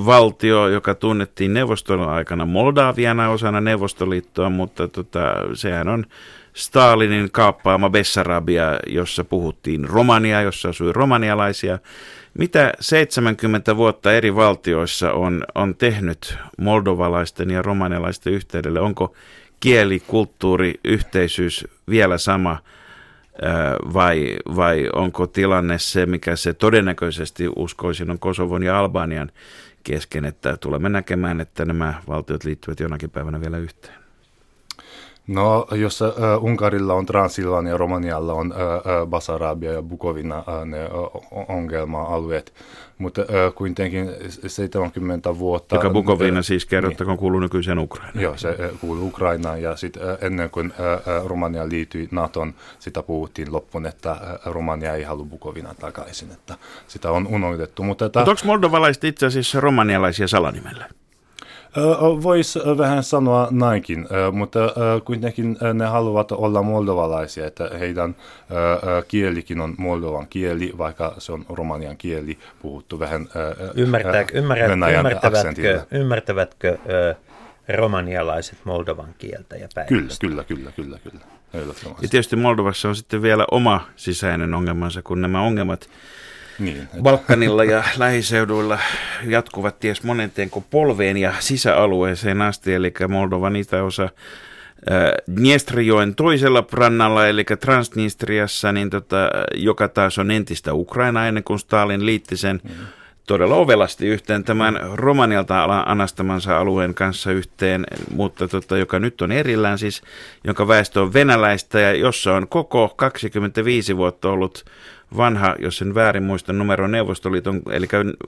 valtio, 0.06 0.68
joka 0.68 0.96
tunnettiin 0.96 1.54
neuvostolon 1.54 2.10
aikana 2.10 2.46
Moldaviana 2.46 3.30
osana 3.30 3.62
Neuvostoliittoa, 3.62 4.50
mutta 4.50 4.88
tota, 4.88 5.22
sehän 5.54 5.88
on 5.88 6.06
Stalinin 6.54 7.32
kaappaama 7.32 7.90
Bessarabia, 7.90 8.80
jossa 8.88 9.24
puhuttiin 9.24 9.90
romania, 9.90 10.42
jossa 10.42 10.70
asui 10.70 10.94
romanialaisia. 10.94 11.80
Mitä 12.34 12.74
70 12.80 13.76
vuotta 13.78 14.14
eri 14.14 14.36
valtioissa 14.36 15.12
on, 15.12 15.44
on 15.56 15.76
tehnyt 15.76 16.38
moldovalaisten 16.58 17.50
ja 17.50 17.62
romanialaisten 17.62 18.34
yhteydelle? 18.34 18.80
Onko 18.80 19.16
kieli, 19.64 20.00
kulttuuri, 20.00 20.74
yhteisyys 20.84 21.68
vielä 21.90 22.18
sama 22.18 22.58
vai, 23.94 24.38
vai 24.56 24.90
onko 24.94 25.28
tilanne 25.28 25.80
se, 25.80 26.06
mikä 26.06 26.36
se 26.36 26.54
todennäköisesti 26.54 27.44
uskoisin 27.56 28.12
on 28.12 28.20
Kosovon 28.20 28.64
ja 28.64 28.80
Albanian 28.80 29.32
kesken, 29.84 30.26
että 30.26 30.58
tulemme 30.58 30.90
näkemään, 30.90 31.42
että 31.42 31.66
nämä 31.66 31.94
valtiot 32.08 32.44
liittyvät 32.44 32.80
jonakin 32.80 33.10
päivänä 33.10 33.42
vielä 33.42 33.58
yhteen? 33.58 34.04
No, 35.28 35.68
jos 35.72 36.02
äh, 36.02 36.12
Unkarilla 36.42 36.94
on 36.94 37.06
Transilvania, 37.06 37.78
Romanialla 37.78 38.34
on 38.34 38.52
äh, 38.52 39.08
Basarabia 39.08 39.72
ja 39.72 39.82
Bukovina 39.82 40.38
äh, 40.38 40.66
ne 40.66 40.90
ongelma-alueet, 41.48 42.54
mutta 43.04 43.22
äh, 43.22 43.54
kuitenkin 43.56 44.10
70 44.48 45.40
vuotta... 45.40 45.76
Joka 45.76 45.90
Bukovina 45.90 46.40
äh, 46.40 46.46
siis 46.46 46.66
kerrottakoon 46.66 47.18
kuuluu 47.18 47.40
nykyiseen 47.40 47.80
Ukrainaan. 47.80 48.22
Joo, 48.24 48.38
se 48.38 48.50
äh, 48.50 48.80
kuuluu 48.82 49.08
Ukrainaan 49.08 49.62
ja 49.62 49.76
sitten 49.76 50.10
äh, 50.10 50.18
ennen 50.22 50.50
kuin 50.50 50.74
äh, 50.80 51.26
Romania 51.26 51.70
liittyi 51.70 52.08
NATOon, 52.12 52.54
sitä 52.80 53.04
puhuttiin 53.04 53.54
loppuun, 53.54 53.86
että 53.86 54.12
äh, 54.12 54.20
Romania 54.46 54.94
ei 54.94 55.04
halua 55.04 55.26
Bukovina 55.26 55.74
takaisin, 55.74 56.32
että 56.32 56.58
sitä 56.88 57.12
on 57.12 57.28
unohdettu. 57.28 57.84
Mutta, 57.84 58.06
Mutta 58.06 58.20
onko 58.20 58.42
moldovalaiset 58.46 59.04
itse 59.04 59.26
asiassa 59.26 59.60
romanialaisia 59.60 60.28
salanimellä? 60.28 60.86
Voisi 62.24 62.60
vähän 62.78 63.04
sanoa 63.04 63.48
näinkin, 63.52 64.08
mutta 64.32 64.60
kuitenkin 65.06 65.58
ne 65.74 65.86
haluavat 65.86 66.32
olla 66.32 66.64
moldovalaisia, 66.64 67.48
että 67.48 67.70
heidän 67.80 68.16
kielikin 69.08 69.62
on 69.62 69.76
moldovan 69.78 70.28
kieli, 70.28 70.74
vaikka 70.78 71.16
se 71.18 71.32
on 71.32 71.46
romanian 71.50 71.98
kieli, 71.98 72.38
puhuttu 72.62 73.00
vähän 73.00 73.28
Ymmärtää, 73.76 74.26
ymmärrät, 74.34 74.72
ymmärtävätkö, 74.72 75.82
ymmärtävätkö 75.92 76.78
romanialaiset 77.70 78.58
moldovan 78.64 79.16
kieltä 79.18 79.56
ja 79.56 79.68
Kyllä, 79.68 80.02
päivästä? 80.02 80.28
kyllä, 80.28 80.44
kyllä, 80.44 80.72
kyllä, 80.72 81.00
kyllä. 81.04 81.26
Ehdottomasti. 81.54 82.06
Ja 82.06 82.10
tietysti 82.10 82.36
Moldovassa 82.36 82.90
on 82.90 82.96
sitten 82.96 83.22
vielä 83.22 83.46
oma 83.52 83.88
sisäinen 83.96 84.54
ongelmansa, 84.54 85.02
kun 85.02 85.22
nämä 85.22 85.42
ongelmat 85.42 85.90
Niin, 86.60 86.88
Balkanilla 87.02 87.64
ja 87.64 87.84
lähiseuduilla 87.98 88.80
jatkuvat 89.26 89.80
ties 89.80 90.04
monenteenko 90.04 90.64
polveen 90.70 91.18
ja 91.18 91.34
sisäalueeseen 91.40 92.42
asti, 92.42 92.74
eli 92.74 92.94
Moldovan 93.08 93.56
itäosa 93.56 94.10
Dniestrijoen 95.36 96.16
toisella 96.16 96.66
rannalla, 96.72 97.28
eli 97.28 97.44
Transnistriassa, 97.60 98.72
niin 98.72 98.90
tota, 98.90 99.30
joka 99.56 99.88
taas 99.88 100.20
on 100.20 100.32
entistä 100.32 100.74
Ukraina 100.74 101.28
ennen 101.28 101.44
kuin 101.44 101.60
Stalin 101.60 102.06
liitti 102.06 102.38
sen 102.38 102.62
todella 103.28 103.56
ovelasti 103.56 104.08
yhteen 104.08 104.44
tämän 104.44 104.80
Romanialta 104.94 105.64
anastamansa 105.86 106.58
alueen 106.58 106.94
kanssa 106.94 107.32
yhteen, 107.32 107.86
mutta 108.12 108.48
tota, 108.48 108.78
joka 108.78 109.00
nyt 109.00 109.22
on 109.22 109.32
erillään 109.32 109.78
siis, 109.78 110.02
jonka 110.44 110.68
väestö 110.68 111.02
on 111.02 111.14
venäläistä 111.14 111.80
ja 111.80 111.94
jossa 111.94 112.34
on 112.34 112.48
koko 112.48 112.94
25 112.96 113.98
vuotta 113.98 114.30
ollut 114.30 114.66
vanha, 115.18 115.56
jos 115.60 115.82
en 115.82 115.96
väärin 115.96 116.24
muista, 116.24 116.54
numero 116.54 116.88
Neuvostoliiton, 116.88 117.62
eli 117.72 117.88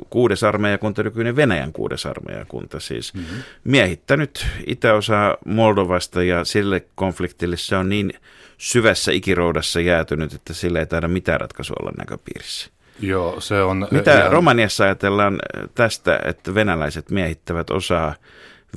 kuudes 0.10 0.44
armeijakunta, 0.44 1.04
nykyinen 1.04 1.36
Venäjän 1.36 1.74
kuudes 1.74 2.06
armeijakunta 2.06 2.80
siis, 2.80 3.14
mm-hmm. 3.14 3.38
miehittänyt 3.64 4.48
itäosaa 4.68 5.38
Moldovasta 5.46 6.24
ja 6.24 6.46
sille 6.46 6.86
konfliktille 6.96 7.58
se 7.58 7.76
on 7.76 7.90
niin 7.90 8.14
syvässä 8.58 9.12
ikiroudassa 9.12 9.80
jäätynyt, 9.80 10.34
että 10.34 10.54
sillä 10.54 10.80
ei 10.80 10.86
taida 10.86 11.08
mitään 11.08 11.42
ratkaisua 11.42 11.76
olla 11.80 11.92
näköpiirissä. 11.98 12.70
Joo, 13.00 13.40
se 13.40 13.62
on... 13.62 13.88
Mitä 13.92 14.20
ihan- 14.20 14.32
Romaniassa 14.32 14.84
ajatellaan 14.84 15.40
tästä, 15.76 16.20
että 16.26 16.56
venäläiset 16.56 17.12
miehittävät 17.12 17.70
osaa 17.70 18.16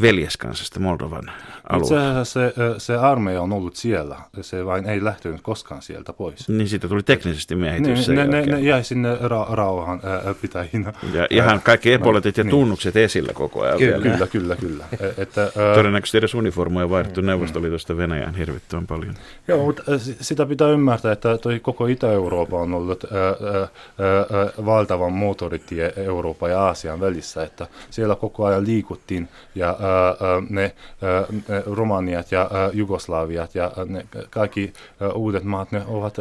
veljeskansasta 0.03 0.81
Moldovan 0.81 1.31
Itse 1.77 1.99
asiassa 1.99 2.25
se, 2.25 2.53
se 2.79 2.97
armeija 2.97 3.43
on 3.43 3.53
ollut 3.53 3.77
siellä, 3.77 4.17
se 4.41 4.67
vain 4.67 4.87
ei 4.89 5.05
lähtenyt 5.05 5.41
koskaan 5.43 5.83
sieltä 5.83 6.13
pois. 6.13 6.49
Niin 6.49 6.69
siitä 6.69 6.89
tuli 6.89 7.03
teknisesti 7.03 7.55
miehitys 7.55 8.09
Niin, 8.09 8.17
ne, 8.17 8.27
ne, 8.27 8.47
ne 8.47 8.61
jäi 8.61 8.85
sinne 8.85 9.15
ra- 9.15 9.53
rauhan 9.55 10.01
ää, 10.05 10.35
pitäjinä. 10.43 10.93
Ja 11.15 11.27
ihan 11.31 11.61
kaikki 11.65 11.93
epolitit 11.93 12.37
ja 12.37 12.45
Niin. 12.45 12.51
tunnukset 12.51 12.97
esillä 12.97 13.33
koko 13.33 13.63
ajan 13.63 13.79
Kyllä. 13.79 14.03
vielä. 14.03 14.17
Kyllä, 14.17 14.27
kyllä, 14.27 14.57
kyllä. 14.57 14.85
E- 15.01 15.23
Että, 15.23 15.41
ää, 15.43 15.75
Todennäköisesti 15.75 16.19
edes 16.19 16.35
uniformuja 16.35 16.85
on 16.85 16.91
vaihdettu 16.91 17.21
Neuvostoliitosta 17.21 17.97
Venäjään 17.97 18.35
hirvittävän 18.35 18.87
paljon. 18.87 19.15
Joo, 19.49 19.65
mutta 19.65 19.99
si- 19.99 20.17
sitä 20.21 20.47
pitää 20.47 20.69
ymmärtää, 20.69 21.13
että 21.13 21.39
toi 21.39 21.61
koko 21.61 21.87
Itä-Eurooppa 21.87 22.57
on 22.61 22.75
ollut 22.75 23.05
ää, 23.05 23.21
ää, 23.21 23.61
ää, 23.61 24.65
valtavan 24.67 25.13
moottoritie 25.13 25.93
Euroopan 25.97 26.51
ja 26.51 26.61
Aasian 26.61 27.01
välissä, 27.01 27.43
että 27.43 27.67
siellä 27.91 28.15
koko 28.17 28.45
ajan 28.45 28.67
liikuttiin 28.67 29.29
ja 29.55 29.69
ää, 29.69 30.07
ää, 30.07 30.43
ne, 30.51 30.75
ää, 31.03 31.58
Romaniat 31.67 32.33
ja 32.33 32.51
Jugoslaviat 32.73 33.55
ja 33.55 33.73
ne 33.89 34.07
kaikki 34.31 34.73
uudet 35.15 35.45
maat, 35.45 35.73
ne 35.73 35.83
ovat 35.87 36.17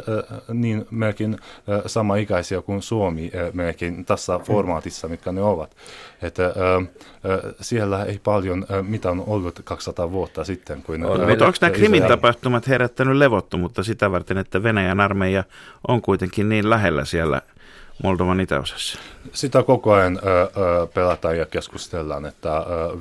niin 0.53 0.87
melkein 0.91 1.37
sama-ikäisiä 1.85 2.61
kuin 2.61 2.81
Suomi 2.81 3.31
melkein 3.53 4.05
tässä 4.05 4.39
formaatissa, 4.39 5.07
mitkä 5.07 5.31
ne 5.31 5.41
ovat. 5.41 5.75
Että 6.21 6.53
siellä 7.61 8.03
ei 8.03 8.19
paljon 8.23 8.65
ää, 8.69 8.83
mitään 8.83 9.23
ollut 9.27 9.61
200 9.63 10.11
vuotta 10.11 10.43
sitten. 10.43 10.83
Kuin, 10.83 11.05
On. 11.05 11.29
Mutta 11.29 11.45
onko 11.45 11.57
nämä 11.61 11.73
Krimin 11.73 12.03
tapahtumat 12.03 12.67
herättänyt 12.67 13.15
levottomuutta 13.17 13.83
sitä 13.83 14.11
varten, 14.11 14.37
että 14.37 14.63
Venäjän 14.63 14.99
armeija 14.99 15.43
on 15.87 16.01
kuitenkin 16.01 16.49
niin 16.49 16.69
lähellä 16.69 17.05
siellä 17.05 17.41
Moldovan 18.03 18.39
itäosassa? 18.39 18.99
Sitä 19.33 19.63
koko 19.63 19.93
ajan 19.93 20.19
ö, 20.23 20.87
pelataan 20.93 21.37
ja 21.37 21.45
keskustellaan, 21.45 22.25
että 22.25 22.49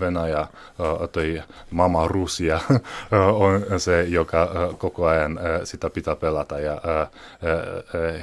Venäjä, 0.01 0.40
ö, 0.40 1.07
toi 1.07 1.42
mama 1.70 2.09
Rusia 2.09 2.61
on 3.32 3.80
se, 3.80 4.03
joka 4.03 4.49
koko 4.78 5.07
ajan 5.07 5.40
sitä 5.64 5.90
pitää 5.90 6.16
pelata 6.16 6.61
ja 6.61 6.80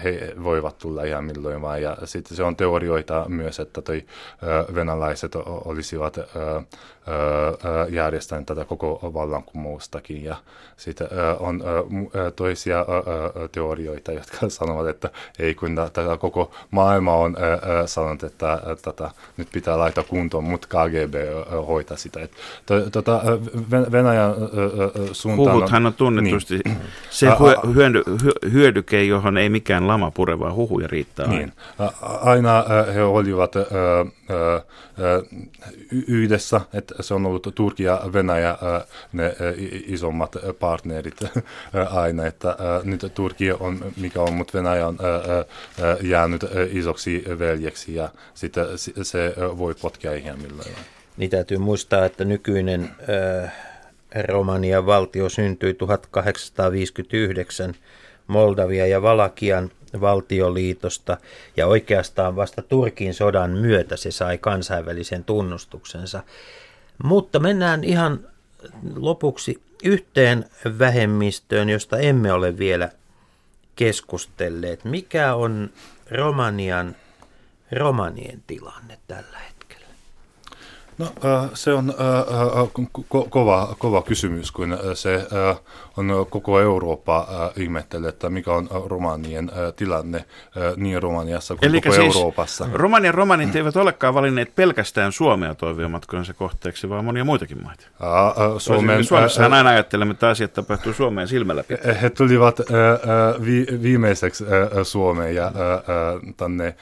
he 0.04 0.34
voivat 0.44 0.78
tulla 0.78 1.04
ihan 1.04 1.24
milloin 1.24 1.62
vaan. 1.62 1.82
Ja 1.82 1.98
sitten 2.06 2.38
se 2.38 2.44
on 2.44 2.56
teorioita 2.56 3.26
myös, 3.28 3.60
että 3.60 3.82
toi 3.82 4.06
venäläiset 4.76 5.36
olisivat 5.46 6.18
järjestäneet 7.90 8.46
tätä 8.46 8.66
koko 8.66 9.00
vallankumoustakin 9.14 10.24
ja 10.24 10.36
sitten 10.78 11.08
on 11.40 11.64
toisia 12.36 12.86
teorioita, 13.52 14.12
jotka 14.12 14.38
sanovat, 14.50 14.88
että 14.88 15.10
ei 15.40 15.56
kun 15.56 15.76
tä- 15.76 15.90
tätä 15.94 16.18
koko 16.18 16.52
maailma 16.72 17.16
on 17.16 17.38
sanonut, 17.86 18.24
että 18.24 18.60
tota, 18.82 19.12
nyt 19.38 19.48
pitää 19.52 19.80
laittaa 19.80 20.04
kuntoon, 20.04 20.44
mutta 20.44 20.68
KGB 20.68 21.16
hoitaa 21.68 21.98
sitä. 21.98 22.20
Et, 22.20 22.32
tota, 22.92 23.22
Venäjän 23.92 24.34
suuntaan... 25.12 25.56
Huhuthan 25.56 25.86
on 25.86 25.94
tunnetusti 25.94 26.60
niin. 26.66 26.78
se 27.10 27.28
hyödy, 27.76 28.04
hyödyke, 28.52 29.04
johon 29.04 29.38
ei 29.38 29.50
mikään 29.50 29.88
lama 29.88 30.12
pure, 30.12 30.40
vaan 30.40 30.56
huhuja 30.56 30.88
riittää 30.88 31.26
aina. 31.26 31.38
Niin. 31.38 31.54
Aina 32.22 32.64
he 32.94 33.04
olivat 33.04 33.54
yhdessä, 36.08 36.62
että 36.74 37.04
se 37.04 37.14
on 37.14 37.26
ollut 37.26 37.48
Turkki 37.56 37.84
ja 37.84 38.02
Venäjä 38.14 38.58
ne 39.14 39.36
isommat 39.88 40.36
partnerit 40.60 41.16
aina, 41.92 42.26
että 42.26 42.58
nyt 42.84 43.12
Turkki 43.14 43.52
on 43.52 43.80
mikä 43.98 44.22
on, 44.22 44.34
mutta 44.34 44.58
Venäjä 44.58 44.88
on 44.88 44.98
jäänyt 46.02 46.46
isoksi 46.72 47.24
veljeksi 47.40 47.96
ja 47.96 48.10
sitten 48.34 48.66
se 49.04 49.34
voi 49.38 49.76
potkia 49.82 50.14
ihan 50.14 50.42
millään. 50.42 50.70
Niin 51.18 51.30
täytyy 51.30 51.58
muistaa, 51.58 52.06
että 52.06 52.26
nykyinen 52.26 52.90
äh, 53.44 53.54
Romanian 54.28 54.86
valtio 54.86 55.30
syntyi 55.30 55.74
1859 55.74 57.76
Moldavia 58.28 58.88
ja 58.88 59.02
Valakian 59.02 59.72
valtioliitosta 60.02 61.18
ja 61.58 61.68
oikeastaan 61.68 62.36
vasta 62.36 62.62
Turkin 62.62 63.14
sodan 63.14 63.52
myötä 63.52 63.98
se 63.98 64.12
sai 64.12 64.38
kansainvälisen 64.38 65.24
tunnustuksensa. 65.24 66.24
Mutta 67.04 67.40
mennään 67.40 67.84
ihan 67.84 68.20
lopuksi 68.96 69.62
yhteen 69.84 70.46
vähemmistöön, 70.80 71.70
josta 71.70 71.98
emme 71.98 72.34
ole 72.34 72.58
vielä 72.58 72.90
keskustelleet. 73.76 74.86
Mikä 74.86 75.36
on 75.36 75.70
Romanian 76.14 76.96
romanien 77.72 78.44
tilanne 78.48 79.00
tällä 79.08 79.38
hetkellä? 79.38 79.53
No 80.98 81.06
se 81.54 81.74
on 81.74 81.94
kova, 83.30 83.76
kova 83.78 84.02
kysymys, 84.02 84.52
kun 84.52 84.78
se 84.94 85.28
on 85.98 86.26
koko 86.30 86.60
Eurooppa 86.60 87.28
ihmettelee, 87.56 88.10
että 88.10 88.30
mikä 88.30 88.54
on 88.54 88.70
romanien 88.86 89.52
tilanne 89.76 90.26
niin 90.76 91.04
Romaniassa 91.04 91.56
kuin 91.56 91.70
Eli 91.70 91.82
koko 91.82 91.96
siis 91.96 92.16
Euroopassa. 92.16 92.68
Romanian 92.74 93.14
romanit 93.14 93.56
eivät 93.56 93.76
olekaan 93.76 94.14
valinneet 94.14 94.56
pelkästään 94.56 95.12
Suomea 95.12 95.56
toiviomatkojensa 95.56 96.34
kohteeksi, 96.34 96.90
vaan 96.90 97.06
monia 97.06 97.24
muitakin 97.24 97.64
maita. 97.64 97.86
Suomen, 98.58 99.04
Suomessahan 99.04 99.54
aina 99.54 99.70
ajattelemme, 99.70 100.12
että 100.12 100.30
asiat 100.30 100.54
tapahtuu 100.54 100.94
Suomeen 100.94 101.28
silmällä 101.28 101.64
pitää. 101.64 101.94
He 101.94 102.10
tulivat 102.10 102.60
viimeiseksi 103.82 104.44
Suomeen 104.84 105.36
ja 105.36 105.52
tänne 106.38 106.76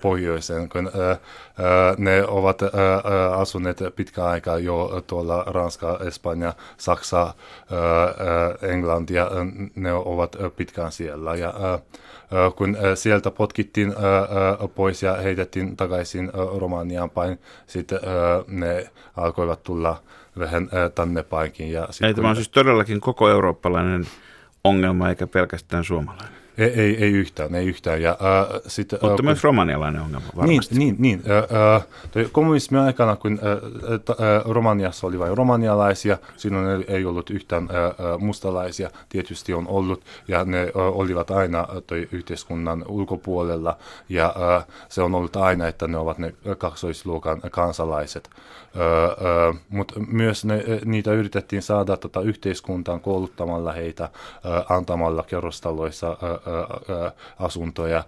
pohjoiseen, 0.00 0.68
kun 0.68 0.90
ne 1.98 2.24
ovat 2.28 2.58
asuneet 3.36 3.59
pitkään 3.96 4.28
aikaa 4.28 4.58
jo 4.58 5.04
tuolla 5.06 5.44
Ranska, 5.46 5.98
Espanja, 6.06 6.52
Saksa, 6.76 7.34
Englantia, 8.62 9.30
ne 9.74 9.92
ovat 9.92 10.36
pitkään 10.56 10.92
siellä. 10.92 11.34
Ja 11.34 11.54
kun 12.56 12.76
sieltä 12.94 13.30
potkittiin 13.30 13.94
pois 14.74 15.02
ja 15.02 15.14
heitettiin 15.14 15.76
takaisin 15.76 16.30
Romaniaan 16.58 17.10
päin, 17.10 17.38
sitten 17.66 18.00
ne 18.48 18.90
alkoivat 19.16 19.62
tulla 19.62 20.02
vähän 20.38 20.70
tänne 20.94 21.22
päinkin. 21.22 21.72
Ja 21.72 21.88
Ei, 22.02 22.14
tämä 22.14 22.28
on 22.28 22.36
siis 22.36 22.48
todellakin 22.48 23.00
koko 23.00 23.28
eurooppalainen 23.28 24.06
ongelma 24.64 25.08
eikä 25.08 25.26
pelkästään 25.26 25.84
suomalainen. 25.84 26.39
Ei, 26.58 26.80
ei, 26.80 27.04
ei 27.04 27.12
yhtään, 27.12 27.54
ei 27.54 27.66
yhtään. 27.66 28.02
Ja, 28.02 28.10
äh, 28.10 28.60
sit, 28.66 28.92
Mutta 28.92 29.08
äh, 29.08 29.22
myös 29.22 29.44
romanialainen 29.44 30.02
ongelma 30.02 30.26
varmasti. 30.36 30.74
Niin, 30.74 30.96
niin, 31.00 31.22
niin 31.22 31.22
äh, 31.30 31.74
äh, 31.74 32.30
kommunismin 32.32 32.80
aikana, 32.80 33.16
kun 33.16 33.40
äh, 33.42 33.92
äh, 33.92 34.44
Romaniassa 34.44 35.06
oli 35.06 35.18
vain 35.18 35.36
romanialaisia, 35.36 36.18
silloin 36.36 36.66
ei, 36.66 36.96
ei 36.96 37.04
ollut 37.04 37.30
yhtään 37.30 37.62
äh, 37.62 38.18
mustalaisia, 38.18 38.90
tietysti 39.08 39.54
on 39.54 39.68
ollut, 39.68 40.04
ja 40.28 40.44
ne 40.44 40.62
äh, 40.62 40.70
olivat 40.74 41.30
aina 41.30 41.68
toi 41.86 42.08
yhteiskunnan 42.12 42.84
ulkopuolella, 42.88 43.76
ja 44.08 44.34
äh, 44.56 44.66
se 44.88 45.02
on 45.02 45.14
ollut 45.14 45.36
aina, 45.36 45.68
että 45.68 45.88
ne 45.88 45.98
ovat 45.98 46.18
ne 46.18 46.34
kaksoisluokan 46.58 47.40
kansalaiset. 47.50 48.30
Äh, 48.76 49.48
äh, 49.48 49.60
Mutta 49.68 50.00
myös 50.00 50.44
ne, 50.44 50.64
niitä 50.84 51.12
yritettiin 51.12 51.62
saada 51.62 51.96
tota, 51.96 52.20
yhteiskuntaan 52.20 53.00
kouluttamalla 53.00 53.72
heitä, 53.72 54.04
äh, 54.04 54.10
antamalla 54.68 55.22
kerrostaloissa 55.22 56.10
äh, 56.10 56.18
asuntoja 57.38 58.04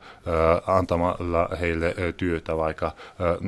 antamalla 0.66 1.48
heille 1.60 1.94
työtä, 2.16 2.56
vaikka 2.56 2.92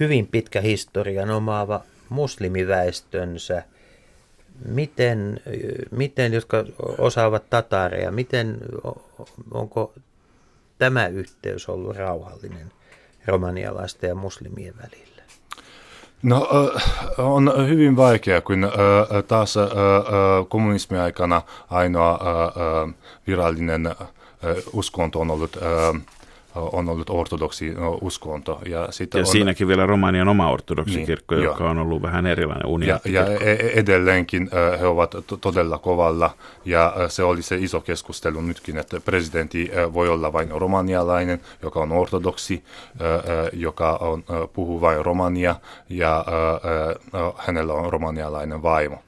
hyvin 0.00 0.26
pitkä 0.26 0.60
historian 0.60 1.30
omaava 1.30 1.80
muslimiväestönsä. 2.08 3.62
Miten, 4.64 5.40
miten 5.90 6.32
jotka 6.32 6.64
osaavat 6.98 7.50
tatareja, 7.50 8.10
miten, 8.10 8.58
onko 9.50 9.92
tämä 10.78 11.06
yhteys 11.06 11.68
ollut 11.68 11.96
rauhallinen 11.96 12.72
romanialaisten 13.26 14.08
ja 14.08 14.14
muslimien 14.14 14.74
välillä? 14.76 15.22
No 16.22 16.48
on 17.18 17.52
hyvin 17.68 17.96
vaikea, 17.96 18.40
kun 18.40 18.68
taas 19.28 19.54
kommunismin 20.48 21.00
aikana 21.00 21.42
ainoa 21.70 22.18
virallinen 23.26 23.94
uskonto 24.72 25.20
on 25.20 25.30
ollut 25.30 25.56
on 26.72 26.88
ollut 26.88 27.10
ortodoksi 27.10 27.74
uskonto. 28.00 28.60
Ja, 28.66 28.78
ja 29.14 29.20
on, 29.20 29.26
siinäkin 29.26 29.68
vielä 29.68 29.86
Romanian 29.86 30.28
oma 30.28 30.50
ortodoksikirkko, 30.50 31.34
niin, 31.34 31.44
joka 31.44 31.64
jo. 31.64 31.70
on 31.70 31.78
ollut 31.78 32.02
vähän 32.02 32.26
erilainen 32.26 32.88
Ja, 32.88 33.00
ja 33.04 33.26
e, 33.26 33.52
e, 33.52 33.72
edelleenkin 33.74 34.50
he 34.80 34.86
ovat 34.86 35.14
todella 35.40 35.78
kovalla, 35.78 36.30
ja 36.64 36.94
se 37.08 37.22
oli 37.22 37.42
se 37.42 37.56
iso 37.56 37.80
keskustelu 37.80 38.40
nytkin, 38.40 38.78
että 38.78 39.00
presidentti 39.00 39.70
voi 39.92 40.08
olla 40.08 40.32
vain 40.32 40.50
romanialainen, 40.50 41.40
joka 41.62 41.80
on 41.80 41.92
ortodoksi, 41.92 42.64
joka 43.52 43.96
on, 43.96 44.24
puhuu 44.52 44.80
vain 44.80 45.04
romania, 45.04 45.54
ja 45.88 46.24
hänellä 47.36 47.72
on 47.72 47.92
romanialainen 47.92 48.62
vaimo. 48.62 49.02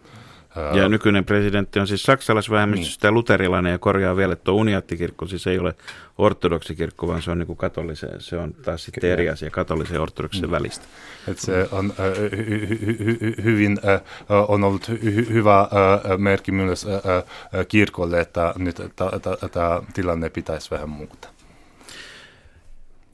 Ja 0.73 0.89
nykyinen 0.89 1.25
presidentti 1.25 1.81
on 1.81 1.87
siis 1.87 2.03
saksalaisvähemmistöstä 2.03 3.07
niin. 3.07 3.13
ja 3.13 3.15
luterilainen 3.15 3.73
ja 3.73 3.79
korjaa 3.79 4.17
vielä, 4.17 4.33
että 4.33 4.45
tuo 4.45 4.55
uniattikirkko 4.55 5.27
siis 5.27 5.47
ei 5.47 5.59
ole 5.59 5.75
ortodoksikirkko, 6.19 7.09
vaan 7.09 7.23
se 7.23 7.31
on 7.31 7.39
niin 7.39 7.57
katolisen, 7.57 8.11
se 8.21 8.37
on 8.37 8.55
taas 8.55 8.85
sitten 8.85 9.01
Kyllä. 9.01 9.13
eri 9.13 9.29
asia 9.29 9.51
katolisen 9.51 9.95
ja 9.95 10.03
ortodoksen 10.03 10.45
mm. 10.45 10.51
välistä. 10.51 10.85
Että 11.29 11.43
se 11.43 11.69
on 11.73 11.93
äh, 12.01 12.31
hy, 12.31 12.69
hy, 12.69 13.19
hy, 13.21 13.35
hyvin, 13.45 13.79
äh, 13.89 14.01
on 14.49 14.65
ollut 14.65 14.89
hy, 14.89 15.27
hyvä 15.33 15.61
äh, 15.61 15.69
merkki 16.19 16.53
myös 16.53 16.87
äh, 16.87 17.67
kirkolle, 17.69 18.21
että 18.21 18.55
nyt 18.59 18.77
tämä 19.53 19.83
tilanne 19.95 20.31
pitäisi 20.31 20.71
vähän 20.71 20.89
muuttaa. 20.89 21.40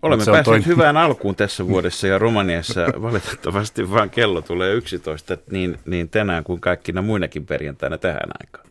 Olemme 0.06 0.24
päässeet 0.24 0.44
toinen. 0.44 0.66
hyvään 0.66 0.96
alkuun 0.96 1.36
tässä 1.36 1.68
vuodessa 1.68 2.06
ja 2.06 2.18
Romaniassa 2.18 2.80
valitettavasti 3.02 3.90
vain 3.90 4.10
kello 4.10 4.42
tulee 4.42 4.72
11 4.72 5.36
niin, 5.50 5.78
niin 5.86 6.08
tänään 6.08 6.44
kuin 6.44 6.60
kaikkina 6.60 7.02
muinakin 7.02 7.46
perjantaina 7.46 7.98
tähän 7.98 8.30
aikaan. 8.40 8.66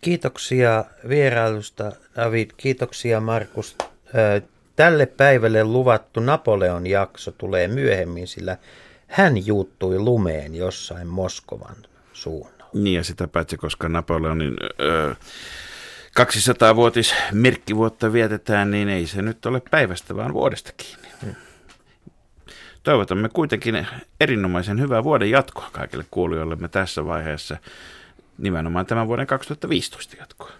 Kiitoksia 0.00 0.84
vierailusta 1.08 1.92
David, 2.16 2.50
kiitoksia 2.56 3.20
Markus. 3.20 3.76
Tälle 4.76 5.06
päivälle 5.06 5.64
luvattu 5.64 6.20
Napoleon 6.20 6.86
jakso 6.86 7.30
tulee 7.30 7.68
myöhemmin, 7.68 8.28
sillä 8.28 8.56
hän 9.06 9.46
juuttui 9.46 9.98
lumeen 9.98 10.54
jossain 10.54 11.06
Moskovan 11.06 11.76
suunnalla. 12.12 12.66
Niin 12.74 12.94
ja 12.94 13.04
sitä 13.04 13.28
paitsi, 13.28 13.56
koska 13.56 13.88
Napoleonin... 13.88 14.56
Öö, 14.80 15.14
200-vuotis 16.20 17.14
merkkivuotta 17.32 18.12
vietetään, 18.12 18.70
niin 18.70 18.88
ei 18.88 19.06
se 19.06 19.22
nyt 19.22 19.46
ole 19.46 19.62
päivästä, 19.70 20.16
vaan 20.16 20.34
vuodesta 20.34 20.72
kiinni. 20.76 21.08
Hmm. 21.22 21.34
Toivotamme 22.82 23.28
kuitenkin 23.28 23.86
erinomaisen 24.20 24.80
hyvää 24.80 25.04
vuoden 25.04 25.30
jatkoa 25.30 25.68
kaikille 25.72 26.04
kuulijoillemme 26.10 26.68
tässä 26.68 27.04
vaiheessa, 27.04 27.56
nimenomaan 28.38 28.86
tämän 28.86 29.08
vuoden 29.08 29.26
2015 29.26 30.16
jatkoa. 30.18 30.50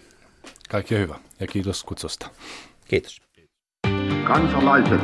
Kaikki 0.69 0.95
hyvä 0.99 1.15
ja 1.41 1.47
kiitos 1.47 1.85
kutsusta. 1.85 2.31
Kiitos. 2.89 3.23
Kansalaiset, 4.25 5.01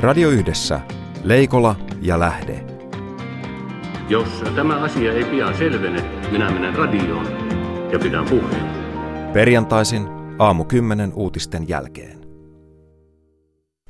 Radio 0.00 0.30
Yhdessä, 0.30 0.80
Leikola 1.22 1.76
ja 2.02 2.20
Lähde. 2.20 2.64
Jos 4.08 4.28
tämä 4.56 4.76
asia 4.76 5.12
ei 5.12 5.24
pian 5.24 5.56
selvene, 5.56 6.02
minä 6.30 6.50
menen 6.50 6.74
radioon 6.74 7.44
ja 7.94 7.98
pidän 8.00 8.24
puheen. 8.24 8.66
Perjantaisin 9.32 10.06
aamu 10.38 10.64
10 10.64 11.12
uutisten 11.14 11.68
jälkeen. 11.68 12.13